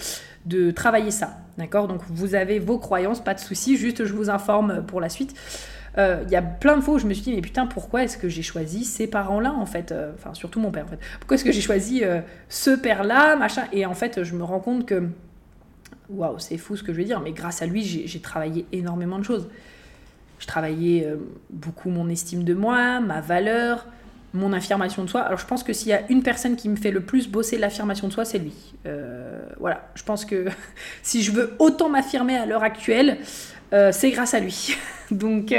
de 0.46 0.70
travailler 0.70 1.10
ça. 1.10 1.38
D'accord? 1.58 1.88
Donc 1.88 2.00
vous 2.08 2.34
avez 2.34 2.58
vos 2.58 2.78
croyances, 2.78 3.22
pas 3.22 3.34
de 3.34 3.40
souci, 3.40 3.76
juste 3.76 4.04
je 4.04 4.14
vous 4.14 4.30
informe 4.30 4.82
pour 4.86 5.00
la 5.00 5.10
suite. 5.10 5.34
Euh, 5.98 6.22
il 6.26 6.30
y 6.30 6.36
a 6.36 6.42
plein 6.42 6.76
de 6.76 6.80
fois 6.80 6.94
où 6.94 6.98
je 6.98 7.06
me 7.06 7.12
suis 7.12 7.24
dit 7.24 7.34
mais 7.34 7.40
putain 7.40 7.66
pourquoi 7.66 8.04
est-ce 8.04 8.16
que 8.16 8.28
j'ai 8.28 8.42
choisi 8.42 8.84
ces 8.84 9.08
parents-là 9.08 9.52
en 9.52 9.66
fait? 9.66 9.90
Euh, 9.90 10.12
enfin 10.14 10.32
surtout 10.34 10.60
mon 10.60 10.70
père 10.70 10.84
en 10.84 10.88
fait 10.88 11.00
pourquoi 11.18 11.34
est-ce 11.34 11.44
que 11.44 11.50
j'ai 11.50 11.60
choisi 11.60 12.04
euh, 12.04 12.20
ce 12.48 12.70
père-là 12.70 13.36
machin? 13.36 13.64
Et 13.72 13.84
en 13.84 13.94
fait 13.94 14.22
je 14.22 14.34
me 14.34 14.44
rends 14.44 14.60
compte 14.60 14.86
que 14.86 15.08
waouh, 16.08 16.38
c'est 16.38 16.58
fou 16.58 16.76
ce 16.76 16.82
que 16.82 16.92
je 16.92 16.98
veux 16.98 17.04
dire, 17.04 17.20
mais 17.20 17.32
grâce 17.32 17.62
à 17.62 17.66
lui, 17.66 17.82
j'ai 17.82 18.20
travaillé 18.20 18.66
énormément 18.72 19.18
de 19.18 19.24
choses. 19.24 19.48
Je 20.38 20.46
travaillais 20.46 21.04
euh, 21.06 21.16
beaucoup 21.50 21.90
mon 21.90 22.08
estime 22.08 22.44
de 22.44 22.54
moi, 22.54 23.00
ma 23.00 23.20
valeur, 23.20 23.86
mon 24.34 24.52
affirmation 24.52 25.04
de 25.04 25.10
soi. 25.10 25.22
Alors 25.22 25.38
je 25.38 25.46
pense 25.46 25.62
que 25.62 25.72
s'il 25.72 25.88
y 25.88 25.92
a 25.92 26.02
une 26.10 26.22
personne 26.22 26.56
qui 26.56 26.68
me 26.68 26.76
fait 26.76 26.90
le 26.90 27.00
plus 27.00 27.28
bosser 27.28 27.58
l'affirmation 27.58 28.08
de 28.08 28.12
soi, 28.12 28.24
c'est 28.24 28.38
lui. 28.38 28.54
Euh, 28.86 29.40
voilà, 29.58 29.88
je 29.94 30.02
pense 30.02 30.24
que 30.24 30.46
si 31.02 31.22
je 31.22 31.32
veux 31.32 31.54
autant 31.58 31.88
m'affirmer 31.88 32.36
à 32.36 32.46
l'heure 32.46 32.62
actuelle, 32.62 33.18
euh, 33.72 33.90
c'est 33.92 34.10
grâce 34.10 34.34
à 34.34 34.40
lui. 34.40 34.76
Donc 35.10 35.52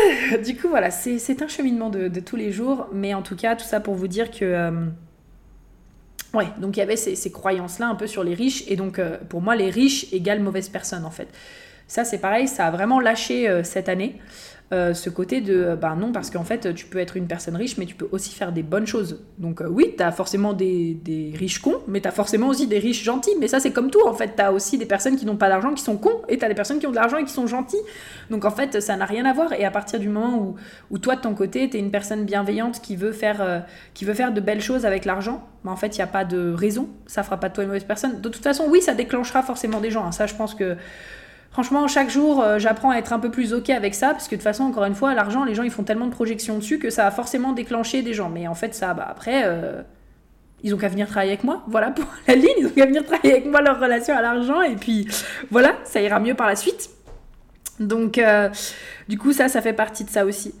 du 0.44 0.56
coup, 0.56 0.68
voilà, 0.68 0.90
c'est 0.90 1.42
un 1.42 1.48
cheminement 1.48 1.90
de, 1.90 2.20
tous 2.20 2.36
les 2.36 2.52
jours, 2.52 2.88
mais 2.92 3.14
en 3.14 3.22
tout 3.22 3.36
cas, 3.36 3.56
tout 3.56 3.64
ça 3.64 3.80
pour 3.80 3.94
vous 3.94 4.08
dire 4.08 4.30
que. 4.30 4.44
Euh, 4.44 4.70
ouais, 6.34 6.46
donc 6.58 6.76
il 6.76 6.80
y 6.80 6.82
avait 6.82 6.96
ces, 6.96 7.32
croyances-là 7.32 7.88
un 7.88 7.94
peu 7.94 8.06
sur 8.06 8.24
les 8.24 8.34
riches, 8.34 8.64
et 8.68 8.76
donc 8.76 8.98
euh, 8.98 9.18
pour 9.28 9.40
moi, 9.40 9.56
les 9.56 9.70
riches 9.70 10.12
égale 10.12 10.40
mauvaise 10.40 10.68
personne 10.68 11.04
en 11.04 11.10
fait. 11.10 11.28
Ça, 11.88 12.04
c'est 12.04 12.18
pareil, 12.18 12.48
ça 12.48 12.66
a 12.66 12.70
vraiment 12.70 13.00
lâché 13.00 13.48
euh, 13.48 13.62
cette 13.62 13.88
année. 13.88 14.20
Euh, 14.72 14.94
ce 14.94 15.10
côté 15.10 15.42
de 15.42 15.76
ben 15.78 15.96
non 15.96 16.12
parce 16.12 16.30
qu'en 16.30 16.44
fait 16.44 16.72
tu 16.72 16.86
peux 16.86 16.98
être 16.98 17.18
une 17.18 17.26
personne 17.26 17.56
riche 17.56 17.76
mais 17.76 17.84
tu 17.84 17.94
peux 17.94 18.08
aussi 18.10 18.34
faire 18.34 18.52
des 18.52 18.62
bonnes 18.62 18.86
choses. 18.86 19.20
Donc 19.36 19.60
euh, 19.60 19.68
oui 19.68 19.92
tu 19.98 20.02
as 20.02 20.10
forcément 20.12 20.54
des, 20.54 20.94
des, 20.94 21.34
riches 21.36 21.58
cons 21.58 21.80
mais 21.88 22.00
tu 22.00 22.08
as 22.08 22.10
forcément 22.10 22.48
aussi 22.48 22.66
des 22.66 22.78
riches 22.78 23.04
gentils. 23.04 23.34
Mais 23.38 23.48
ça 23.48 23.60
c'est 23.60 23.72
comme 23.72 23.90
tout 23.90 24.00
en 24.06 24.14
fait. 24.14 24.34
Tu 24.34 24.40
as 24.40 24.50
aussi 24.50 24.78
des 24.78 24.86
personnes 24.86 25.16
qui 25.16 25.26
n'ont 25.26 25.36
pas 25.36 25.50
d'argent 25.50 25.74
qui 25.74 25.82
sont 25.82 25.98
cons 25.98 26.22
et 26.26 26.38
tu 26.38 26.44
as 26.46 26.48
des 26.48 26.54
personnes 26.54 26.78
qui 26.78 26.86
ont 26.86 26.90
de 26.90 26.96
l'argent 26.96 27.18
et 27.18 27.24
qui 27.24 27.34
sont 27.34 27.46
gentils 27.46 27.82
donc 28.30 28.46
en 28.46 28.50
fait 28.50 28.80
ça 28.80 28.96
n'a 28.96 29.04
rien 29.04 29.26
à 29.26 29.34
voir. 29.34 29.52
Et 29.52 29.66
à 29.66 29.70
partir 29.70 30.00
du 30.00 30.08
moment 30.08 30.38
où, 30.38 30.54
où 30.90 30.98
toi 30.98 31.16
de 31.16 31.20
ton 31.20 31.34
côté 31.34 31.68
tu 31.68 31.76
es 31.76 31.80
une 31.80 31.90
personne 31.90 32.24
bienveillante 32.24 32.80
qui 32.80 32.96
veut 32.96 33.12
faire, 33.12 33.66
qui 33.92 34.06
veut 34.06 34.14
faire 34.14 34.32
de 34.32 34.40
belles 34.40 34.62
choses 34.62 34.86
avec 34.86 35.04
l'argent 35.04 35.46
ben, 35.64 35.72
en 35.72 35.76
fait 35.76 35.96
il 35.96 35.98
n'y 35.98 36.04
a 36.04 36.06
pas 36.06 36.24
de 36.24 36.50
raison. 36.50 36.88
Ça 37.04 37.22
fera 37.22 37.38
pas 37.38 37.50
de 37.50 37.54
toi 37.54 37.64
une 37.64 37.68
mauvaise 37.68 37.84
personne. 37.84 38.22
De 38.22 38.28
toute 38.30 38.42
façon 38.42 38.64
oui 38.70 38.80
ça 38.80 38.94
déclenchera 38.94 39.42
forcément 39.42 39.80
des 39.80 39.90
gens 39.90 40.06
hein. 40.06 40.12
ça 40.12 40.24
je 40.26 40.34
pense 40.34 40.54
que 40.54 40.78
Franchement, 41.52 41.86
chaque 41.86 42.08
jour, 42.08 42.42
euh, 42.42 42.58
j'apprends 42.58 42.90
à 42.90 42.96
être 42.96 43.12
un 43.12 43.18
peu 43.18 43.30
plus 43.30 43.52
OK 43.52 43.68
avec 43.68 43.94
ça, 43.94 44.08
parce 44.12 44.24
que 44.26 44.30
de 44.30 44.36
toute 44.36 44.44
façon, 44.44 44.64
encore 44.64 44.84
une 44.84 44.94
fois, 44.94 45.12
l'argent, 45.12 45.44
les 45.44 45.54
gens, 45.54 45.62
ils 45.62 45.70
font 45.70 45.82
tellement 45.82 46.06
de 46.06 46.12
projections 46.12 46.56
dessus 46.56 46.78
que 46.78 46.88
ça 46.88 47.06
a 47.06 47.10
forcément 47.10 47.52
déclenché 47.52 48.00
des 48.00 48.14
gens. 48.14 48.30
Mais 48.30 48.48
en 48.48 48.54
fait, 48.54 48.74
ça, 48.74 48.94
bah, 48.94 49.06
après, 49.06 49.42
euh, 49.44 49.82
ils 50.62 50.74
ont 50.74 50.78
qu'à 50.78 50.88
venir 50.88 51.06
travailler 51.06 51.32
avec 51.32 51.44
moi. 51.44 51.62
Voilà 51.68 51.90
pour 51.90 52.06
la 52.26 52.36
ligne, 52.36 52.54
ils 52.58 52.66
ont 52.66 52.70
qu'à 52.70 52.86
venir 52.86 53.04
travailler 53.04 53.34
avec 53.34 53.46
moi 53.46 53.60
leur 53.60 53.78
relation 53.78 54.16
à 54.16 54.22
l'argent, 54.22 54.62
et 54.62 54.76
puis 54.76 55.06
voilà, 55.50 55.74
ça 55.84 56.00
ira 56.00 56.20
mieux 56.20 56.34
par 56.34 56.46
la 56.46 56.56
suite. 56.56 56.88
Donc, 57.80 58.16
euh, 58.16 58.48
du 59.08 59.18
coup, 59.18 59.34
ça, 59.34 59.48
ça 59.48 59.60
fait 59.60 59.74
partie 59.74 60.04
de 60.04 60.10
ça 60.10 60.24
aussi. 60.24 60.54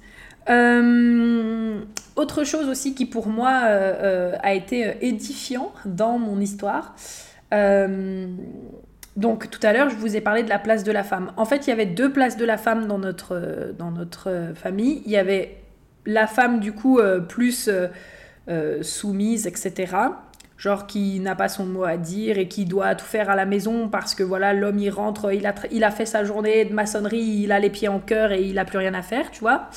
autre 2.16 2.44
chose 2.44 2.68
aussi 2.68 2.94
qui 2.94 3.06
pour 3.06 3.28
moi 3.28 3.48
a 3.48 4.52
été 4.52 4.96
édifiant 5.00 5.72
dans 5.86 6.18
mon 6.18 6.38
histoire, 6.38 6.94
donc 9.16 9.50
tout 9.50 9.60
à 9.62 9.72
l'heure, 9.72 9.90
je 9.90 9.96
vous 9.96 10.16
ai 10.16 10.20
parlé 10.20 10.42
de 10.42 10.48
la 10.48 10.58
place 10.58 10.84
de 10.84 10.92
la 10.92 11.04
femme. 11.04 11.32
En 11.36 11.44
fait, 11.44 11.66
il 11.66 11.70
y 11.70 11.72
avait 11.72 11.86
deux 11.86 12.10
places 12.12 12.36
de 12.36 12.44
la 12.44 12.56
femme 12.56 12.86
dans 12.86 12.98
notre, 12.98 13.74
dans 13.78 13.90
notre 13.90 14.52
famille. 14.54 15.02
Il 15.04 15.12
y 15.12 15.16
avait 15.18 15.62
la 16.06 16.26
femme 16.26 16.60
du 16.60 16.72
coup 16.72 16.98
euh, 16.98 17.20
plus 17.20 17.68
euh, 17.68 17.88
euh, 18.48 18.82
soumise, 18.82 19.46
etc. 19.46 19.94
Genre 20.56 20.86
qui 20.86 21.18
n'a 21.20 21.34
pas 21.34 21.48
son 21.48 21.66
mot 21.66 21.84
à 21.84 21.96
dire 21.96 22.38
et 22.38 22.46
qui 22.46 22.64
doit 22.64 22.94
tout 22.94 23.04
faire 23.04 23.30
à 23.30 23.36
la 23.36 23.46
maison 23.46 23.88
parce 23.88 24.14
que 24.14 24.22
voilà, 24.22 24.52
l'homme 24.52 24.78
il 24.78 24.90
rentre, 24.90 25.32
il 25.32 25.46
a, 25.46 25.54
il 25.72 25.82
a 25.82 25.90
fait 25.90 26.06
sa 26.06 26.24
journée 26.24 26.64
de 26.64 26.72
maçonnerie, 26.72 27.42
il 27.42 27.52
a 27.52 27.58
les 27.58 27.70
pieds 27.70 27.88
en 27.88 27.98
cœur 27.98 28.32
et 28.32 28.42
il 28.42 28.54
n'a 28.54 28.64
plus 28.64 28.78
rien 28.78 28.94
à 28.94 29.02
faire, 29.02 29.30
tu 29.32 29.40
vois. 29.40 29.68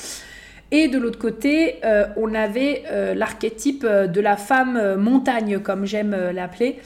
Et 0.70 0.88
de 0.88 0.98
l'autre 0.98 1.18
côté, 1.18 1.80
on 2.16 2.34
avait 2.34 2.82
l'archétype 3.14 3.86
de 3.86 4.20
la 4.20 4.36
femme 4.36 4.96
montagne, 4.96 5.60
comme 5.60 5.84
j'aime 5.86 6.10
l'appeler. 6.32 6.80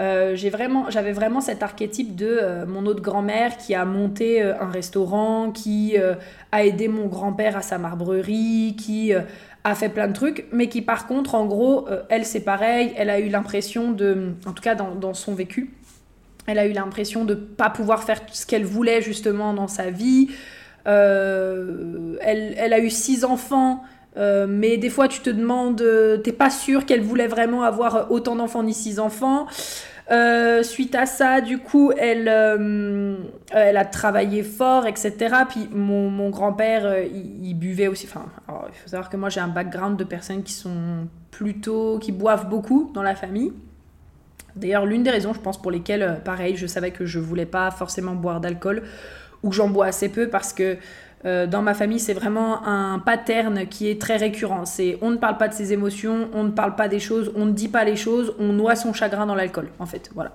Euh, 0.00 0.34
j'ai 0.34 0.48
vraiment, 0.48 0.88
j'avais 0.88 1.12
vraiment 1.12 1.42
cet 1.42 1.62
archétype 1.62 2.16
de 2.16 2.38
euh, 2.40 2.64
mon 2.64 2.86
autre 2.86 3.02
grand-mère 3.02 3.58
qui 3.58 3.74
a 3.74 3.84
monté 3.84 4.42
euh, 4.42 4.58
un 4.58 4.70
restaurant, 4.70 5.50
qui 5.50 5.96
a 6.52 6.64
aidé 6.64 6.88
mon 6.88 7.06
grand-père 7.06 7.56
à 7.56 7.62
sa 7.62 7.78
marbrerie, 7.78 8.76
qui 8.78 9.12
a 9.64 9.74
fait 9.74 9.88
plein 9.88 10.08
de 10.08 10.12
trucs, 10.12 10.46
mais 10.52 10.68
qui 10.68 10.80
par 10.80 11.06
contre, 11.06 11.34
en 11.34 11.46
gros, 11.46 11.86
elle 12.08 12.24
c'est 12.24 12.40
pareil, 12.40 12.92
elle 12.96 13.10
a 13.10 13.20
eu 13.20 13.28
l'impression 13.28 13.92
de, 13.92 14.32
en 14.46 14.52
tout 14.52 14.62
cas 14.62 14.74
dans, 14.74 14.94
dans 14.94 15.14
son 15.14 15.34
vécu, 15.34 15.74
elle 16.46 16.58
a 16.58 16.66
eu 16.66 16.72
l'impression 16.72 17.24
de 17.24 17.34
pas 17.34 17.70
pouvoir 17.70 18.02
faire 18.02 18.20
ce 18.32 18.46
qu'elle 18.46 18.64
voulait 18.64 19.02
justement 19.02 19.52
dans 19.52 19.68
sa 19.68 19.90
vie. 19.90 20.28
elle, 20.86 22.18
elle, 22.20 22.72
a 22.72 22.78
eu 22.78 22.90
six 22.90 23.24
enfants. 23.24 23.84
Mais 24.16 24.76
des 24.76 24.90
fois, 24.90 25.08
tu 25.08 25.20
te 25.20 25.30
demandes, 25.30 25.82
t'es 26.22 26.32
pas 26.32 26.50
sûr 26.50 26.84
qu'elle 26.84 27.02
voulait 27.02 27.28
vraiment 27.28 27.62
avoir 27.62 28.10
autant 28.10 28.36
d'enfants 28.36 28.62
ni 28.62 28.74
six 28.74 28.98
enfants. 28.98 29.46
Euh, 30.10 30.64
suite 30.64 30.96
à 30.96 31.06
ça, 31.06 31.40
du 31.40 31.58
coup, 31.58 31.92
elle, 31.96 32.26
euh, 32.28 33.16
elle 33.52 33.76
a 33.76 33.84
travaillé 33.84 34.42
fort, 34.42 34.86
etc. 34.86 35.14
Puis 35.48 35.68
mon, 35.72 36.10
mon 36.10 36.30
grand-père, 36.30 36.84
euh, 36.84 37.04
il, 37.04 37.54
buvait 37.54 37.86
aussi. 37.86 38.08
Enfin, 38.10 38.26
il 38.48 38.74
faut 38.74 38.88
savoir 38.88 39.08
que 39.08 39.16
moi, 39.16 39.28
j'ai 39.28 39.40
un 39.40 39.48
background 39.48 39.96
de 39.96 40.04
personnes 40.04 40.42
qui 40.42 40.52
sont 40.52 41.06
plutôt. 41.30 41.98
qui 42.00 42.10
boivent 42.10 42.48
beaucoup 42.48 42.90
dans 42.92 43.02
la 43.02 43.14
famille. 43.14 43.52
D'ailleurs, 44.56 44.84
l'une 44.84 45.04
des 45.04 45.10
raisons, 45.10 45.32
je 45.32 45.38
pense, 45.38 45.62
pour 45.62 45.70
lesquelles, 45.70 46.20
pareil, 46.24 46.56
je 46.56 46.66
savais 46.66 46.90
que 46.90 47.06
je 47.06 47.20
voulais 47.20 47.46
pas 47.46 47.70
forcément 47.70 48.16
boire 48.16 48.40
d'alcool 48.40 48.82
ou 49.44 49.50
que 49.50 49.54
j'en 49.54 49.68
bois 49.68 49.86
assez 49.86 50.08
peu 50.08 50.28
parce 50.28 50.52
que 50.52 50.76
euh, 51.26 51.46
dans 51.46 51.60
ma 51.60 51.74
famille, 51.74 52.00
c'est 52.00 52.14
vraiment 52.14 52.66
un 52.66 52.98
pattern 52.98 53.66
qui 53.66 53.90
est 53.90 54.00
très 54.00 54.16
récurrent. 54.16 54.64
C'est 54.64 54.98
on 55.02 55.10
ne 55.10 55.16
parle 55.16 55.36
pas 55.36 55.48
de 55.48 55.54
ses 55.54 55.72
émotions, 55.72 56.30
on 56.32 56.44
ne 56.44 56.50
parle 56.50 56.76
pas 56.76 56.88
des 56.88 56.98
choses, 56.98 57.30
on 57.36 57.46
ne 57.46 57.52
dit 57.52 57.68
pas 57.68 57.84
les 57.84 57.96
choses, 57.96 58.34
on 58.38 58.52
noie 58.52 58.74
son 58.74 58.92
chagrin 58.92 59.26
dans 59.26 59.34
l'alcool, 59.34 59.68
en 59.78 59.86
fait. 59.86 60.10
Voilà. 60.14 60.32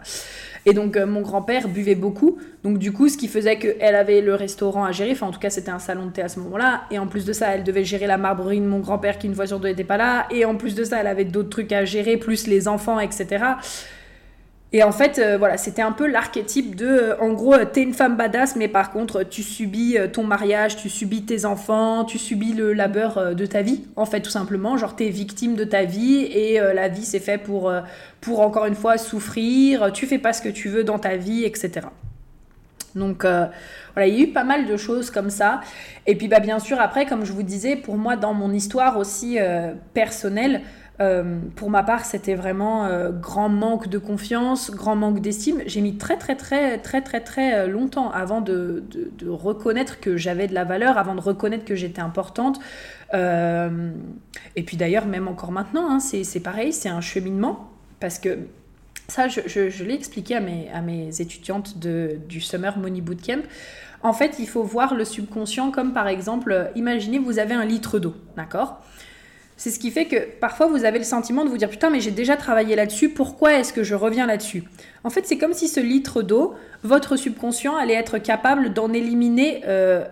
Et 0.67 0.73
donc, 0.73 0.97
euh, 0.97 1.05
mon 1.05 1.21
grand-père 1.21 1.67
buvait 1.67 1.95
beaucoup. 1.95 2.37
Donc, 2.63 2.77
du 2.77 2.91
coup, 2.91 3.07
ce 3.09 3.17
qui 3.17 3.27
faisait 3.27 3.57
qu'elle 3.57 3.95
avait 3.95 4.21
le 4.21 4.35
restaurant 4.35 4.83
à 4.83 4.91
gérer. 4.91 5.11
Enfin, 5.11 5.27
en 5.27 5.31
tout 5.31 5.39
cas, 5.39 5.49
c'était 5.51 5.71
un 5.71 5.79
salon 5.79 6.07
de 6.07 6.11
thé 6.11 6.21
à 6.21 6.29
ce 6.29 6.39
moment-là. 6.39 6.83
Et 6.91 6.99
en 6.99 7.07
plus 7.07 7.25
de 7.25 7.33
ça, 7.33 7.49
elle 7.55 7.63
devait 7.63 7.83
gérer 7.83 8.07
la 8.07 8.17
marbrerie 8.17 8.59
de 8.59 8.65
mon 8.65 8.79
grand-père 8.79 9.17
qui, 9.17 9.27
une 9.27 9.35
fois 9.35 9.47
sur 9.47 9.59
deux, 9.59 9.69
n'était 9.69 9.83
pas 9.83 9.97
là. 9.97 10.27
Et 10.31 10.45
en 10.45 10.55
plus 10.55 10.75
de 10.75 10.83
ça, 10.83 10.99
elle 10.99 11.07
avait 11.07 11.25
d'autres 11.25 11.49
trucs 11.49 11.71
à 11.71 11.85
gérer, 11.85 12.17
plus 12.17 12.47
les 12.47 12.67
enfants, 12.67 12.99
etc. 12.99 13.43
Et 14.73 14.83
en 14.83 14.91
fait, 14.91 15.19
euh, 15.19 15.37
voilà, 15.37 15.57
c'était 15.57 15.81
un 15.81 15.91
peu 15.91 16.07
l'archétype 16.07 16.75
de, 16.75 16.85
euh, 16.85 17.19
en 17.21 17.31
gros, 17.31 17.55
t'es 17.71 17.81
une 17.81 17.93
femme 17.93 18.17
badass, 18.17 18.55
mais 18.55 18.67
par 18.67 18.91
contre, 18.91 19.23
tu 19.23 19.41
subis 19.41 19.97
euh, 19.97 20.07
ton 20.07 20.23
mariage, 20.23 20.75
tu 20.75 20.89
subis 20.89 21.23
tes 21.23 21.45
enfants, 21.45 22.03
tu 22.03 22.17
subis 22.17 22.51
le 22.51 22.73
labeur 22.73 23.35
de 23.35 23.45
ta 23.45 23.61
vie, 23.61 23.83
en 23.95 24.05
fait, 24.05 24.21
tout 24.21 24.31
simplement. 24.31 24.75
Genre, 24.75 24.95
t'es 24.95 25.09
victime 25.09 25.55
de 25.55 25.63
ta 25.63 25.85
vie 25.85 26.23
et 26.23 26.59
la 26.59 26.87
vie, 26.87 27.05
c'est 27.05 27.19
fait 27.19 27.37
pour, 27.37 27.71
pour, 28.19 28.41
encore 28.41 28.65
une 28.65 28.75
fois, 28.75 28.97
souffrir, 28.97 29.93
tu 29.93 30.07
fais 30.07 30.17
pas 30.17 30.33
ce 30.33 30.41
que 30.41 30.49
tu 30.49 30.67
veux 30.69 30.83
dans 30.83 30.99
ta 30.99 31.15
vie, 31.15 31.43
etc. 31.45 31.87
Donc, 32.95 33.23
voilà, 33.23 34.07
il 34.07 34.15
y 34.15 34.19
a 34.19 34.23
eu 34.23 34.33
pas 34.33 34.43
mal 34.43 34.65
de 34.65 34.77
choses 34.77 35.09
comme 35.09 35.29
ça. 35.29 35.61
Et 36.05 36.15
puis, 36.15 36.27
bah, 36.27 36.39
bien 36.39 36.59
sûr, 36.59 36.79
après, 36.81 37.05
comme 37.05 37.25
je 37.25 37.31
vous 37.31 37.43
disais, 37.43 37.75
pour 37.75 37.95
moi, 37.95 38.15
dans 38.15 38.33
mon 38.33 38.51
histoire 38.51 38.97
aussi 38.97 39.37
personnelle, 39.93 40.61
euh, 41.01 41.39
pour 41.55 41.69
ma 41.69 41.83
part, 41.83 42.05
c'était 42.05 42.35
vraiment 42.35 42.85
euh, 42.85 43.11
grand 43.11 43.49
manque 43.49 43.89
de 43.89 43.97
confiance, 43.97 44.71
grand 44.71 44.95
manque 44.95 45.19
d'estime. 45.19 45.61
J'ai 45.65 45.81
mis 45.81 45.97
très 45.97 46.17
très 46.17 46.35
très 46.35 46.77
très 46.77 47.01
très 47.01 47.19
très 47.19 47.53
euh, 47.53 47.67
longtemps 47.67 48.11
avant 48.11 48.39
de, 48.39 48.83
de, 49.17 49.29
reconnaître 49.29 49.99
que 49.99 50.15
j'avais 50.15 50.47
de 50.47 50.53
la 50.53 50.63
valeur, 50.63 50.97
avant 50.97 51.15
de 51.15 51.21
reconnaître 51.21 51.65
que 51.65 51.75
j'étais 51.75 52.01
importante. 52.01 52.59
et 53.13 54.63
puis 54.65 54.77
d'ailleurs, 54.77 55.05
même 55.05 55.27
encore 55.27 55.51
maintenant, 55.51 55.89
hein, 55.89 55.99
c'est 55.99 56.39
pareil, 56.39 56.71
c'est 56.71 56.89
un 56.89 57.01
cheminement. 57.01 57.69
Parce 57.99 58.19
que 58.19 58.39
ça, 59.07 59.27
je, 59.27 59.41
je, 59.45 59.69
je 59.69 59.83
l'ai 59.83 59.93
expliqué 59.93 60.35
à 60.35 60.41
mes, 60.41 60.69
à 60.73 60.81
mes 60.81 61.21
étudiantes 61.21 61.77
de, 61.77 62.17
du 62.27 62.41
Summer 62.41 62.77
Money 62.77 63.01
Bootcamp. 63.01 63.41
En 64.03 64.13
fait, 64.13 64.35
il 64.39 64.47
faut 64.47 64.63
voir 64.63 64.95
le 64.95 65.05
subconscient 65.05 65.71
comme 65.71 65.93
par 65.93 66.07
exemple, 66.07 66.71
imaginez 66.75 67.19
vous 67.19 67.39
avez 67.39 67.53
un 67.53 67.65
litre 67.65 67.99
d'eau, 67.99 68.15
d'accord? 68.37 68.81
C'est 69.57 69.69
ce 69.69 69.79
qui 69.79 69.89
fait 69.91 70.05
que 70.05 70.17
parfois 70.39 70.67
vous 70.67 70.83
avez 70.83 70.97
le 70.97 71.05
sentiment 71.05 71.45
de 71.45 71.49
vous 71.49 71.57
dire 71.57 71.69
putain 71.69 71.89
mais 71.89 72.01
j'ai 72.01 72.11
déjà 72.11 72.35
travaillé 72.35 72.75
là-dessus, 72.75 73.09
pourquoi 73.09 73.53
est-ce 73.53 73.71
que 73.71 73.83
je 73.83 73.95
reviens 73.95 74.25
là-dessus? 74.25 74.63
En 75.03 75.09
fait 75.09 75.25
c'est 75.25 75.37
comme 75.37 75.53
si 75.53 75.67
ce 75.67 75.79
litre 75.79 76.21
d'eau, 76.21 76.55
votre 76.83 77.15
subconscient 77.15 77.75
allait 77.75 77.93
être 77.93 78.17
capable 78.17 78.73
d'en 78.73 78.91
éliminer 78.91 79.61
euh, 79.65 80.03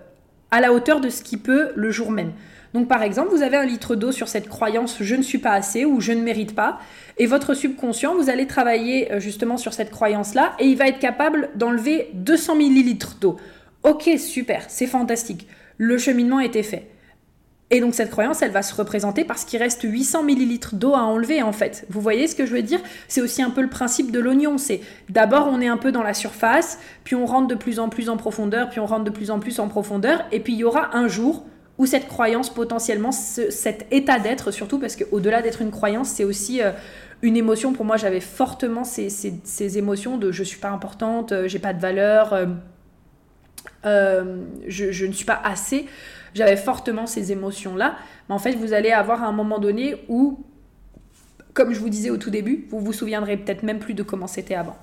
à 0.52 0.62
la 0.62 0.72
hauteur 0.72 1.02
de 1.02 1.10
ce 1.10 1.24
qu'il 1.24 1.40
peut 1.40 1.72
le 1.76 1.92
jour 1.92 2.12
même. 2.12 2.32
Donc 2.74 2.88
par 2.88 3.04
exemple 3.04 3.30
vous 3.32 3.42
avez 3.42 3.58
un 3.58 3.66
litre 3.66 3.96
d'eau 3.96 4.14
sur 4.14 4.30
cette 4.30 4.48
croyance 4.48 4.98
je 5.02 5.16
ne 5.16 5.24
suis 5.24 5.40
pas 5.40 5.52
assez 5.52 5.84
ou 5.84 6.00
je 6.00 6.14
ne 6.14 6.22
mérite 6.22 6.56
pas 6.56 6.80
et 7.18 7.26
votre 7.26 7.54
subconscient 7.54 8.16
vous 8.16 8.30
allez 8.30 8.48
travailler 8.48 9.12
euh, 9.12 9.20
justement 9.20 9.58
sur 9.58 9.74
cette 9.74 9.92
croyance-là 9.92 10.54
et 10.60 10.68
il 10.68 10.78
va 10.78 10.88
être 10.88 11.00
capable 11.00 11.50
d'enlever 11.56 12.10
200 12.14 12.56
millilitres 12.56 13.18
d'eau. 13.20 13.36
Ok 13.84 14.10
super, 14.18 14.64
c'est 14.70 14.88
fantastique. 14.88 15.48
Le 15.78 15.98
cheminement 15.98 16.40
été 16.40 16.64
fait. 16.64 16.93
Et 17.70 17.80
donc 17.80 17.96
cette 17.96 18.12
croyance, 18.12 18.42
elle 18.42 18.52
va 18.52 18.62
se 18.62 18.76
représenter 18.76 19.24
parce 19.24 19.46
qu'il 19.46 19.60
reste 19.60 19.82
800 19.84 20.24
millilitres 20.24 20.76
d'eau 20.76 20.94
à 20.94 21.00
enlever 21.00 21.42
en 21.42 21.54
fait. 21.54 21.86
Vous 21.90 22.02
voyez 22.02 22.28
ce 22.28 22.36
que 22.36 22.46
je 22.46 22.54
veux 22.54 22.62
dire? 22.62 22.80
C'est 23.08 23.22
aussi 23.22 23.42
un 23.42 23.50
peu 23.50 23.62
le 23.62 23.70
principe 23.70 24.12
de 24.12 24.20
l'oignon. 24.20 24.58
C'est 24.58 24.82
d'abord 25.10 25.50
on 25.52 25.60
est 25.60 25.68
un 25.68 25.78
peu 25.78 25.92
dans 25.92 26.04
la 26.04 26.14
surface, 26.14 26.78
puis 27.04 27.16
on 27.16 27.26
rentre 27.26 27.48
de 27.48 27.56
plus 27.56 27.80
en 27.80 27.90
plus 27.90 28.10
en 28.10 28.18
profondeur, 28.18 28.70
puis 28.70 28.80
on 28.80 28.86
rentre 28.86 29.06
de 29.06 29.10
plus 29.10 29.32
en 29.32 29.40
plus 29.40 29.60
en 29.60 29.68
profondeur, 29.68 30.24
et 30.32 30.40
puis 30.40 30.54
il 30.54 30.60
y 30.60 30.64
aura 30.64 30.96
un 30.96 31.08
jour 31.08 31.46
où 31.80 31.86
cette 31.88 32.08
croyance 32.08 32.54
potentiellement, 32.54 33.12
cet 33.12 33.88
état 33.92 34.20
d'être 34.20 34.52
surtout, 34.52 34.78
parce 34.78 34.96
qu'au-delà 34.96 35.42
d'être 35.42 35.62
une 35.62 35.72
croyance, 35.72 36.10
c'est 36.10 36.24
aussi 36.24 36.62
euh, 36.62 36.72
une 37.24 37.36
émotion. 37.36 37.74
Pour 37.74 37.86
moi, 37.86 37.98
j'avais 37.98 38.20
fortement 38.20 38.84
ces, 38.84 39.10
ces, 39.10 39.78
émotions 39.80 40.18
de 40.18 40.32
je 40.32 40.44
suis 40.44 40.60
pas 40.60 40.70
importante, 40.70 41.32
euh, 41.32 41.48
j'ai 41.48 41.58
pas 41.58 41.74
de 41.74 41.82
valeur, 41.82 42.34
euh, 43.86 44.36
je, 44.68 44.92
je, 44.92 45.06
ne 45.08 45.12
suis 45.14 45.26
pas 45.26 45.42
assez 45.44 45.88
j'avais 46.34 46.58
fortement 46.58 47.06
ces 47.06 47.32
émotions-là. 47.32 47.96
Mais 48.28 48.36
en 48.36 48.40
fait, 48.40 48.54
vous 48.54 48.74
allez 48.74 48.92
avoir 48.92 49.24
un 49.24 49.32
moment 49.32 49.60
donné 49.60 49.96
où, 50.08 50.44
comme 51.54 51.74
je 51.74 51.80
vous 51.80 51.90
disais 51.90 52.10
au 52.10 52.18
tout 52.18 52.30
début, 52.30 52.68
vous 52.70 52.80
vous 52.80 52.94
souviendrez 52.94 53.38
peut-être 53.38 53.64
même 53.64 53.80
plus 53.80 53.94
de 53.94 54.04
comment 54.04 54.28
c'était 54.28 54.56
avant. 54.56 54.78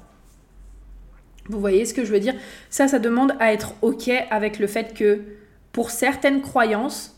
Vous 1.48 1.58
voyez 1.58 1.84
ce 1.84 1.94
que 1.94 2.04
je 2.04 2.12
veux 2.12 2.20
dire? 2.20 2.34
Ça, 2.68 2.86
ça 2.86 2.98
demande 2.98 3.34
à 3.40 3.52
être 3.52 3.74
OK 3.82 4.10
avec 4.30 4.58
le 4.58 4.66
fait 4.66 4.94
que 4.94 5.22
pour 5.72 5.90
certaines 5.90 6.42
croyances, 6.42 7.16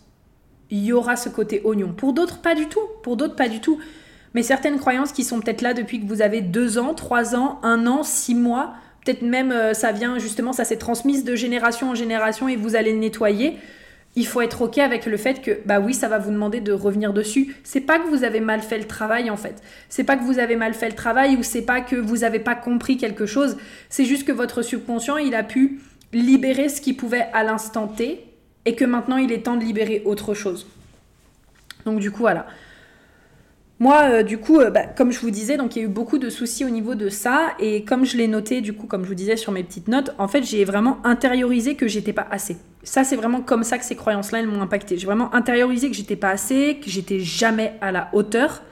il 0.70 0.84
y 0.84 0.92
aura 0.92 1.16
ce 1.16 1.28
côté 1.28 1.60
oignon. 1.64 1.92
Pour 1.92 2.14
d'autres, 2.14 2.40
pas 2.40 2.54
du 2.54 2.66
tout. 2.66 2.80
Pour 3.02 3.16
d'autres, 3.18 3.36
pas 3.36 3.48
du 3.48 3.60
tout. 3.60 3.78
Mais 4.34 4.42
certaines 4.42 4.78
croyances 4.78 5.12
qui 5.12 5.24
sont 5.24 5.40
peut-être 5.40 5.60
là 5.60 5.74
depuis 5.74 6.00
que 6.00 6.06
vous 6.06 6.22
avez 6.22 6.40
deux 6.40 6.78
ans, 6.78 6.94
trois 6.94 7.36
ans, 7.36 7.60
un 7.62 7.86
an, 7.86 8.02
six 8.02 8.34
mois, 8.34 8.74
peut-être 9.04 9.22
même 9.22 9.52
euh, 9.52 9.74
ça 9.74 9.92
vient 9.92 10.18
justement, 10.18 10.52
ça 10.52 10.64
s'est 10.64 10.78
transmis 10.78 11.22
de 11.22 11.34
génération 11.34 11.90
en 11.90 11.94
génération 11.94 12.48
et 12.48 12.56
vous 12.56 12.74
allez 12.74 12.92
le 12.92 12.98
nettoyer. 12.98 13.58
Il 14.14 14.26
faut 14.26 14.42
être 14.42 14.62
ok 14.62 14.78
avec 14.78 15.06
le 15.06 15.16
fait 15.16 15.40
que 15.40 15.60
bah 15.64 15.80
oui, 15.80 15.94
ça 15.94 16.08
va 16.08 16.18
vous 16.18 16.30
demander 16.30 16.60
de 16.60 16.72
revenir 16.72 17.14
dessus. 17.14 17.56
C'est 17.64 17.80
pas 17.80 17.98
que 17.98 18.08
vous 18.08 18.24
avez 18.24 18.40
mal 18.40 18.60
fait 18.60 18.78
le 18.78 18.86
travail 18.86 19.30
en 19.30 19.38
fait. 19.38 19.62
C'est 19.88 20.04
pas 20.04 20.16
que 20.16 20.24
vous 20.24 20.38
avez 20.38 20.56
mal 20.56 20.74
fait 20.74 20.90
le 20.90 20.94
travail 20.94 21.36
ou 21.36 21.42
c'est 21.42 21.62
pas 21.62 21.80
que 21.80 21.96
vous 21.96 22.18
n'avez 22.18 22.38
pas 22.38 22.54
compris 22.54 22.98
quelque 22.98 23.24
chose. 23.24 23.56
C'est 23.88 24.04
juste 24.04 24.26
que 24.26 24.32
votre 24.32 24.60
subconscient 24.62 25.16
il 25.16 25.34
a 25.34 25.42
pu 25.42 25.80
libérer 26.12 26.68
ce 26.68 26.82
qu'il 26.82 26.96
pouvait 26.96 27.28
à 27.32 27.42
l'instant 27.42 27.88
T 27.88 28.24
et 28.66 28.74
que 28.74 28.84
maintenant 28.84 29.16
il 29.16 29.32
est 29.32 29.44
temps 29.44 29.56
de 29.56 29.64
libérer 29.64 30.02
autre 30.04 30.34
chose. 30.34 30.66
Donc 31.86 31.98
du 31.98 32.10
coup 32.10 32.20
voilà. 32.20 32.46
Moi, 33.82 34.00
euh, 34.04 34.22
du 34.22 34.38
coup, 34.38 34.60
euh, 34.60 34.70
bah, 34.70 34.84
comme 34.84 35.10
je 35.10 35.18
vous 35.18 35.32
disais, 35.32 35.56
donc 35.56 35.74
il 35.74 35.80
y 35.80 35.82
a 35.82 35.84
eu 35.86 35.90
beaucoup 35.90 36.18
de 36.18 36.30
soucis 36.30 36.64
au 36.64 36.68
niveau 36.70 36.94
de 36.94 37.08
ça, 37.08 37.48
et 37.58 37.82
comme 37.82 38.04
je 38.04 38.16
l'ai 38.16 38.28
noté, 38.28 38.60
du 38.60 38.74
coup, 38.74 38.86
comme 38.86 39.02
je 39.02 39.08
vous 39.08 39.16
disais 39.16 39.36
sur 39.36 39.50
mes 39.50 39.64
petites 39.64 39.88
notes, 39.88 40.14
en 40.18 40.28
fait, 40.28 40.44
j'ai 40.44 40.64
vraiment 40.64 40.98
intériorisé 41.02 41.74
que 41.74 41.88
j'étais 41.88 42.12
pas 42.12 42.28
assez. 42.30 42.58
Ça, 42.84 43.02
c'est 43.02 43.16
vraiment 43.16 43.40
comme 43.40 43.64
ça 43.64 43.78
que 43.78 43.84
ces 43.84 43.96
croyances-là, 43.96 44.38
elles 44.38 44.46
m'ont 44.46 44.62
impacté. 44.62 44.98
J'ai 44.98 45.06
vraiment 45.06 45.34
intériorisé 45.34 45.90
que 45.90 45.96
j'étais 45.96 46.14
pas 46.14 46.30
assez, 46.30 46.78
que 46.80 46.88
j'étais 46.88 47.18
jamais 47.18 47.72
à 47.80 47.90
la 47.90 48.08
hauteur, 48.12 48.62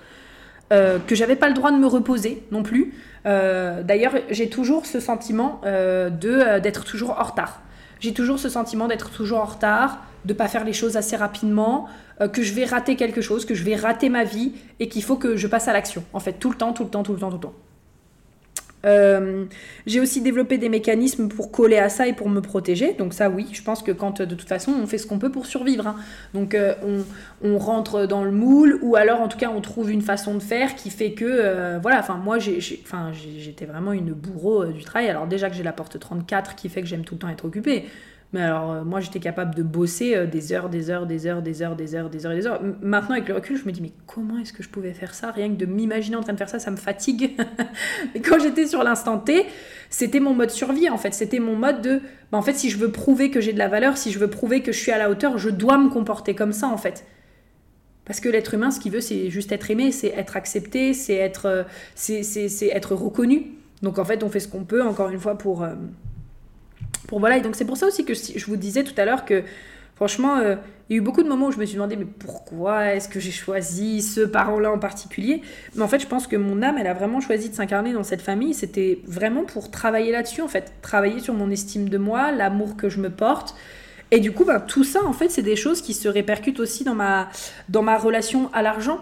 euh, 0.72 1.00
que 1.04 1.16
j'avais 1.16 1.34
pas 1.34 1.48
le 1.48 1.54
droit 1.54 1.72
de 1.72 1.78
me 1.78 1.88
reposer 1.88 2.44
non 2.52 2.62
plus. 2.62 2.94
D'ailleurs, 3.24 4.14
j'ai 4.30 4.48
toujours 4.48 4.86
ce 4.86 5.00
sentiment 5.00 5.60
d'être 5.64 6.84
toujours 6.84 7.18
en 7.18 7.24
retard. 7.24 7.60
J'ai 8.00 8.14
toujours 8.14 8.38
ce 8.38 8.48
sentiment 8.48 8.88
d'être 8.88 9.10
toujours 9.10 9.40
en 9.40 9.44
retard, 9.44 9.98
de 10.24 10.32
pas 10.32 10.48
faire 10.48 10.64
les 10.64 10.72
choses 10.72 10.96
assez 10.96 11.16
rapidement, 11.16 11.86
euh, 12.20 12.28
que 12.28 12.42
je 12.42 12.52
vais 12.54 12.64
rater 12.64 12.96
quelque 12.96 13.20
chose, 13.20 13.44
que 13.44 13.54
je 13.54 13.62
vais 13.62 13.76
rater 13.76 14.08
ma 14.08 14.24
vie 14.24 14.52
et 14.78 14.88
qu'il 14.88 15.02
faut 15.02 15.16
que 15.16 15.36
je 15.36 15.46
passe 15.46 15.68
à 15.68 15.72
l'action. 15.72 16.02
En 16.12 16.20
fait, 16.20 16.34
tout 16.34 16.50
le 16.50 16.56
temps, 16.56 16.72
tout 16.72 16.84
le 16.84 16.90
temps, 16.90 17.02
tout 17.02 17.12
le 17.12 17.18
temps, 17.18 17.28
tout 17.28 17.36
le 17.36 17.42
temps. 17.42 17.54
Euh, 18.86 19.44
j'ai 19.86 20.00
aussi 20.00 20.22
développé 20.22 20.58
des 20.58 20.68
mécanismes 20.68 21.28
pour 21.28 21.50
coller 21.50 21.78
à 21.78 21.88
ça 21.88 22.06
et 22.06 22.12
pour 22.12 22.28
me 22.28 22.40
protéger. 22.40 22.94
Donc 22.94 23.14
ça, 23.14 23.30
oui, 23.30 23.46
je 23.52 23.62
pense 23.62 23.82
que 23.82 23.92
quand 23.92 24.22
de 24.22 24.34
toute 24.34 24.48
façon 24.48 24.72
on 24.72 24.86
fait 24.86 24.98
ce 24.98 25.06
qu'on 25.06 25.18
peut 25.18 25.30
pour 25.30 25.46
survivre. 25.46 25.86
Hein. 25.86 25.96
Donc 26.34 26.54
euh, 26.54 26.74
on, 27.42 27.58
rentre 27.58 28.06
dans 28.06 28.24
le 28.24 28.30
moule 28.30 28.78
ou 28.82 28.96
alors 28.96 29.20
en 29.20 29.28
tout 29.28 29.36
cas 29.36 29.50
on 29.54 29.60
trouve 29.60 29.90
une 29.90 30.02
façon 30.02 30.34
de 30.34 30.40
faire 30.40 30.74
qui 30.76 30.90
fait 30.90 31.12
que 31.12 31.78
voilà. 31.82 31.98
Enfin 31.98 32.16
moi 32.16 32.38
j'étais 32.38 33.66
vraiment 33.66 33.92
une 33.92 34.12
bourreau 34.12 34.64
du 34.66 34.82
travail. 34.84 35.08
Alors 35.08 35.26
déjà 35.26 35.50
que 35.50 35.56
j'ai 35.56 35.62
la 35.62 35.72
porte 35.72 35.98
34 35.98 36.54
qui 36.54 36.68
fait 36.68 36.80
que 36.80 36.86
j'aime 36.86 37.04
tout 37.04 37.14
le 37.14 37.20
temps 37.20 37.28
être 37.28 37.44
occupée. 37.44 37.86
Mais 38.32 38.42
alors, 38.42 38.70
euh, 38.70 38.84
moi, 38.84 39.00
j'étais 39.00 39.18
capable 39.18 39.56
de 39.56 39.62
bosser 39.64 40.14
euh, 40.14 40.26
des 40.26 40.52
heures, 40.52 40.68
des 40.68 40.88
heures, 40.90 41.04
des 41.04 41.26
heures, 41.26 41.42
des 41.42 41.62
heures, 41.62 41.74
des 41.74 41.94
heures, 41.96 42.08
des 42.08 42.26
heures, 42.26 42.34
des 42.34 42.46
heures. 42.46 42.60
Maintenant, 42.80 43.16
avec 43.16 43.28
le 43.28 43.34
recul, 43.34 43.56
je 43.56 43.64
me 43.64 43.72
dis, 43.72 43.82
mais 43.82 43.92
comment 44.06 44.38
est-ce 44.38 44.52
que 44.52 44.62
je 44.62 44.68
pouvais 44.68 44.92
faire 44.92 45.14
ça? 45.14 45.32
Rien 45.32 45.48
que 45.48 45.56
de 45.56 45.66
m'imaginer 45.66 46.14
en 46.14 46.22
train 46.22 46.32
de 46.32 46.38
faire 46.38 46.48
ça, 46.48 46.60
ça 46.60 46.70
me 46.70 46.76
fatigue. 46.76 47.32
mais 48.14 48.20
quand 48.20 48.38
j'étais 48.38 48.66
sur 48.68 48.84
l'instant 48.84 49.18
T, 49.18 49.46
c'était 49.88 50.20
mon 50.20 50.32
mode 50.32 50.50
survie, 50.50 50.88
en 50.88 50.96
fait. 50.96 51.12
C'était 51.12 51.40
mon 51.40 51.56
mode 51.56 51.82
de, 51.82 52.00
bah, 52.30 52.38
en 52.38 52.42
fait, 52.42 52.54
si 52.54 52.70
je 52.70 52.78
veux 52.78 52.92
prouver 52.92 53.32
que 53.32 53.40
j'ai 53.40 53.52
de 53.52 53.58
la 53.58 53.68
valeur, 53.68 53.96
si 53.96 54.12
je 54.12 54.20
veux 54.20 54.30
prouver 54.30 54.62
que 54.62 54.70
je 54.70 54.78
suis 54.78 54.92
à 54.92 54.98
la 54.98 55.10
hauteur, 55.10 55.36
je 55.36 55.50
dois 55.50 55.76
me 55.76 55.90
comporter 55.90 56.36
comme 56.36 56.52
ça, 56.52 56.68
en 56.68 56.76
fait. 56.76 57.04
Parce 58.04 58.20
que 58.20 58.28
l'être 58.28 58.54
humain, 58.54 58.70
ce 58.70 58.78
qu'il 58.78 58.92
veut, 58.92 59.00
c'est 59.00 59.28
juste 59.30 59.50
être 59.50 59.72
aimé, 59.72 59.90
c'est 59.90 60.14
être 60.16 60.36
accepté, 60.36 60.94
c'est 60.94 61.14
être, 61.14 61.46
euh, 61.46 61.62
c'est, 61.96 62.68
être 62.72 62.94
reconnu. 62.94 63.54
Donc, 63.82 63.98
en 63.98 64.04
fait, 64.04 64.22
on 64.22 64.28
fait 64.28 64.40
ce 64.40 64.46
qu'on 64.46 64.62
peut, 64.62 64.84
encore 64.84 65.08
une 65.08 65.18
fois, 65.18 65.36
pour 65.36 65.66
voilà. 67.12 67.38
Et 67.38 67.40
donc 67.40 67.56
c'est 67.56 67.64
pour 67.64 67.76
ça 67.76 67.86
aussi 67.86 68.04
que 68.04 68.14
je 68.14 68.44
vous 68.46 68.56
disais 68.56 68.84
tout 68.84 68.94
à 68.96 69.04
l'heure 69.04 69.24
que 69.24 69.44
franchement, 70.00 70.38
euh, 70.38 70.56
il 70.88 70.94
y 70.94 70.98
a 70.98 71.02
eu 71.02 71.04
beaucoup 71.04 71.22
de 71.22 71.28
moments 71.28 71.48
où 71.48 71.52
je 71.52 71.58
me 71.58 71.66
suis 71.66 71.74
demandé 71.74 71.94
mais 71.94 72.06
pourquoi 72.06 72.94
est-ce 72.94 73.06
que 73.06 73.20
j'ai 73.20 73.30
choisi 73.30 74.00
ce 74.00 74.22
parent-là 74.22 74.72
en 74.72 74.78
particulier? 74.78 75.42
Mais 75.74 75.82
en 75.82 75.88
fait, 75.88 76.00
je 76.00 76.06
pense 76.06 76.26
que 76.26 76.36
mon 76.36 76.62
âme, 76.62 76.78
elle 76.78 76.86
a 76.86 76.94
vraiment 76.94 77.20
choisi 77.20 77.50
de 77.50 77.54
s'incarner 77.54 77.92
dans 77.92 78.02
cette 78.02 78.22
famille. 78.22 78.54
C'était 78.54 79.00
vraiment 79.06 79.44
pour 79.44 79.70
travailler 79.70 80.10
là-dessus, 80.10 80.40
en 80.40 80.48
fait, 80.48 80.72
travailler 80.80 81.20
sur 81.20 81.34
mon 81.34 81.50
estime 81.50 81.90
de 81.90 81.98
moi, 81.98 82.32
l'amour 82.32 82.76
que 82.76 82.88
je 82.88 82.98
me 82.98 83.10
porte. 83.10 83.54
Et 84.10 84.20
du 84.20 84.32
coup, 84.32 84.44
ben, 84.44 84.58
tout 84.58 84.84
ça, 84.84 85.04
en 85.04 85.12
fait, 85.12 85.28
c'est 85.28 85.42
des 85.42 85.54
choses 85.54 85.82
qui 85.82 85.92
se 85.92 86.08
répercutent 86.08 86.60
aussi 86.60 86.82
dans 86.82 86.94
ma, 86.94 87.28
dans 87.68 87.82
ma 87.82 87.98
relation 87.98 88.50
à 88.54 88.62
l'argent. 88.62 89.00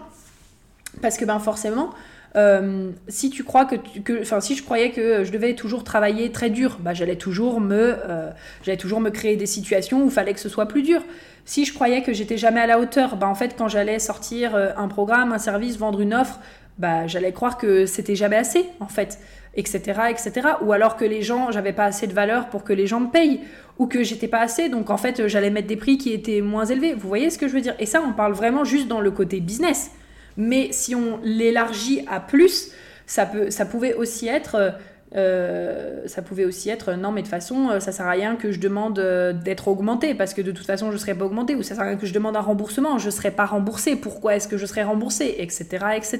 Parce 1.01 1.17
que 1.17 1.23
ben, 1.23 1.39
forcément, 1.39 1.91
euh, 2.35 2.91
si 3.07 3.29
tu 3.29 3.43
crois 3.43 3.65
que, 3.65 3.75
enfin, 4.21 4.39
si 4.39 4.55
je 4.55 4.63
croyais 4.63 4.91
que 4.91 5.23
je 5.23 5.31
devais 5.31 5.55
toujours 5.55 5.83
travailler 5.83 6.31
très 6.31 6.49
dur, 6.49 6.77
bah, 6.79 6.93
j'allais 6.93 7.15
toujours 7.15 7.59
me, 7.59 7.95
euh, 8.07 8.29
j'allais 8.63 8.77
toujours 8.77 9.01
me 9.01 9.09
créer 9.09 9.35
des 9.35 9.47
situations 9.47 10.03
où 10.03 10.05
il 10.05 10.11
fallait 10.11 10.33
que 10.33 10.39
ce 10.39 10.49
soit 10.49 10.67
plus 10.67 10.83
dur. 10.83 11.01
Si 11.45 11.65
je 11.65 11.73
croyais 11.73 12.03
que 12.03 12.13
j'étais 12.13 12.37
jamais 12.37 12.61
à 12.61 12.67
la 12.67 12.79
hauteur, 12.79 13.15
bah, 13.15 13.27
en 13.27 13.35
fait, 13.35 13.55
quand 13.57 13.67
j'allais 13.67 13.99
sortir 13.99 14.55
euh, 14.55 14.69
un 14.77 14.87
programme, 14.87 15.31
un 15.31 15.39
service, 15.39 15.77
vendre 15.77 16.01
une 16.01 16.13
offre, 16.13 16.39
bah, 16.77 17.07
j'allais 17.07 17.33
croire 17.33 17.57
que 17.57 17.85
c'était 17.87 18.15
jamais 18.15 18.37
assez, 18.37 18.65
en 18.79 18.87
fait, 18.87 19.17
etc., 19.55 20.01
etc. 20.11 20.49
Ou 20.61 20.71
alors 20.71 20.97
que 20.97 21.05
les 21.05 21.23
gens, 21.23 21.51
j'avais 21.51 21.73
pas 21.73 21.85
assez 21.85 22.05
de 22.05 22.13
valeur 22.13 22.49
pour 22.49 22.63
que 22.63 22.73
les 22.73 22.85
gens 22.85 22.99
me 22.99 23.09
payent, 23.09 23.41
ou 23.79 23.87
que 23.87 24.03
j'étais 24.03 24.27
pas 24.27 24.41
assez, 24.41 24.69
donc 24.69 24.89
en 24.89 24.97
fait, 24.97 25.27
j'allais 25.27 25.49
mettre 25.49 25.67
des 25.67 25.77
prix 25.77 25.97
qui 25.97 26.13
étaient 26.13 26.41
moins 26.41 26.65
élevés. 26.65 26.93
Vous 26.93 27.07
voyez 27.07 27.29
ce 27.29 27.37
que 27.37 27.47
je 27.47 27.53
veux 27.53 27.61
dire? 27.61 27.75
Et 27.79 27.85
ça, 27.85 28.01
on 28.05 28.13
parle 28.13 28.33
vraiment 28.33 28.63
juste 28.63 28.87
dans 28.87 29.01
le 29.01 29.09
côté 29.09 29.39
business. 29.39 29.91
Mais 30.39 30.69
si 30.71 30.95
on 30.95 31.19
l'élargit 31.21 32.03
à 32.07 32.21
plus, 32.21 32.71
ça, 33.05 33.27
peut, 33.27 33.51
ça 33.51 33.65
pouvait 33.65 33.93
aussi 33.93 34.27
être... 34.27 34.73
Euh, 35.15 36.03
ça 36.05 36.21
pouvait 36.21 36.45
aussi 36.45 36.69
être 36.69 36.93
non 36.93 37.11
mais 37.11 37.21
de 37.21 37.25
toute 37.25 37.31
façon 37.31 37.69
euh, 37.69 37.79
ça 37.79 37.91
sert 37.91 38.05
à 38.05 38.11
rien 38.11 38.35
que 38.35 38.51
je 38.51 38.59
demande 38.59 38.99
euh, 38.99 39.33
d'être 39.33 39.67
augmenté 39.67 40.13
parce 40.13 40.35
que 40.35 40.43
de 40.43 40.51
toute 40.51 40.67
façon 40.67 40.91
je 40.91 40.97
serais 40.97 41.15
pas 41.15 41.25
augmenté 41.25 41.55
ou 41.55 41.63
ça 41.63 41.73
sert 41.73 41.83
à 41.83 41.87
rien 41.87 41.97
que 41.97 42.05
je 42.05 42.13
demande 42.13 42.37
un 42.37 42.41
remboursement 42.41 42.99
je 42.99 43.09
serais 43.09 43.31
pas 43.31 43.47
remboursé 43.47 43.95
pourquoi 43.95 44.35
est-ce 44.35 44.47
que 44.47 44.55
je 44.55 44.67
serais 44.67 44.83
remboursé 44.83 45.33
etc 45.39 45.87
etc 45.95 46.19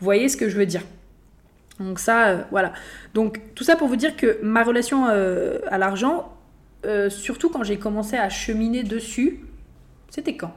vous 0.00 0.04
voyez 0.04 0.28
ce 0.28 0.36
que 0.36 0.48
je 0.48 0.56
veux 0.56 0.66
dire. 0.66 0.82
Donc 1.78 2.00
ça 2.00 2.48
voilà. 2.50 2.72
Donc 3.14 3.40
tout 3.54 3.62
ça 3.62 3.76
pour 3.76 3.86
vous 3.86 3.94
dire 3.94 4.16
que 4.16 4.40
ma 4.42 4.64
relation 4.64 5.06
à 5.06 5.78
l'argent 5.78 6.32
surtout 7.10 7.50
quand 7.50 7.62
j'ai 7.62 7.78
commencé 7.78 8.16
à 8.16 8.28
cheminer 8.28 8.82
dessus 8.82 9.44
c'était 10.10 10.36
quand? 10.36 10.52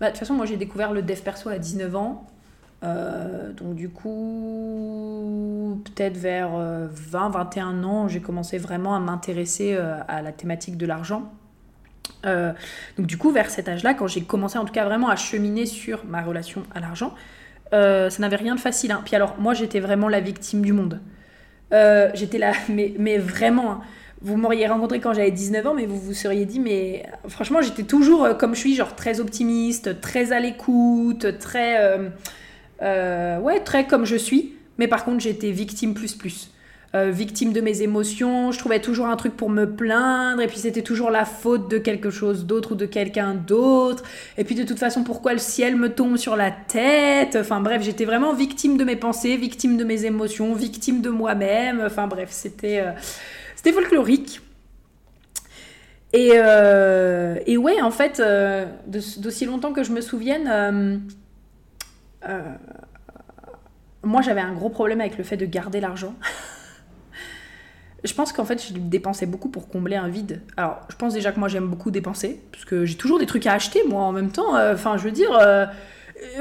Bah, 0.00 0.06
de 0.06 0.12
toute 0.12 0.20
façon, 0.20 0.34
moi 0.34 0.46
j'ai 0.46 0.56
découvert 0.56 0.92
le 0.92 1.02
dev 1.02 1.20
perso 1.20 1.48
à 1.48 1.58
19 1.58 1.96
ans. 1.96 2.26
Euh, 2.84 3.52
donc 3.52 3.74
du 3.74 3.88
coup, 3.88 5.82
peut-être 5.84 6.16
vers 6.16 6.50
20-21 6.50 6.54
euh, 6.56 7.84
ans, 7.84 8.08
j'ai 8.08 8.20
commencé 8.20 8.58
vraiment 8.58 8.94
à 8.94 9.00
m'intéresser 9.00 9.74
euh, 9.74 9.98
à 10.06 10.22
la 10.22 10.32
thématique 10.32 10.76
de 10.76 10.86
l'argent. 10.86 11.32
donc 12.24 13.06
du 13.06 13.18
coup, 13.18 13.32
vers 13.32 13.50
cet 13.50 13.68
âge-là, 13.68 13.94
quand 13.94 14.06
j'ai 14.06 14.22
commencé 14.22 14.58
en 14.58 14.64
tout 14.64 14.72
cas 14.72 14.84
vraiment 14.84 15.08
à 15.08 15.16
cheminer 15.16 15.66
sur 15.66 16.04
ma 16.04 16.22
relation 16.22 16.62
à 16.74 16.80
l'argent, 16.80 17.14
ça 17.72 18.08
n'avait 18.18 18.36
rien 18.36 18.54
de 18.54 18.60
facile. 18.60 18.92
Hein. 18.92 19.02
Puis 19.04 19.16
alors, 19.16 19.36
moi 19.38 19.54
j'étais 19.54 19.80
vraiment 19.80 20.08
la 20.08 20.20
victime 20.20 20.62
du 20.62 20.72
monde. 20.72 21.00
j'étais 21.72 22.38
là, 22.38 22.52
mais, 22.68 22.94
mais 22.98 23.18
vraiment, 23.18 23.72
hein 23.72 23.80
vous 24.20 24.36
m'auriez 24.36 24.66
rencontré 24.66 25.00
quand 25.00 25.12
j'avais 25.14 25.30
19 25.30 25.66
ans, 25.66 25.74
mais 25.74 25.86
vous 25.86 25.98
vous 25.98 26.14
seriez 26.14 26.44
dit, 26.44 26.60
mais 26.60 27.04
franchement, 27.28 27.62
j'étais 27.62 27.84
toujours 27.84 28.24
euh, 28.24 28.34
comme 28.34 28.54
je 28.54 28.60
suis, 28.60 28.74
genre 28.74 28.96
très 28.96 29.20
optimiste, 29.20 30.00
très 30.00 30.32
à 30.32 30.40
l'écoute, 30.40 31.38
très. 31.38 31.80
Euh, 31.80 32.08
euh, 32.82 33.38
ouais, 33.38 33.60
très 33.60 33.86
comme 33.86 34.04
je 34.04 34.16
suis. 34.16 34.54
Mais 34.78 34.88
par 34.88 35.04
contre, 35.04 35.20
j'étais 35.20 35.50
victime 35.50 35.94
plus 35.94 36.14
plus. 36.14 36.52
victime 36.94 37.52
de 37.52 37.60
mes 37.60 37.82
émotions, 37.82 38.50
je 38.50 38.58
trouvais 38.58 38.80
toujours 38.80 39.06
un 39.06 39.16
truc 39.16 39.36
pour 39.36 39.50
me 39.50 39.66
plaindre, 39.66 40.40
et 40.40 40.46
puis 40.46 40.58
c'était 40.58 40.82
toujours 40.82 41.10
la 41.10 41.24
faute 41.24 41.70
de 41.70 41.78
quelque 41.78 42.10
chose 42.10 42.46
d'autre 42.46 42.72
ou 42.72 42.74
de 42.76 42.86
quelqu'un 42.86 43.34
d'autre, 43.34 44.04
et 44.38 44.44
puis 44.44 44.54
de 44.54 44.64
toute 44.64 44.78
façon, 44.78 45.04
pourquoi 45.04 45.32
le 45.32 45.38
ciel 45.38 45.76
me 45.76 45.90
tombe 45.90 46.16
sur 46.16 46.34
la 46.34 46.50
tête, 46.50 47.36
enfin 47.38 47.60
bref, 47.60 47.82
j'étais 47.82 48.06
vraiment 48.06 48.32
victime 48.32 48.78
de 48.78 48.84
mes 48.84 48.96
pensées, 48.96 49.36
victime 49.36 49.76
de 49.76 49.84
mes 49.84 50.06
émotions, 50.06 50.54
victime 50.54 51.02
de 51.02 51.10
moi-même, 51.10 51.82
enfin 51.84 52.06
bref, 52.06 52.30
c'était 52.30 52.82
c'était 53.58 53.72
folklorique. 53.72 54.40
Et, 56.12 56.30
euh, 56.34 57.40
et, 57.44 57.56
ouais, 57.56 57.82
en 57.82 57.90
fait, 57.90 58.20
euh, 58.20 58.66
d'aussi 58.86 59.46
longtemps 59.46 59.72
que 59.72 59.82
je 59.82 59.90
me 59.90 60.00
souvienne, 60.00 61.02
euh, 62.28 62.40
moi 64.04 64.22
j'avais 64.22 64.40
un 64.40 64.52
gros 64.52 64.70
problème 64.70 65.00
avec 65.00 65.18
le 65.18 65.24
fait 65.24 65.36
de 65.36 65.44
garder 65.44 65.80
l'argent. 65.80 66.14
je 68.04 68.14
pense 68.14 68.32
qu'en 68.32 68.44
fait, 68.44 68.64
je 68.64 68.74
dépensais 68.74 69.26
beaucoup 69.26 69.48
pour 69.48 69.68
combler 69.68 69.96
un 69.96 70.06
vide. 70.06 70.40
Alors, 70.56 70.78
je 70.88 70.94
pense 70.94 71.14
déjà 71.14 71.32
que 71.32 71.40
moi 71.40 71.48
j'aime 71.48 71.66
beaucoup 71.66 71.90
dépenser, 71.90 72.40
parce 72.52 72.64
que 72.64 72.84
j'ai 72.84 72.96
toujours 72.96 73.18
des 73.18 73.26
trucs 73.26 73.48
à 73.48 73.54
acheter, 73.54 73.82
moi 73.88 74.02
en 74.02 74.12
même 74.12 74.30
temps. 74.30 74.56
Enfin, 74.72 74.96
je 74.98 75.02
veux 75.02 75.10
dire 75.10 75.36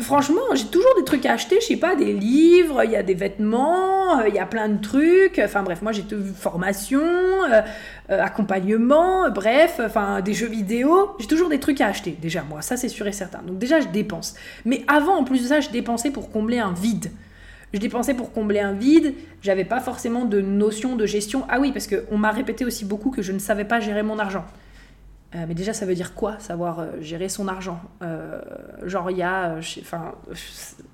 franchement, 0.01 0.41
j'ai 0.53 0.65
toujours 0.65 0.93
des 0.97 1.03
trucs 1.03 1.25
à 1.25 1.33
acheter, 1.33 1.57
je 1.61 1.65
sais 1.65 1.77
pas, 1.77 1.95
des 1.95 2.13
livres, 2.13 2.83
il 2.83 2.91
y 2.91 2.95
a 2.95 3.03
des 3.03 3.13
vêtements, 3.13 4.19
euh, 4.19 4.27
il 4.27 4.35
y 4.35 4.39
a 4.39 4.45
plein 4.45 4.69
de 4.69 4.81
trucs. 4.81 5.39
Enfin 5.43 5.63
bref, 5.63 5.81
moi 5.81 5.91
j'ai 5.91 6.03
formation, 6.35 7.01
euh, 7.01 7.61
accompagnement, 8.09 9.29
bref, 9.29 9.79
enfin 9.83 10.21
des 10.21 10.33
jeux 10.33 10.47
vidéo. 10.47 11.11
J'ai 11.19 11.27
toujours 11.27 11.49
des 11.49 11.59
trucs 11.59 11.81
à 11.81 11.87
acheter, 11.87 12.17
déjà 12.21 12.43
moi, 12.43 12.61
ça 12.61 12.77
c'est 12.77 12.89
sûr 12.89 13.07
et 13.07 13.11
certain. 13.11 13.39
Donc 13.45 13.57
déjà 13.57 13.79
je 13.79 13.87
dépense. 13.87 14.35
Mais 14.65 14.83
avant, 14.87 15.15
en 15.17 15.23
plus 15.23 15.43
de 15.43 15.47
ça, 15.47 15.59
je 15.59 15.69
dépensais 15.69 16.11
pour 16.11 16.31
combler 16.31 16.59
un 16.59 16.73
vide. 16.73 17.11
Je 17.73 17.79
dépensais 17.79 18.13
pour 18.13 18.31
combler 18.31 18.59
un 18.59 18.71
vide, 18.71 19.13
j'avais 19.41 19.65
pas 19.65 19.81
forcément 19.81 20.23
de 20.23 20.39
notion 20.39 20.95
de 20.95 21.05
gestion. 21.05 21.45
Ah 21.49 21.59
oui, 21.59 21.73
parce 21.73 21.87
qu'on 21.87 22.17
m'a 22.17 22.31
répété 22.31 22.63
aussi 22.63 22.85
beaucoup 22.85 23.11
que 23.11 23.21
je 23.21 23.33
ne 23.33 23.39
savais 23.39 23.65
pas 23.65 23.81
gérer 23.81 24.03
mon 24.03 24.19
argent. 24.19 24.45
Euh, 25.35 25.45
mais 25.47 25.53
déjà, 25.53 25.73
ça 25.73 25.85
veut 25.85 25.95
dire 25.95 26.15
quoi 26.15 26.39
Savoir 26.39 26.79
euh, 26.79 26.87
gérer 27.01 27.29
son 27.29 27.47
argent? 27.47 27.79
genre, 28.83 29.11
il 29.11 29.17
y 29.17 29.23
a. 29.23 29.57
Enfin, 29.81 30.15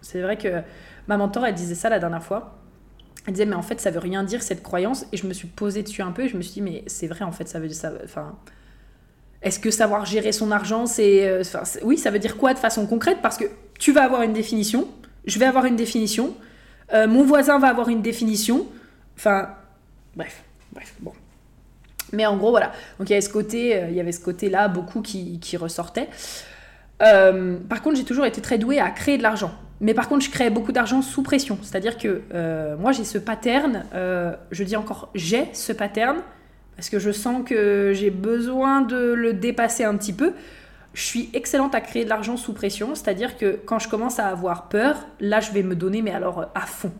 c'est 0.02 0.22
vrai 0.22 0.38
que 0.38 0.62
ma 1.08 1.18
mentor, 1.18 1.46
elle 1.46 1.54
disait 1.54 1.76
ça 1.76 1.90
la 1.90 2.00
dernière 2.00 2.24
fois. 2.24 2.58
Elle 3.28 3.34
disait, 3.34 3.46
mais 3.46 3.56
en 3.56 3.62
fait, 3.62 3.80
ça 3.80 3.92
veut 3.92 4.00
rien 4.00 4.24
dire 4.24 4.42
cette 4.42 4.64
croyance. 4.64 5.06
Et 5.12 5.18
je 5.18 5.28
me 5.28 5.34
suis 5.34 5.48
posée 5.48 5.84
dessus 5.84 6.02
un 6.02 6.12
peu 6.12 6.24
et 6.24 6.28
je 6.28 6.36
me 6.36 6.42
suis 6.42 6.54
dit, 6.54 6.62
mais 6.62 6.84
c'est 6.88 7.08
vrai, 7.08 7.24
en 7.24 7.32
fait, 7.32 7.48
ça 7.48 7.60
veut 7.60 7.68
dire 7.68 7.78
ça. 7.78 7.92
Enfin. 8.04 8.36
Est-ce 9.42 9.60
que 9.60 9.72
savoir 9.72 10.06
gérer 10.06 10.32
son 10.32 10.52
argent, 10.52 10.86
c'est. 10.86 11.42
oui, 11.84 11.98
ça 11.98 12.12
veut 12.12 12.20
dire 12.20 12.38
quoi 12.38 12.54
de 12.54 12.60
façon 12.60 12.88
concrète? 12.88 13.18
Parce 13.22 13.38
que 13.38 13.46
tu 13.78 13.92
vas 13.92 14.04
avoir 14.04 14.22
une 14.22 14.32
définition, 14.32 14.88
je 15.26 15.38
vais 15.38 15.46
avoir 15.46 15.66
une 15.66 15.76
définition, 15.76 16.34
mon 16.94 17.26
voisin 17.26 17.60
va 17.60 17.68
avoir 17.68 17.90
une 17.90 18.02
définition. 18.02 18.66
Enfin, 19.18 19.50
bref, 20.16 20.44
bref, 20.72 20.96
bon. 21.02 21.12
Mais 22.14 22.26
en 22.26 22.38
gros, 22.38 22.51
voilà. 22.51 22.72
Donc 22.99 23.09
il 23.09 23.11
y 23.11 23.14
avait 23.14 23.22
ce 23.22 23.30
côté, 23.30 23.76
euh, 23.76 23.88
il 23.89 23.95
y 23.95 23.99
avait 23.99 24.11
ce 24.11 24.24
côté-là, 24.24 24.68
beaucoup 24.68 25.01
qui, 25.01 25.39
qui 25.39 25.57
ressortait. 25.57 26.07
Euh, 27.01 27.57
par 27.68 27.82
contre, 27.82 27.97
j'ai 27.97 28.05
toujours 28.05 28.26
été 28.26 28.39
très 28.39 28.57
douée 28.57 28.80
à 28.80 28.89
créer 28.91 29.18
de 29.18 29.24
l'argent. 29.24 29.51
Mais 29.82 29.93
par 29.93 30.07
contre, 30.07 30.24
je 30.24 30.30
créais 30.30 30.51
beaucoup 30.51 30.72
d'argent 30.72 31.01
sous 31.01 31.24
pression. 31.24 31.57
C'est-à-dire 31.61 31.97
que 31.97 32.22
euh, 32.34 32.78
moi, 32.78 32.93
j'ai 32.93 33.03
ce 33.03 33.18
pattern, 33.18 33.84
je 34.51 34.64
dis 34.64 34.78
encore 34.78 35.09
j'ai 35.14 35.49
ce 35.51 35.74
pattern, 35.74 36.18
parce 36.78 36.89
que 36.89 36.99
je 36.99 37.11
sens 37.11 37.43
que 37.45 37.91
j'ai 37.93 38.09
besoin 38.09 38.82
de 38.82 39.14
le 39.14 39.34
dépasser 39.34 39.84
un 39.84 39.97
petit 39.97 40.14
peu. 40.14 40.34
Je 40.93 41.01
suis 41.01 41.30
excellente 41.34 41.74
à 41.74 41.82
créer 41.82 42.05
de 42.05 42.09
l'argent 42.09 42.38
sous 42.38 42.53
pression, 42.53 42.93
c'est-à-dire 42.93 43.36
que 43.38 43.59
quand 43.66 43.80
je 43.80 43.89
commence 43.89 44.20
à 44.20 44.28
avoir 44.28 44.70
peur, 44.70 45.07
là, 45.20 45.39
je 45.39 45.51
vais 45.51 45.64
me 45.64 45.76
donner, 45.76 46.03
mais 46.03 46.11
alors 46.11 46.45
à 46.53 46.61
fond 46.61 46.91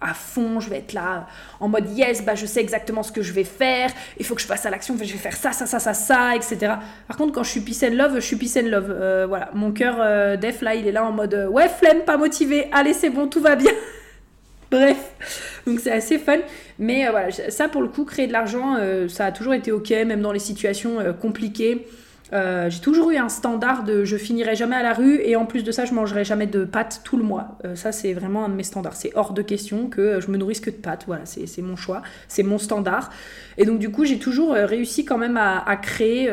à 0.00 0.14
fond, 0.14 0.60
je 0.60 0.70
vais 0.70 0.78
être 0.78 0.92
là 0.92 1.26
en 1.60 1.68
mode 1.68 1.90
yes, 1.96 2.24
bah 2.24 2.34
je 2.34 2.46
sais 2.46 2.60
exactement 2.60 3.02
ce 3.02 3.12
que 3.12 3.22
je 3.22 3.32
vais 3.32 3.44
faire, 3.44 3.90
il 4.18 4.24
faut 4.24 4.34
que 4.34 4.40
je 4.40 4.46
passe 4.46 4.66
à 4.66 4.70
l'action, 4.70 4.96
je 4.96 5.12
vais 5.12 5.18
faire 5.18 5.36
ça, 5.36 5.52
ça, 5.52 5.66
ça, 5.66 5.78
ça, 5.78 5.94
ça, 5.94 6.36
etc. 6.36 6.74
Par 7.06 7.16
contre, 7.16 7.32
quand 7.32 7.42
je 7.42 7.50
suis 7.50 7.60
peace 7.60 7.84
and 7.84 7.94
love, 7.94 8.14
je 8.16 8.20
suis 8.20 8.36
peace 8.36 8.56
and 8.56 8.68
love. 8.68 8.90
Euh, 8.90 9.26
voilà, 9.28 9.50
mon 9.54 9.72
cœur 9.72 9.96
euh, 10.00 10.36
def 10.36 10.62
là, 10.62 10.74
il 10.74 10.86
est 10.86 10.92
là 10.92 11.04
en 11.04 11.12
mode 11.12 11.34
euh, 11.34 11.48
ouais, 11.48 11.68
flemme, 11.68 12.02
pas 12.02 12.16
motivé, 12.16 12.68
allez, 12.72 12.94
c'est 12.94 13.10
bon, 13.10 13.26
tout 13.26 13.40
va 13.40 13.56
bien. 13.56 13.72
Bref, 14.70 15.62
donc 15.66 15.80
c'est 15.80 15.92
assez 15.92 16.18
fun. 16.18 16.38
Mais 16.78 17.08
voilà, 17.10 17.30
ça 17.30 17.68
pour 17.68 17.80
le 17.80 17.88
coup, 17.88 18.04
créer 18.04 18.26
de 18.26 18.32
l'argent, 18.32 18.76
ça 19.08 19.24
a 19.24 19.32
toujours 19.32 19.54
été 19.54 19.72
ok, 19.72 19.88
même 19.90 20.20
dans 20.20 20.30
les 20.30 20.38
situations 20.38 20.98
compliquées. 21.18 21.86
Euh, 22.32 22.68
j'ai 22.68 22.80
toujours 22.80 23.10
eu 23.10 23.16
un 23.16 23.28
standard 23.28 23.84
de 23.84 24.04
je 24.04 24.16
finirai 24.16 24.54
jamais 24.54 24.76
à 24.76 24.82
la 24.82 24.92
rue 24.92 25.20
et 25.22 25.34
en 25.36 25.46
plus 25.46 25.64
de 25.64 25.72
ça 25.72 25.86
je 25.86 25.94
mangerai 25.94 26.24
jamais 26.24 26.46
de 26.46 26.64
pâtes 26.64 27.00
tout 27.04 27.16
le 27.16 27.24
mois. 27.24 27.58
Euh, 27.64 27.74
ça 27.74 27.92
c'est 27.92 28.12
vraiment 28.12 28.44
un 28.44 28.48
de 28.48 28.54
mes 28.54 28.62
standards. 28.62 28.96
C'est 28.96 29.12
hors 29.14 29.32
de 29.32 29.42
question 29.42 29.88
que 29.88 30.20
je 30.20 30.30
me 30.30 30.36
nourrisse 30.36 30.60
que 30.60 30.70
de 30.70 30.76
pâtes. 30.76 31.04
Voilà, 31.06 31.24
c'est 31.24 31.62
mon 31.62 31.76
choix, 31.76 32.02
c'est 32.28 32.42
mon 32.42 32.58
standard. 32.58 33.10
Et 33.56 33.64
donc 33.64 33.78
du 33.78 33.90
coup 33.90 34.04
j'ai 34.04 34.18
toujours 34.18 34.52
euh, 34.52 34.66
réussi 34.66 35.04
quand 35.04 35.18
même 35.18 35.36
à, 35.38 35.76
créer 35.76 36.30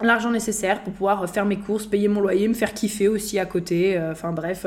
l'argent 0.00 0.30
nécessaire 0.30 0.82
pour 0.82 0.92
pouvoir 0.92 1.28
faire 1.28 1.44
mes 1.44 1.58
courses, 1.58 1.86
payer 1.86 2.08
mon 2.08 2.20
loyer, 2.20 2.48
me 2.48 2.54
faire 2.54 2.72
kiffer 2.72 3.08
aussi 3.08 3.38
à 3.38 3.46
côté. 3.46 4.00
Enfin 4.10 4.32
bref, 4.32 4.66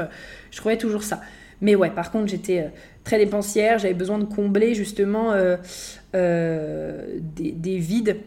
je 0.51 0.57
trouvais 0.57 0.77
toujours 0.77 1.03
ça. 1.03 1.21
Mais 1.61 1.75
ouais, 1.75 1.89
par 1.89 2.11
contre 2.11 2.27
j'étais 2.27 2.71
très 3.03 3.17
dépensière, 3.17 3.79
j'avais 3.79 3.95
besoin 3.95 4.19
de 4.19 4.25
combler 4.25 4.75
justement 4.75 5.33
des, 6.13 7.51
des 7.51 7.77
vides 7.77 8.17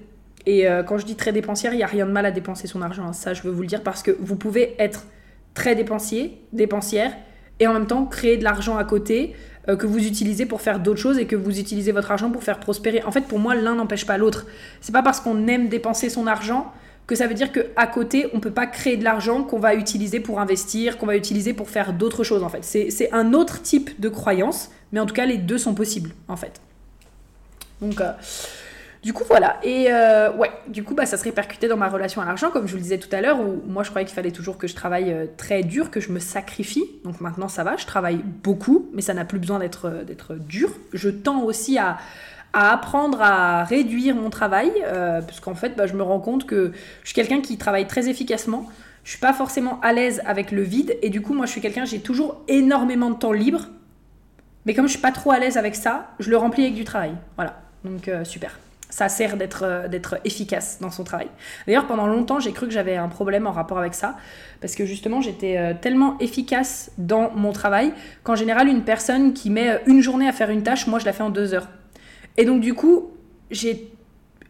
et 0.46 0.68
euh, 0.68 0.82
quand 0.82 0.98
je 0.98 1.06
dis 1.06 1.16
très 1.16 1.32
dépensière, 1.32 1.72
il 1.74 1.76
n'y 1.76 1.82
a 1.82 1.86
rien 1.86 2.06
de 2.06 2.12
mal 2.12 2.26
à 2.26 2.30
dépenser 2.30 2.66
son 2.66 2.82
argent. 2.82 3.06
Hein. 3.06 3.12
Ça, 3.12 3.34
je 3.34 3.42
veux 3.42 3.50
vous 3.50 3.62
le 3.62 3.68
dire 3.68 3.82
parce 3.82 4.02
que 4.02 4.16
vous 4.18 4.36
pouvez 4.36 4.74
être 4.78 5.06
très 5.54 5.74
dépensier, 5.74 6.40
dépensière, 6.52 7.12
et 7.58 7.66
en 7.66 7.74
même 7.74 7.86
temps 7.86 8.06
créer 8.06 8.36
de 8.38 8.44
l'argent 8.44 8.76
à 8.78 8.84
côté 8.84 9.34
euh, 9.68 9.76
que 9.76 9.86
vous 9.86 10.06
utilisez 10.06 10.46
pour 10.46 10.62
faire 10.62 10.80
d'autres 10.80 11.00
choses 11.00 11.18
et 11.18 11.26
que 11.26 11.36
vous 11.36 11.58
utilisez 11.58 11.92
votre 11.92 12.10
argent 12.10 12.30
pour 12.30 12.42
faire 12.42 12.58
prospérer. 12.58 13.02
En 13.02 13.12
fait, 13.12 13.22
pour 13.22 13.38
moi, 13.38 13.54
l'un 13.54 13.74
n'empêche 13.74 14.06
pas 14.06 14.16
l'autre. 14.16 14.46
C'est 14.80 14.92
pas 14.92 15.02
parce 15.02 15.20
qu'on 15.20 15.46
aime 15.46 15.68
dépenser 15.68 16.08
son 16.08 16.26
argent 16.26 16.72
que 17.06 17.16
ça 17.16 17.26
veut 17.26 17.34
dire 17.34 17.50
qu'à 17.50 17.86
côté, 17.88 18.28
on 18.32 18.40
peut 18.40 18.52
pas 18.52 18.66
créer 18.66 18.96
de 18.96 19.02
l'argent 19.02 19.42
qu'on 19.42 19.58
va 19.58 19.74
utiliser 19.74 20.20
pour 20.20 20.38
investir, 20.38 20.96
qu'on 20.96 21.06
va 21.06 21.16
utiliser 21.16 21.52
pour 21.52 21.68
faire 21.68 21.92
d'autres 21.92 22.22
choses, 22.22 22.44
en 22.44 22.48
fait. 22.48 22.62
C'est 22.62 23.12
un 23.12 23.32
autre 23.32 23.60
type 23.62 24.00
de 24.00 24.08
croyance, 24.08 24.70
mais 24.92 25.00
en 25.00 25.06
tout 25.06 25.14
cas, 25.14 25.26
les 25.26 25.36
deux 25.36 25.58
sont 25.58 25.74
possibles, 25.74 26.10
en 26.28 26.36
fait. 26.36 26.60
Donc... 27.82 28.00
Euh, 28.00 28.12
du 29.02 29.14
coup, 29.14 29.24
voilà. 29.26 29.58
Et 29.62 29.86
euh, 29.90 30.30
ouais, 30.32 30.50
du 30.68 30.84
coup, 30.84 30.94
bah, 30.94 31.06
ça 31.06 31.16
se 31.16 31.24
répercutait 31.24 31.68
dans 31.68 31.78
ma 31.78 31.88
relation 31.88 32.20
à 32.20 32.26
l'argent, 32.26 32.50
comme 32.50 32.66
je 32.66 32.72
vous 32.72 32.76
le 32.76 32.82
disais 32.82 32.98
tout 32.98 33.08
à 33.12 33.22
l'heure, 33.22 33.40
où 33.40 33.62
moi, 33.66 33.82
je 33.82 33.88
croyais 33.88 34.04
qu'il 34.04 34.14
fallait 34.14 34.30
toujours 34.30 34.58
que 34.58 34.66
je 34.66 34.74
travaille 34.74 35.10
euh, 35.10 35.26
très 35.38 35.62
dur, 35.62 35.90
que 35.90 36.00
je 36.00 36.12
me 36.12 36.18
sacrifie. 36.18 36.84
Donc 37.04 37.22
maintenant, 37.22 37.48
ça 37.48 37.64
va, 37.64 37.76
je 37.78 37.86
travaille 37.86 38.18
beaucoup, 38.18 38.90
mais 38.92 39.00
ça 39.00 39.14
n'a 39.14 39.24
plus 39.24 39.38
besoin 39.38 39.58
d'être 39.58 39.86
euh, 39.86 40.04
d'être 40.04 40.34
dur. 40.34 40.70
Je 40.92 41.08
tends 41.08 41.44
aussi 41.44 41.78
à, 41.78 41.98
apprendre 42.52 43.22
à 43.22 43.64
réduire 43.64 44.16
mon 44.16 44.28
travail, 44.28 44.72
parce 44.82 45.38
qu'en 45.38 45.54
fait, 45.54 45.76
bah, 45.76 45.86
je 45.86 45.94
me 45.94 46.02
rends 46.02 46.18
compte 46.18 46.46
que 46.46 46.72
je 47.02 47.08
suis 47.08 47.14
quelqu'un 47.14 47.40
qui 47.40 47.56
travaille 47.58 47.86
très 47.86 48.08
efficacement. 48.08 48.68
Je 49.04 49.10
suis 49.10 49.20
pas 49.20 49.32
forcément 49.32 49.80
à 49.82 49.92
l'aise 49.92 50.20
avec 50.26 50.50
le 50.50 50.62
vide, 50.62 50.96
et 51.00 51.10
du 51.10 51.22
coup, 51.22 51.32
moi, 51.32 51.46
je 51.46 51.52
suis 51.52 51.60
quelqu'un, 51.60 51.84
j'ai 51.84 52.00
toujours 52.00 52.42
énormément 52.48 53.10
de 53.10 53.14
temps 53.14 53.32
libre. 53.32 53.68
Mais 54.66 54.74
comme 54.74 54.86
je 54.86 54.90
suis 54.90 55.00
pas 55.00 55.12
trop 55.12 55.30
à 55.30 55.38
l'aise 55.38 55.56
avec 55.56 55.76
ça, 55.76 56.08
je 56.18 56.28
le 56.28 56.36
remplis 56.36 56.64
avec 56.64 56.74
du 56.74 56.82
travail. 56.82 57.12
Voilà. 57.36 57.62
Donc, 57.84 58.10
super 58.24 58.58
ça 58.90 59.08
sert 59.08 59.36
d'être 59.36 59.62
euh, 59.64 59.88
d'être 59.88 60.18
efficace 60.24 60.78
dans 60.80 60.90
son 60.90 61.04
travail. 61.04 61.28
D'ailleurs, 61.66 61.86
pendant 61.86 62.06
longtemps, 62.06 62.40
j'ai 62.40 62.52
cru 62.52 62.66
que 62.66 62.72
j'avais 62.72 62.96
un 62.96 63.08
problème 63.08 63.46
en 63.46 63.52
rapport 63.52 63.78
avec 63.78 63.94
ça, 63.94 64.16
parce 64.60 64.74
que 64.74 64.84
justement, 64.84 65.20
j'étais 65.20 65.56
euh, 65.56 65.74
tellement 65.80 66.18
efficace 66.18 66.90
dans 66.98 67.30
mon 67.30 67.52
travail 67.52 67.92
qu'en 68.22 68.34
général, 68.34 68.68
une 68.68 68.82
personne 68.82 69.32
qui 69.32 69.50
met 69.50 69.70
euh, 69.70 69.78
une 69.86 70.02
journée 70.02 70.28
à 70.28 70.32
faire 70.32 70.50
une 70.50 70.62
tâche, 70.62 70.86
moi, 70.86 70.98
je 70.98 71.06
la 71.06 71.12
fais 71.12 71.22
en 71.22 71.30
deux 71.30 71.54
heures. 71.54 71.68
Et 72.36 72.44
donc, 72.44 72.60
du 72.60 72.74
coup, 72.74 73.10
j'ai 73.50 73.92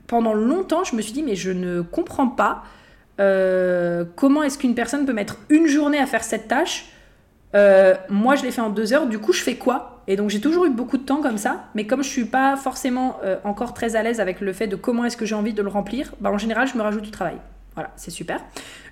pendant 0.07 0.35
longtemps, 0.35 0.83
je 0.83 0.97
me 0.97 1.03
suis 1.03 1.13
dit, 1.13 1.23
mais 1.23 1.37
je 1.37 1.51
ne 1.53 1.83
comprends 1.83 2.29
pas 2.29 2.65
comment 4.17 4.43
est-ce 4.43 4.57
qu'une 4.57 4.75
personne 4.75 5.05
peut 5.05 5.13
mettre 5.13 5.37
une 5.51 5.67
journée 5.67 5.99
à 5.99 6.07
faire 6.07 6.25
cette 6.25 6.49
tâche. 6.49 6.87
Moi, 7.55 8.37
je 8.37 8.43
l'ai 8.43 8.51
fait 8.51 8.61
en 8.61 8.71
deux 8.71 8.93
heures. 8.93 9.07
Du 9.07 9.19
coup, 9.19 9.33
je 9.33 9.43
fais 9.43 9.57
quoi? 9.57 10.01
Et 10.11 10.17
donc 10.17 10.29
j'ai 10.29 10.41
toujours 10.41 10.65
eu 10.65 10.71
beaucoup 10.71 10.99
de 10.99 11.05
temps 11.05 11.23
comme 11.23 11.39
ça, 11.39 11.67
mais 11.77 11.87
comme 11.87 12.03
je 12.03 12.09
suis 12.09 12.25
pas 12.25 12.57
forcément 12.57 13.19
euh, 13.23 13.37
encore 13.45 13.75
très 13.75 13.95
à 13.95 14.03
l'aise 14.03 14.19
avec 14.19 14.41
le 14.41 14.53
fait 14.53 14.67
de 14.67 14.75
comment 14.75 15.05
est-ce 15.05 15.17
que 15.17 15.25
j'ai 15.25 15.37
envie 15.37 15.53
de 15.53 15.63
le 15.63 15.69
remplir, 15.69 16.15
bah 16.21 16.33
en 16.33 16.37
général 16.37 16.67
je 16.67 16.77
me 16.77 16.83
rajoute 16.83 17.03
du 17.03 17.13
travail. 17.13 17.37
Voilà, 17.75 17.93
c'est 17.95 18.11
super. 18.11 18.41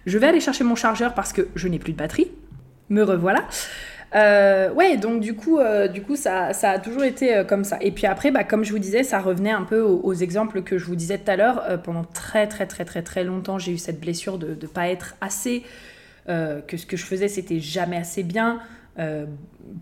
Je 0.06 0.16
vais 0.16 0.28
aller 0.28 0.38
chercher 0.38 0.62
mon 0.62 0.76
chargeur 0.76 1.14
parce 1.14 1.32
que 1.32 1.48
je 1.56 1.66
n'ai 1.66 1.80
plus 1.80 1.92
de 1.92 1.98
batterie. 1.98 2.30
Me 2.88 3.02
revoilà. 3.02 3.40
Euh, 4.14 4.70
ouais, 4.70 4.96
donc 4.96 5.20
du 5.20 5.34
coup, 5.34 5.58
euh, 5.58 5.88
du 5.88 6.02
coup 6.02 6.14
ça, 6.14 6.52
ça, 6.52 6.70
a 6.70 6.78
toujours 6.78 7.02
été 7.02 7.42
comme 7.48 7.64
ça. 7.64 7.78
Et 7.80 7.90
puis 7.90 8.06
après, 8.06 8.30
bah, 8.30 8.44
comme 8.44 8.64
je 8.64 8.70
vous 8.70 8.78
disais, 8.78 9.02
ça 9.02 9.18
revenait 9.18 9.50
un 9.50 9.64
peu 9.64 9.80
aux, 9.80 10.14
exemples 10.14 10.62
que 10.62 10.78
je 10.78 10.84
vous 10.84 10.94
disais 10.94 11.18
tout 11.18 11.32
à 11.32 11.36
l'heure. 11.36 11.80
pendant 11.82 12.04
très 12.04 12.46
très 12.46 12.66
très 12.66 12.84
très 12.84 13.02
très 13.02 13.24
longtemps, 13.24 13.58
j'ai 13.58 13.72
eu 13.72 13.78
cette 13.78 13.98
blessure 13.98 14.38
de 14.38 14.50
ne 14.50 14.66
pas 14.68 14.88
être 14.88 15.16
assez, 15.20 15.64
que 16.28 16.76
ce 16.76 16.86
que 16.86 16.96
je 16.96 17.04
faisais, 17.04 17.28
c'était 17.28 17.60
jamais 17.60 17.96
assez 17.96 18.22
bien. 18.22 18.60
Euh, 18.98 19.26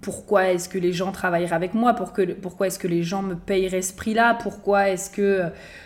pourquoi 0.02 0.48
est-ce 0.48 0.68
que 0.68 0.78
les 0.78 0.92
gens 0.92 1.12
travailleraient 1.12 1.54
avec 1.54 1.74
moi? 1.74 1.94
Pourquoi 1.94 2.66
est-ce 2.66 2.78
que 2.78 2.88
les 2.88 3.02
gens 3.02 3.22
me 3.22 3.34
payeraient 3.34 3.82
ce 3.82 3.94
prix-là? 3.94 4.34
Pourquoi 4.42 4.90
est-ce 4.90 5.10
que... 5.10 5.44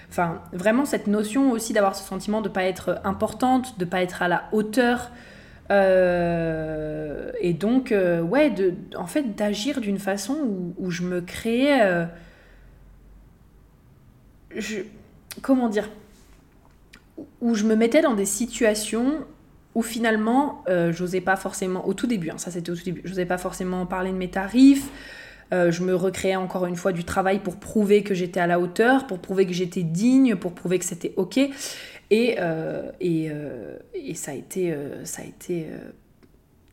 Enfin, 0.09 0.43
vraiment 0.53 0.85
cette 0.85 1.07
notion 1.07 1.53
aussi 1.53 1.73
d'avoir 1.73 1.95
ce 1.95 2.03
sentiment 2.03 2.41
de 2.41 2.49
ne 2.49 2.55
pas 2.55 2.65
être 2.65 3.01
importante, 3.05 3.79
de 3.79 3.85
ne 3.85 3.91
pas 3.91 4.03
être 4.03 4.23
à 4.23 4.29
la 4.29 4.45
hauteur. 4.53 5.11
Euh, 5.71 7.31
et 7.41 7.53
donc, 7.53 7.93
euh, 7.93 8.21
ouais, 8.21 8.51
de, 8.51 8.75
en 8.97 9.07
fait, 9.07 9.37
d'agir 9.37 9.81
d'une 9.81 9.99
façon 9.99 10.37
où, 10.79 10.91
je 10.91 11.03
me 11.03 11.21
créais... 11.21 12.09
je, 14.57 14.79
comment 15.43 15.69
dire 15.69 15.89
Où 17.41 17.55
je 17.55 17.65
me 17.65 17.77
mettais 17.77 18.03
dans 18.03 18.15
des 18.15 18.27
situations 18.27 19.25
où 19.75 19.83
finalement, 19.83 20.65
euh, 20.69 20.93
j'osais 20.93 21.21
pas 21.21 21.37
forcément, 21.37 21.87
au 21.87 21.95
tout 21.95 22.07
début, 22.07 22.31
hein, 22.31 22.39
ça 22.39 22.51
c'était 22.51 22.71
au 22.71 22.77
tout 22.77 22.85
début, 22.85 23.03
j'osais 23.05 23.27
pas 23.27 23.39
forcément 23.39 23.87
parler 23.87 24.11
de 24.11 24.17
mes 24.17 24.31
tarifs, 24.31 24.89
euh, 25.53 25.71
je 25.71 25.83
me 25.83 25.95
recréais 25.95 26.37
encore 26.37 26.67
une 26.67 26.77
fois 26.77 26.93
du 26.93 27.05
travail 27.05 27.41
pour 27.41 27.57
prouver 27.57 28.03
que 28.03 28.15
j'étais 28.15 28.41
à 28.41 28.47
la 28.47 28.61
hauteur, 28.61 29.07
pour 29.07 29.19
prouver 29.19 29.47
que 29.47 29.53
j'étais 29.53 29.83
digne, 29.83 30.37
pour 30.37 30.55
prouver 30.55 30.79
que 30.79 30.85
c'était 30.85 31.13
ok. 31.17 31.39
Et, 32.13 32.37
euh, 32.41 32.91
et, 33.01 33.31
et, 33.95 34.15
ça 34.15 34.33
a 34.33 34.35
ça 35.05 35.23
a 35.23 35.25
été 35.25 35.67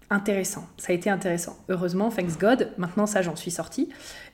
intéressant. 0.09 0.67
Ça 0.77 0.93
a 0.93 0.95
été 0.95 1.09
intéressant. 1.09 1.57
Heureusement, 1.69 2.09
thanks 2.09 2.39
God, 2.39 2.71
maintenant 2.77 3.05
ça 3.05 3.21
j'en 3.21 3.35
suis 3.35 3.51
sortie. 3.51 3.89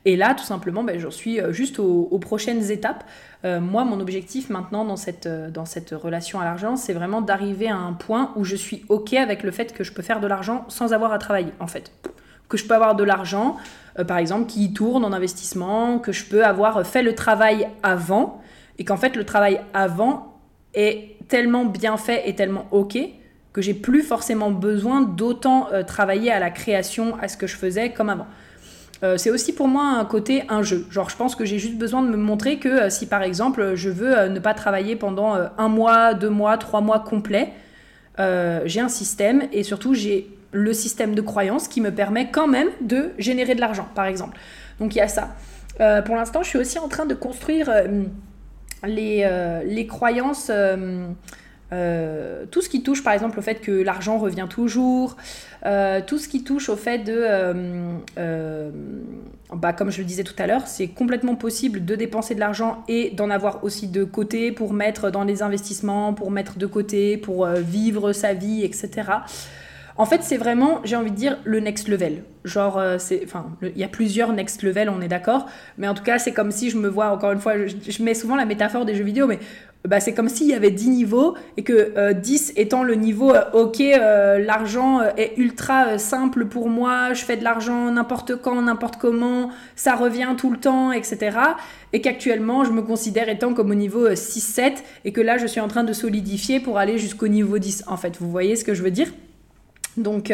Et 0.06 0.18
là, 0.18 0.36
tout 0.36 0.44
simplement, 0.44 0.84
ben, 0.84 1.00
j'en 1.00 1.12
suis 1.12 1.40
euh, 1.40 1.54
juste 1.54 1.80
aux, 1.80 2.20
prochaines 2.20 2.72
étapes. 2.72 3.04
Euh, 3.46 3.62
moi, 3.62 3.86
mon 3.86 4.00
objectif 4.00 4.50
maintenant 4.50 4.84
dans 4.86 4.98
cette, 4.98 5.28
euh, 5.28 5.50
dans 5.50 5.66
cette 5.66 5.92
relation 5.92 6.40
à 6.40 6.44
l'argent, 6.44 6.76
c'est 6.76 6.94
vraiment 6.94 7.22
d'arriver 7.22 7.70
à 7.70 7.78
un 7.78 7.94
point 7.94 8.34
où 8.36 8.44
je 8.44 8.56
suis 8.56 8.86
OK 8.90 9.14
avec 9.14 9.44
le 9.44 9.52
fait 9.52 9.74
que 9.74 9.84
je 9.84 9.94
peux 9.94 10.02
faire 10.02 10.20
de 10.20 10.28
l'argent 10.28 10.66
sans 10.68 10.94
avoir 10.94 11.14
à 11.14 11.20
travailler, 11.20 11.54
en 11.60 11.68
fait. 11.68 11.92
Que 12.50 12.58
je 12.58 12.66
peux 12.66 12.76
avoir 12.76 12.96
de 12.96 13.04
l'argent, 13.04 13.56
par 14.08 14.18
exemple, 14.18 14.48
qui 14.48 14.74
tourne 14.74 15.06
en 15.06 15.14
investissement, 15.14 15.98
que 15.98 16.12
je 16.12 16.26
peux 16.26 16.46
avoir 16.46 16.86
fait 16.86 17.02
le 17.02 17.16
travail 17.16 17.68
avant, 17.82 18.42
et 18.78 18.86
qu'en 18.86 18.98
fait, 18.98 19.16
le 19.16 19.24
travail 19.24 19.62
avant 19.74 20.38
est 20.76 21.18
tellement 21.30 21.66
bien 21.66 21.98
fait 21.98 22.28
et 22.30 22.36
tellement 22.36 22.66
OK 22.72 22.98
que 23.54 23.62
j'ai 23.62 23.74
plus 23.74 24.04
forcément 24.04 24.52
besoin 24.52 25.02
d'autant 25.02 25.68
travailler 25.88 26.32
à 26.32 26.40
la 26.40 26.52
création, 26.52 27.18
à 27.22 27.28
ce 27.28 27.38
que 27.38 27.48
je 27.48 27.56
faisais 27.56 27.92
comme 27.92 28.10
avant. 28.10 28.28
Euh, 29.04 29.18
c'est 29.18 29.30
aussi 29.30 29.54
pour 29.54 29.68
moi 29.68 29.84
un 29.84 30.06
côté 30.06 30.44
un 30.48 30.64
jeu. 30.64 30.86
Genre, 30.90 31.10
je 31.10 31.18
pense 31.18 31.36
que 31.36 31.44
j'ai 31.44 31.60
juste 31.60 31.76
besoin 31.76 32.02
de 32.02 32.08
me 32.08 32.16
montrer 32.16 32.58
que 32.58 32.70
euh, 32.70 32.90
si 32.90 33.06
par 33.06 33.22
exemple 33.22 33.76
je 33.76 33.90
veux 33.90 34.18
euh, 34.18 34.30
ne 34.30 34.40
pas 34.40 34.54
travailler 34.54 34.96
pendant 34.96 35.36
un 35.58 35.68
mois, 35.68 36.14
deux 36.14 36.30
mois, 36.30 36.58
trois 36.58 36.82
mois 36.82 37.00
complets, 37.00 37.52
j'ai 38.18 38.80
un 38.80 38.90
système 38.90 39.48
et 39.52 39.64
surtout 39.64 39.94
j'ai 39.94 40.30
le 40.52 40.72
système 40.72 41.16
de 41.16 41.22
croyance 41.22 41.68
qui 41.68 41.82
me 41.82 41.92
permet 41.92 42.30
quand 42.30 42.48
même 42.48 42.68
de 42.80 43.10
générer 43.18 43.56
de 43.56 43.60
l'argent, 43.60 43.88
par 43.96 44.06
exemple. 44.06 44.38
Donc 44.80 44.96
il 44.96 45.00
y 45.00 45.02
a 45.02 45.08
ça. 45.08 45.36
pour 46.04 46.16
l'instant, 46.16 46.44
je 46.44 46.50
suis 46.50 46.60
aussi 46.60 46.78
en 46.78 46.88
train 46.88 47.08
de 47.08 47.16
construire 47.16 47.72
les, 48.86 49.28
les 49.66 49.88
croyances. 49.88 50.52
Tout 51.72 52.62
ce 52.62 52.70
qui 52.70 52.84
touche 52.84 53.04
par 53.04 53.14
exemple 53.14 53.40
au 53.40 53.42
fait 53.42 53.56
que 53.56 53.72
l'argent 53.72 54.20
revient 54.20 54.48
toujours, 54.50 55.18
euh, 55.66 56.02
tout 56.06 56.18
ce 56.18 56.28
qui 56.28 56.44
touche 56.44 56.68
au 56.68 56.76
fait 56.76 57.00
de, 57.00 57.14
euh, 57.16 57.98
euh, 58.18 58.70
bah, 59.54 59.72
comme 59.72 59.92
je 59.92 60.00
le 60.00 60.04
disais 60.04 60.24
tout 60.24 60.36
à 60.38 60.46
l'heure, 60.46 60.68
c'est 60.68 60.88
complètement 60.88 61.36
possible 61.36 61.86
de 61.86 61.96
dépenser 61.96 62.36
de 62.36 62.42
l'argent 62.42 62.84
et 62.90 63.12
d'en 63.12 63.30
avoir 63.30 63.64
aussi 63.64 63.88
de 63.88 64.04
côté 64.04 64.52
pour 64.52 64.74
mettre 64.74 65.10
dans 65.10 65.24
les 65.24 65.42
investissements, 65.42 66.14
pour 66.14 66.32
mettre 66.32 66.58
de 66.58 66.66
côté, 66.66 67.18
pour 67.18 67.46
vivre 67.48 68.12
sa 68.12 68.34
vie, 68.34 68.64
etc. 68.64 68.90
En 69.96 70.06
fait, 70.06 70.24
c'est 70.24 70.38
vraiment, 70.38 70.82
j'ai 70.84 70.96
envie 70.96 71.12
de 71.12 71.16
dire, 71.16 71.38
le 71.44 71.60
next 71.60 71.88
level. 71.88 72.24
Genre, 72.46 72.82
c'est, 72.98 73.22
enfin, 73.24 73.46
il 73.62 73.78
y 73.78 73.84
a 73.84 73.88
plusieurs 73.88 74.34
next 74.34 74.64
level, 74.64 74.90
on 74.90 75.02
est 75.02 75.08
d'accord. 75.08 75.48
Mais 75.78 75.88
en 75.88 75.94
tout 75.94 76.04
cas, 76.04 76.18
c'est 76.20 76.34
comme 76.34 76.52
si 76.52 76.70
je 76.70 76.78
me 76.78 76.88
vois, 76.88 77.12
encore 77.12 77.32
une 77.32 77.40
fois, 77.40 77.54
je, 77.68 78.04
mets 78.04 78.16
souvent 78.16 78.36
la 78.36 78.46
métaphore 78.46 78.86
des 78.86 78.96
jeux 78.96 79.04
vidéo, 79.04 79.28
mais 79.28 79.40
bah, 79.88 80.00
c'est 80.00 80.14
comme 80.14 80.30
s'il 80.30 80.48
y 80.48 80.54
avait 80.54 80.72
10 80.72 80.90
niveaux 80.92 81.36
et 81.58 81.64
que 81.64 82.14
10 82.14 82.50
euh, 82.50 82.62
étant 82.62 82.84
le 82.84 82.96
niveau 82.96 83.34
euh, 83.34 83.44
ok, 83.52 83.82
euh, 83.82 84.40
l'argent 84.40 85.02
est 85.18 85.34
ultra 85.36 85.98
simple 85.98 86.46
pour 86.46 86.70
moi, 86.70 87.14
je 87.14 87.26
fais 87.26 87.36
de 87.36 87.44
l'argent 87.44 87.92
n'importe 87.92 88.38
quand, 88.38 88.62
n'importe 88.62 88.96
comment, 88.96 89.50
ça 89.76 89.96
revient 89.96 90.36
tout 90.38 90.52
le 90.52 90.58
temps, 90.58 90.94
etc. 90.94 91.38
Et 91.92 92.00
qu'actuellement 92.00 92.64
je 92.64 92.72
me 92.72 92.82
considère 92.82 93.28
étant 93.28 93.54
comme 93.54 93.72
au 93.72 93.76
niveau 93.76 94.08
6-7 94.08 94.76
et 95.04 95.12
que 95.12 95.20
là 95.20 95.38
je 95.38 95.48
suis 95.48 95.60
en 95.60 95.68
train 95.68 95.84
de 95.84 95.92
solidifier 95.92 96.62
pour 96.62 96.78
aller 96.78 96.98
jusqu'au 96.98 97.28
niveau 97.28 97.58
10. 97.58 97.84
En 97.88 97.98
fait, 97.98 98.18
vous 98.18 98.32
voyez 98.32 98.56
ce 98.56 98.64
que 98.64 98.74
je 98.74 98.84
veux 98.84 98.92
dire? 98.92 99.10
Donc. 99.98 100.34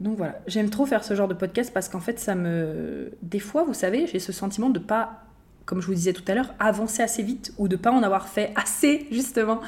Donc 0.00 0.16
voilà, 0.16 0.40
j'aime 0.48 0.68
trop 0.68 0.84
faire 0.84 1.04
ce 1.04 1.14
genre 1.14 1.28
de 1.28 1.34
podcast 1.34 1.72
parce 1.72 1.88
qu'en 1.88 2.00
fait, 2.00 2.18
ça 2.18 2.34
me. 2.34 3.12
Des 3.22 3.38
fois, 3.38 3.62
vous 3.62 3.74
savez, 3.74 4.08
j'ai 4.08 4.18
ce 4.18 4.32
sentiment 4.32 4.68
de 4.68 4.80
pas 4.80 5.22
comme 5.64 5.80
je 5.80 5.86
vous 5.86 5.94
disais 5.94 6.12
tout 6.12 6.24
à 6.28 6.34
l'heure, 6.34 6.54
avancer 6.58 7.02
assez 7.02 7.22
vite 7.22 7.52
ou 7.58 7.68
de 7.68 7.76
pas 7.76 7.90
en 7.90 8.02
avoir 8.02 8.28
fait 8.28 8.52
assez, 8.56 9.06
justement. 9.10 9.60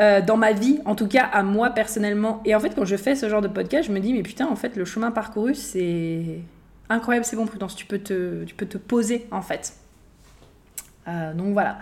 Euh, 0.00 0.20
dans 0.20 0.36
ma 0.36 0.52
vie, 0.52 0.80
en 0.86 0.96
tout 0.96 1.06
cas 1.06 1.24
à 1.24 1.42
moi 1.44 1.70
personnellement. 1.70 2.42
Et 2.44 2.54
en 2.54 2.60
fait, 2.60 2.70
quand 2.70 2.84
je 2.84 2.96
fais 2.96 3.14
ce 3.14 3.28
genre 3.28 3.42
de 3.42 3.48
podcast, 3.48 3.86
je 3.86 3.92
me 3.92 4.00
dis, 4.00 4.12
mais 4.12 4.22
putain, 4.22 4.46
en 4.46 4.56
fait, 4.56 4.76
le 4.76 4.84
chemin 4.84 5.12
parcouru, 5.12 5.54
c'est 5.54 6.40
incroyable, 6.88 7.24
c'est 7.24 7.36
bon, 7.36 7.46
Prudence, 7.46 7.76
tu 7.76 7.86
peux 7.86 7.98
te, 7.98 8.44
tu 8.44 8.54
peux 8.54 8.66
te 8.66 8.76
poser, 8.76 9.26
en 9.30 9.42
fait. 9.42 9.74
Euh, 11.06 11.32
donc 11.34 11.52
voilà. 11.52 11.78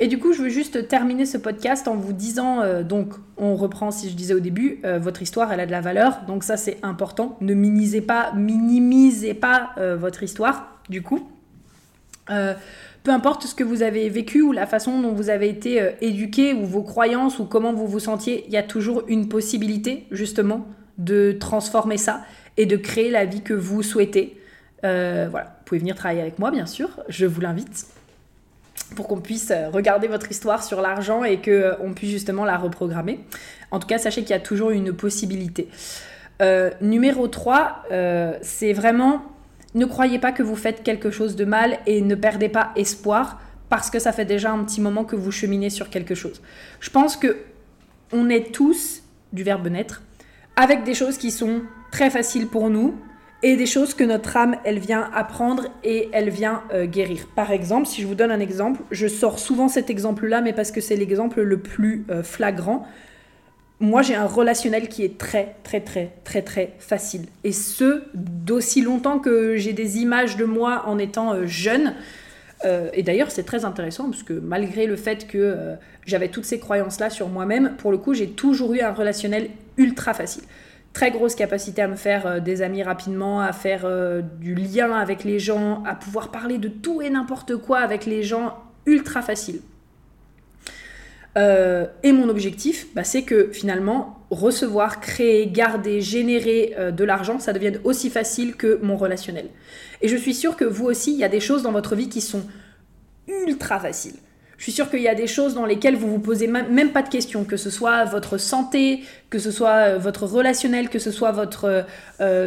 Et 0.00 0.06
du 0.06 0.18
coup, 0.18 0.32
je 0.32 0.42
veux 0.42 0.48
juste 0.48 0.88
terminer 0.88 1.26
ce 1.26 1.38
podcast 1.38 1.88
en 1.88 1.96
vous 1.96 2.12
disant, 2.12 2.60
euh, 2.60 2.82
donc, 2.82 3.14
on 3.36 3.56
reprend, 3.56 3.90
si 3.90 4.08
je 4.10 4.14
disais 4.14 4.34
au 4.34 4.40
début, 4.40 4.80
votre 4.84 5.22
histoire, 5.22 5.52
elle 5.52 5.60
a 5.60 5.66
de 5.66 5.70
la 5.70 5.80
valeur, 5.80 6.20
donc 6.26 6.44
ça, 6.44 6.56
c'est 6.56 6.78
important. 6.82 7.36
Ne 7.40 7.54
minimisez 7.54 8.00
pas, 8.00 8.32
minimisez 8.34 9.34
pas 9.34 9.70
votre 9.96 10.22
histoire, 10.22 10.80
du 10.88 11.02
coup. 11.02 11.28
Euh, 12.30 12.54
peu 13.04 13.10
importe 13.10 13.46
ce 13.46 13.54
que 13.54 13.64
vous 13.64 13.82
avez 13.82 14.08
vécu 14.08 14.42
ou 14.42 14.52
la 14.52 14.66
façon 14.66 15.00
dont 15.00 15.12
vous 15.12 15.30
avez 15.30 15.48
été 15.48 15.80
euh, 15.80 15.90
éduqué 16.00 16.52
ou 16.52 16.64
vos 16.66 16.82
croyances 16.82 17.38
ou 17.38 17.44
comment 17.44 17.72
vous 17.72 17.86
vous 17.86 18.00
sentiez, 18.00 18.44
il 18.46 18.52
y 18.52 18.56
a 18.56 18.62
toujours 18.62 19.04
une 19.08 19.28
possibilité 19.28 20.06
justement 20.10 20.66
de 20.98 21.32
transformer 21.32 21.96
ça 21.96 22.22
et 22.56 22.66
de 22.66 22.76
créer 22.76 23.10
la 23.10 23.24
vie 23.24 23.42
que 23.42 23.54
vous 23.54 23.82
souhaitez. 23.82 24.36
Euh, 24.84 25.28
voilà, 25.30 25.46
vous 25.46 25.64
pouvez 25.64 25.78
venir 25.78 25.94
travailler 25.94 26.20
avec 26.20 26.38
moi 26.38 26.50
bien 26.50 26.66
sûr, 26.66 27.00
je 27.08 27.26
vous 27.26 27.40
l'invite 27.40 27.86
pour 28.96 29.08
qu'on 29.08 29.20
puisse 29.20 29.52
regarder 29.72 30.08
votre 30.08 30.30
histoire 30.30 30.64
sur 30.64 30.80
l'argent 30.80 31.24
et 31.24 31.40
qu'on 31.40 31.94
puisse 31.94 32.10
justement 32.10 32.44
la 32.44 32.56
reprogrammer. 32.56 33.20
En 33.70 33.78
tout 33.78 33.86
cas, 33.86 33.98
sachez 33.98 34.22
qu'il 34.22 34.30
y 34.30 34.34
a 34.34 34.40
toujours 34.40 34.70
une 34.70 34.92
possibilité. 34.92 35.68
numéro 36.80 37.28
3, 37.28 37.84
c'est 38.42 38.72
vraiment 38.72 39.22
ne 39.74 39.84
croyez 39.84 40.18
pas 40.18 40.32
que 40.32 40.42
vous 40.42 40.56
faites 40.56 40.82
quelque 40.82 41.10
chose 41.10 41.36
de 41.36 41.44
mal 41.44 41.78
et 41.86 42.00
ne 42.00 42.14
perdez 42.14 42.48
pas 42.48 42.72
espoir 42.74 43.40
parce 43.68 43.90
que 43.90 43.98
ça 43.98 44.12
fait 44.12 44.24
déjà 44.24 44.50
un 44.50 44.64
petit 44.64 44.80
moment 44.80 45.04
que 45.04 45.14
vous 45.14 45.30
cheminez 45.30 45.68
sur 45.68 45.90
quelque 45.90 46.14
chose. 46.14 46.40
Je 46.80 46.88
pense 46.90 47.16
que 47.16 47.36
on 48.12 48.30
est 48.30 48.52
tous 48.52 49.02
du 49.34 49.42
verbe 49.42 49.68
naître 49.68 50.02
avec 50.56 50.84
des 50.84 50.94
choses 50.94 51.18
qui 51.18 51.30
sont 51.30 51.60
très 51.92 52.08
faciles 52.08 52.46
pour 52.46 52.70
nous 52.70 52.98
et 53.42 53.56
des 53.56 53.66
choses 53.66 53.94
que 53.94 54.02
notre 54.02 54.36
âme, 54.36 54.56
elle 54.64 54.78
vient 54.78 55.08
apprendre 55.14 55.66
et 55.84 56.08
elle 56.12 56.28
vient 56.28 56.62
euh, 56.72 56.86
guérir. 56.86 57.28
Par 57.36 57.52
exemple, 57.52 57.86
si 57.86 58.02
je 58.02 58.06
vous 58.06 58.16
donne 58.16 58.32
un 58.32 58.40
exemple, 58.40 58.80
je 58.90 59.06
sors 59.06 59.38
souvent 59.38 59.68
cet 59.68 59.90
exemple-là, 59.90 60.40
mais 60.40 60.52
parce 60.52 60.72
que 60.72 60.80
c'est 60.80 60.96
l'exemple 60.96 61.42
le 61.42 61.58
plus 61.58 62.04
euh, 62.10 62.22
flagrant 62.22 62.86
moi 63.80 64.02
j'ai 64.02 64.16
un 64.16 64.26
relationnel 64.26 64.88
qui 64.88 65.04
est 65.04 65.18
très 65.18 65.54
très 65.62 65.80
très 65.80 66.10
très 66.24 66.42
très 66.42 66.74
facile. 66.80 67.26
Et 67.44 67.52
ce, 67.52 68.02
d'aussi 68.12 68.82
longtemps 68.82 69.20
que 69.20 69.56
j'ai 69.56 69.72
des 69.72 69.98
images 69.98 70.36
de 70.36 70.44
moi 70.44 70.82
en 70.86 70.98
étant 70.98 71.32
euh, 71.32 71.46
jeune. 71.46 71.94
Et 72.92 73.04
d'ailleurs 73.04 73.30
c'est 73.30 73.44
très 73.44 73.64
intéressant 73.64 74.10
parce 74.10 74.24
que 74.24 74.32
malgré 74.32 74.86
le 74.86 74.96
fait 74.96 75.28
que 75.28 75.76
j'avais 76.06 76.26
toutes 76.26 76.44
ces 76.44 76.58
croyances-là 76.58 77.08
sur 77.08 77.28
moi-même, 77.28 77.76
pour 77.78 77.92
le 77.92 77.98
coup 77.98 78.14
j'ai 78.14 78.30
toujours 78.30 78.74
eu 78.74 78.80
un 78.80 78.90
relationnel 78.90 79.50
ultra 79.76 80.12
facile. 80.12 80.42
Très 80.92 81.10
grosse 81.10 81.34
capacité 81.34 81.82
à 81.82 81.88
me 81.88 81.96
faire 81.96 82.40
des 82.42 82.62
amis 82.62 82.82
rapidement, 82.82 83.40
à 83.40 83.52
faire 83.52 83.86
du 84.40 84.54
lien 84.54 84.92
avec 84.92 85.22
les 85.22 85.38
gens, 85.38 85.84
à 85.84 85.94
pouvoir 85.94 86.30
parler 86.30 86.58
de 86.58 86.68
tout 86.68 87.02
et 87.02 87.10
n'importe 87.10 87.56
quoi 87.56 87.78
avec 87.78 88.04
les 88.04 88.22
gens, 88.24 88.58
ultra 88.86 89.22
facile. 89.22 89.60
Euh, 91.36 91.86
et 92.02 92.12
mon 92.12 92.28
objectif, 92.28 92.88
bah, 92.94 93.04
c'est 93.04 93.22
que 93.22 93.50
finalement, 93.52 94.18
recevoir, 94.30 95.00
créer, 95.00 95.46
garder, 95.46 96.00
générer 96.00 96.74
euh, 96.78 96.90
de 96.90 97.04
l'argent, 97.04 97.38
ça 97.38 97.52
devienne 97.52 97.80
aussi 97.84 98.10
facile 98.10 98.56
que 98.56 98.80
mon 98.82 98.96
relationnel. 98.96 99.48
Et 100.00 100.08
je 100.08 100.16
suis 100.16 100.34
sûre 100.34 100.56
que 100.56 100.64
vous 100.64 100.86
aussi, 100.86 101.12
il 101.12 101.18
y 101.18 101.24
a 101.24 101.28
des 101.28 101.40
choses 101.40 101.62
dans 101.62 101.72
votre 101.72 101.94
vie 101.94 102.08
qui 102.08 102.20
sont 102.20 102.42
ultra 103.28 103.78
faciles. 103.78 104.16
Je 104.58 104.64
suis 104.64 104.72
sûre 104.72 104.90
qu'il 104.90 105.00
y 105.00 105.08
a 105.08 105.14
des 105.14 105.26
choses 105.26 105.54
dans 105.54 105.64
lesquelles 105.64 105.96
vous 105.96 106.08
vous 106.08 106.18
posez 106.18 106.46
même 106.48 106.90
pas 106.90 107.02
de 107.02 107.08
questions, 107.08 107.44
que 107.44 107.56
ce 107.56 107.70
soit 107.70 108.04
votre 108.04 108.38
santé, 108.38 109.04
que 109.30 109.38
ce 109.38 109.50
soit 109.50 109.94
euh, 109.94 109.98
votre 109.98 110.26
relationnel, 110.26 110.88
que 110.90 110.98
ce 110.98 111.10
soit 111.10 111.32
votre 111.32 111.86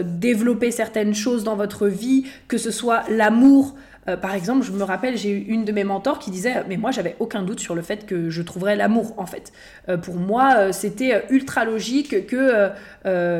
développer 0.03 0.69
certaines 0.71 1.15
choses 1.15 1.43
dans 1.43 1.55
votre 1.55 1.87
vie, 1.87 2.25
que 2.47 2.57
ce 2.57 2.69
soit 2.69 3.03
l'amour, 3.09 3.75
euh, 4.07 4.17
par 4.17 4.33
exemple, 4.33 4.65
je 4.65 4.71
me 4.71 4.83
rappelle, 4.83 5.17
j'ai 5.17 5.29
eu 5.29 5.39
une 5.47 5.63
de 5.63 5.71
mes 5.71 5.83
mentors 5.83 6.19
qui 6.19 6.31
disait, 6.31 6.63
mais 6.67 6.77
moi 6.77 6.91
j'avais 6.91 7.15
aucun 7.19 7.43
doute 7.43 7.59
sur 7.59 7.75
le 7.75 7.81
fait 7.81 8.05
que 8.05 8.29
je 8.29 8.41
trouverais 8.41 8.75
l'amour 8.75 9.13
en 9.17 9.25
fait. 9.25 9.51
Euh, 9.89 9.97
pour 9.97 10.15
moi, 10.15 10.55
euh, 10.57 10.71
c'était 10.71 11.23
ultra 11.29 11.65
logique 11.65 12.27
que 12.27 12.71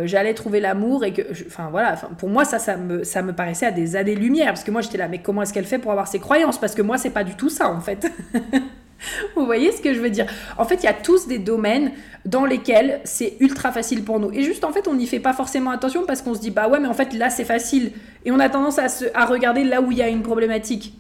j'allais 0.05 0.34
trouver 0.34 0.59
l'amour 0.59 1.03
et 1.03 1.14
que, 1.14 1.22
enfin 1.47 1.70
voilà, 1.72 1.95
pour 2.18 2.30
moi 2.30 2.45
ça, 2.45 2.59
ça 2.59 2.78
me, 2.78 3.03
ça 3.03 3.22
me 3.22 3.34
paraissait 3.34 3.66
à 3.66 3.72
des 3.72 3.95
années-lumière 3.95 4.47
parce 4.47 4.64
que 4.64 4.72
moi 4.72 4.82
j'étais 4.82 4.97
là, 4.97 5.07
mais 5.07 5.20
comment 5.20 5.41
est-ce 5.41 5.53
qu'elle 5.53 5.66
fait 5.66 5.80
pour 5.80 5.91
avoir 5.91 6.07
ses 6.07 6.20
croyances? 6.20 6.59
Parce 6.59 6.76
que 6.76 6.82
moi 6.82 6.97
c'est 6.97 7.09
pas 7.09 7.24
du 7.24 7.36
tout 7.36 7.49
ça 7.49 7.70
en 7.70 7.82
fait. 7.82 8.12
Vous 9.36 9.45
voyez 9.45 9.72
ce 9.72 9.82
que 9.82 9.93
je 9.93 9.99
veux 9.99 10.10
dire? 10.10 10.26
En 10.58 10.66
fait, 10.66 10.76
il 10.76 10.84
y 10.84 10.89
a 10.89 10.93
tous 10.93 11.28
des 11.28 11.39
domaines 11.39 11.91
dans 12.26 12.45
lesquels 12.45 13.02
c'est 13.04 13.38
ultra 13.39 13.72
facile 13.72 14.04
pour 14.04 14.20
nous. 14.20 14.32
Et 14.32 14.43
juste, 14.43 14.64
en 14.64 14.72
fait, 14.72 14.88
on 14.88 14.93
n'y 14.93 15.08
fait 15.08 15.20
pas 15.20 15.34
forcément 15.34 15.72
attention 15.72 16.06
parce 16.06 16.22
qu'on 16.22 16.34
se 16.34 16.39
dit, 16.39 16.52
bah 16.52 16.68
ouais, 16.68 16.80
mais 16.80 16.88
en 16.88 16.93
fait, 16.93 17.14
là, 17.14 17.30
c'est 17.30 17.45
facile. 17.45 17.91
Et 18.26 18.32
on 18.32 18.39
a 18.39 18.49
tendance 18.49 18.80
à, 18.80 18.89
se, 18.89 19.06
à 19.14 19.26
regarder 19.26 19.64
là 19.64 19.82
où 19.82 19.91
il 19.91 19.97
y 19.97 20.02
a 20.02 20.10
une 20.10 20.22
problématique. 20.22 20.97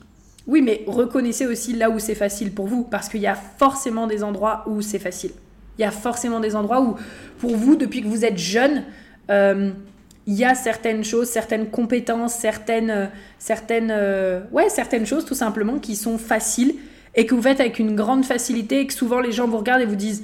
Oui, 0.47 0.61
mais 0.61 0.83
reconnaissez 0.87 1.45
aussi 1.45 1.73
là 1.73 1.89
où 1.89 1.99
c'est 1.99 2.15
facile 2.15 2.51
pour 2.51 2.67
vous 2.67 2.83
parce 2.83 3.09
qu'il 3.09 3.21
y 3.21 3.27
a 3.27 3.35
forcément 3.35 4.07
des 4.07 4.23
endroits 4.23 4.63
où 4.67 4.81
c'est 4.81 4.99
facile. 4.99 5.31
Il 5.77 5.81
y 5.81 5.85
a 5.85 5.91
forcément 5.91 6.39
des 6.39 6.55
endroits 6.55 6.81
où, 6.81 6.95
pour 7.39 7.55
vous, 7.55 7.75
depuis 7.75 8.01
que 8.01 8.07
vous 8.07 8.25
êtes 8.25 8.37
jeune, 8.37 8.83
euh, 9.29 9.71
il 10.27 10.33
y 10.33 10.43
a 10.43 10.55
certaines 10.55 11.03
choses, 11.03 11.27
certaines 11.27 11.67
compétences, 11.69 12.33
certaines, 12.33 12.89
euh, 12.89 13.05
certaines, 13.39 13.91
euh, 13.91 14.41
ouais, 14.51 14.69
certaines 14.69 15.05
choses 15.05 15.25
tout 15.25 15.35
simplement 15.35 15.79
qui 15.79 15.95
sont 15.95 16.17
faciles 16.17 16.75
et 17.15 17.25
que 17.25 17.35
vous 17.35 17.41
faites 17.41 17.59
avec 17.59 17.79
une 17.79 17.95
grande 17.95 18.25
facilité 18.25 18.79
et 18.79 18.87
que 18.87 18.93
souvent 18.93 19.19
les 19.19 19.31
gens 19.31 19.47
vous 19.47 19.57
regardent 19.57 19.81
et 19.81 19.85
vous 19.85 19.95
disent 19.95 20.23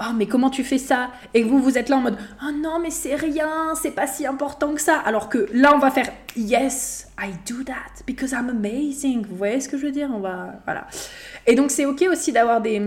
Oh, 0.00 0.12
mais 0.16 0.26
comment 0.26 0.50
tu 0.50 0.64
fais 0.64 0.78
ça? 0.78 1.10
Et 1.34 1.42
que 1.42 1.48
vous, 1.48 1.60
vous 1.60 1.78
êtes 1.78 1.88
là 1.88 1.96
en 1.96 2.00
mode 2.00 2.18
Oh 2.42 2.50
non, 2.52 2.80
mais 2.80 2.90
c'est 2.90 3.14
rien, 3.14 3.74
c'est 3.80 3.92
pas 3.92 4.08
si 4.08 4.26
important 4.26 4.74
que 4.74 4.80
ça. 4.80 4.98
Alors 4.98 5.28
que 5.28 5.46
là, 5.52 5.72
on 5.72 5.78
va 5.78 5.92
faire 5.92 6.08
Yes, 6.36 7.08
I 7.16 7.30
do 7.48 7.62
that 7.64 8.02
because 8.04 8.32
I'm 8.32 8.48
amazing. 8.48 9.24
Vous 9.24 9.36
voyez 9.36 9.60
ce 9.60 9.68
que 9.68 9.78
je 9.78 9.86
veux 9.86 9.92
dire? 9.92 10.10
On 10.12 10.18
va. 10.18 10.54
Voilà. 10.64 10.88
Et 11.46 11.54
donc, 11.54 11.70
c'est 11.70 11.86
ok 11.86 12.06
aussi 12.10 12.32
d'avoir 12.32 12.60
des, 12.60 12.82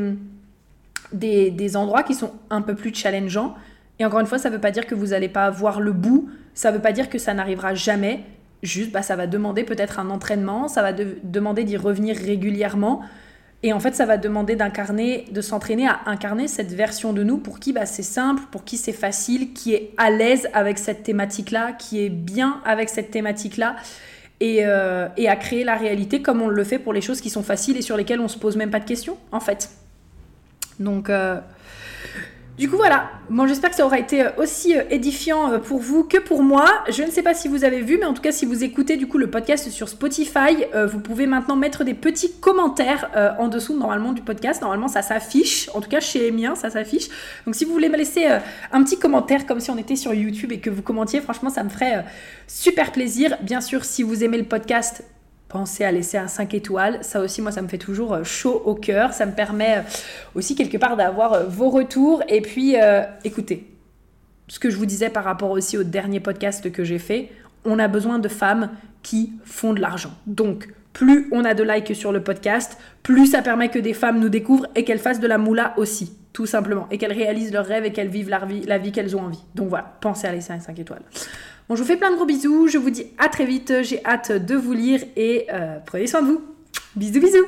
des, 1.14 1.50
des, 1.50 1.78
endroits 1.78 2.04
qui 2.04 2.14
sont 2.14 2.34
un 2.50 2.62
peu 2.62 2.76
plus 2.76 2.94
challengeants. 2.94 3.56
Et 4.00 4.06
encore 4.06 4.20
une 4.20 4.28
fois, 4.28 4.38
ça 4.38 4.50
veut 4.50 4.60
pas 4.60 4.72
dire 4.72 4.86
que 4.86 4.94
vous 4.94 5.08
n'allez 5.08 5.30
pas 5.30 5.50
voir 5.50 5.80
le 5.80 5.94
bout. 5.94 6.30
Ça 6.54 6.72
veut 6.72 6.82
pas 6.82 6.92
dire 6.92 7.10
que 7.10 7.18
ça 7.18 7.34
n'arrivera 7.34 7.74
jamais. 7.74 8.26
Juste, 8.64 8.92
bah, 8.92 9.02
ça 9.02 9.16
va 9.16 9.28
demander 9.28 9.64
peut-être 9.64 10.00
un 10.00 10.10
entraînement. 10.10 10.68
Ça 10.68 10.82
va 10.82 10.92
demander 10.92 11.64
d'y 11.64 11.78
revenir 11.78 12.18
régulièrement. 12.18 13.02
Et 13.64 13.74
en 13.74 13.80
fait, 13.80 13.96
ça 13.96 14.06
va 14.06 14.18
demander 14.18 14.56
d'incarner, 14.56 15.26
de 15.32 15.42
s'entraîner 15.42 15.88
à 15.88 16.02
incarner 16.06 16.48
cette 16.48 16.72
version 16.72 17.12
de 17.12 17.24
nous 17.24 17.38
pour 17.38 17.60
qui 17.60 17.74
bah, 17.74 17.88
c'est 17.88 18.04
simple, 18.04 18.44
pour 18.52 18.64
qui 18.64 18.78
c'est 18.78 18.94
facile, 18.94 19.54
qui 19.54 19.74
est 19.74 19.94
à 19.98 20.12
l'aise 20.12 20.48
avec 20.54 20.78
cette 20.78 21.04
thématique-là, 21.04 21.74
qui 21.74 22.04
est 22.04 22.10
bien 22.10 22.62
avec 22.66 22.90
cette 22.90 23.10
thématique-là, 23.10 23.76
et, 24.40 24.60
euh, 24.66 25.08
à 25.08 25.36
créer 25.36 25.64
la 25.64 25.76
réalité 25.76 26.22
comme 26.22 26.44
on 26.44 26.48
le 26.48 26.64
fait 26.64 26.78
pour 26.78 26.94
les 26.94 27.02
choses 27.02 27.20
qui 27.20 27.32
sont 27.32 27.42
faciles 27.42 27.78
et 27.78 27.82
sur 27.82 27.98
lesquelles 27.98 28.20
on 28.20 28.28
se 28.28 28.38
pose 28.38 28.56
même 28.56 28.70
pas 28.70 28.80
de 28.80 28.86
questions, 28.86 29.18
en 29.32 29.40
fait. 29.40 29.72
Donc, 30.80 31.10
euh, 31.10 31.40
du 32.58 32.68
coup, 32.68 32.78
voilà. 32.78 33.12
Bon, 33.30 33.46
j'espère 33.46 33.70
que 33.70 33.76
ça 33.76 33.86
aura 33.86 34.00
été 34.00 34.24
euh, 34.24 34.30
aussi 34.38 34.76
euh, 34.76 34.82
édifiant 34.90 35.52
euh, 35.52 35.58
pour 35.60 35.80
vous 35.80 36.04
que 36.04 36.18
pour 36.18 36.42
moi. 36.42 36.66
Je 36.90 37.04
ne 37.04 37.12
sais 37.12 37.22
pas 37.22 37.36
si 37.36 37.48
vous 37.48 37.64
avez 37.64 37.82
vu, 37.82 37.98
mais 38.00 38.06
en 38.06 38.16
tout 38.16 38.22
cas, 38.22 38.32
si 38.32 38.48
vous 38.48 38.64
écoutez 38.64 38.98
du 38.98 39.06
coup 39.06 39.20
le 39.20 39.30
podcast 39.30 39.70
sur 39.70 39.88
Spotify, 39.90 40.66
vous 40.92 41.00
pouvez 41.00 41.28
maintenant 41.28 41.56
mettre 41.56 41.84
des 41.84 41.94
petits 41.94 42.32
commentaires 42.40 43.12
en 43.40 43.48
dessous 43.48 43.78
normalement 43.78 44.14
du 44.14 44.22
podcast. 44.22 44.62
Normalement, 44.62 44.88
ça 44.88 45.02
s'affiche. 45.02 45.70
En 45.74 45.82
tout 45.82 45.90
cas, 45.90 46.00
chez 46.00 46.32
les 46.32 46.48
ça 46.56 46.70
s'affiche. 46.70 47.10
Donc, 47.46 47.56
si 47.56 47.66
vous 47.66 47.74
voulez 47.74 47.90
me 47.90 47.98
laisser 47.98 48.26
un 48.72 48.84
petit 48.84 48.98
commentaire 48.98 49.46
comme 49.46 49.60
si 49.60 49.70
on 49.72 49.78
était 49.78 49.96
sur 49.96 50.14
YouTube 50.14 50.52
et 50.52 50.60
que 50.60 50.70
vous 50.70 50.82
commentiez, 50.82 51.22
franchement, 51.22 51.50
ça 51.50 51.64
me 51.64 51.70
ferait 51.70 52.06
super 52.48 52.92
plaisir. 52.92 53.38
Bien 53.42 53.62
sûr, 53.62 53.84
si 53.84 54.04
vous 54.04 54.24
aimez 54.24 54.38
le 54.38 54.46
podcast, 54.46 55.04
pensez 55.50 55.84
à 55.84 55.92
laisser 55.92 56.18
un 56.18 56.28
5 56.28 56.54
étoiles. 56.54 57.00
Ça 57.02 57.22
aussi, 57.22 57.42
moi, 57.42 57.52
ça 57.52 57.62
me 57.62 57.68
fait 57.68 57.78
toujours 57.78 58.14
euh, 58.14 58.24
chaud 58.24 58.62
au 58.66 58.76
cœur. 58.76 59.14
Ça 59.14 59.26
me 59.26 59.32
permet 59.32 59.78
euh, 59.78 59.82
aussi 60.36 60.56
quelque 60.56 60.78
part 60.78 60.98
d'avoir 60.98 61.34
euh, 61.34 61.44
vos 61.46 61.70
retours. 61.70 62.22
Et 62.28 62.42
puis, 62.42 62.76
écoutez, 63.24 63.68
ce 64.48 64.60
que 64.60 64.70
je 64.70 64.78
vous 64.78 64.86
disais 64.86 65.10
par 65.10 65.24
rapport 65.24 65.52
aussi 65.52 65.78
au 65.78 65.84
dernier 65.84 66.20
podcast 66.20 66.72
que 66.72 66.84
j'ai 66.84 67.00
fait, 67.00 67.30
on 67.66 67.80
a 67.80 67.88
besoin 67.88 68.20
de 68.20 68.28
femmes 68.28 68.70
qui 69.04 69.34
font 69.44 69.74
de 69.74 69.82
l'argent. 69.82 70.12
Donc, 70.26 70.70
plus 70.94 71.28
on 71.32 71.46
a 71.46 71.54
de 71.54 71.64
likes 71.64 71.96
sur 71.96 72.12
le 72.12 72.24
podcast, 72.24 72.78
plus 73.04 73.28
ça 73.28 73.42
permet 73.42 73.70
que 73.70 73.80
des 73.80 73.94
femmes 73.94 74.20
nous 74.20 74.30
découvrent 74.30 74.68
et 74.76 74.84
qu'elles 74.84 75.00
fassent 75.00 75.20
de 75.20 75.28
la 75.28 75.38
moula 75.38 75.74
aussi, 75.78 76.18
tout 76.34 76.46
simplement. 76.46 76.88
Et 76.92 76.98
qu'elles 76.98 77.14
réalisent 77.14 77.54
leurs 77.54 77.66
rêves 77.66 77.86
et 77.86 77.92
qu'elles 77.92 78.08
vivent 78.08 78.30
la 78.30 78.46
vie, 78.46 78.62
la 78.64 78.78
vie 78.78 78.92
qu'elles 78.92 79.16
ont 79.16 79.22
envie. 79.22 79.44
Donc 79.54 79.70
voilà, 79.70 79.98
pensez 80.02 80.28
à 80.28 80.32
laisser 80.32 80.54
un 80.54 80.60
5 80.60 80.80
étoiles. 80.80 81.04
Bon, 81.70 81.76
je 81.76 81.82
vous 81.82 81.88
fais 81.88 81.98
plein 81.98 82.12
de 82.12 82.16
gros 82.16 82.26
bisous. 82.26 82.68
Je 82.68 82.78
vous 82.78 82.90
dis 82.90 83.08
à 83.18 83.28
très 83.28 83.46
vite. 83.46 83.84
J'ai 83.84 84.04
hâte 84.06 84.32
de 84.32 84.56
vous 84.56 84.74
lire 84.74 85.04
et 85.16 85.48
euh, 85.52 85.80
prenez 85.86 86.08
soin 86.08 86.22
de 86.22 86.28
vous. 86.28 86.42
Bisous, 86.96 87.20
bisous. 87.20 87.46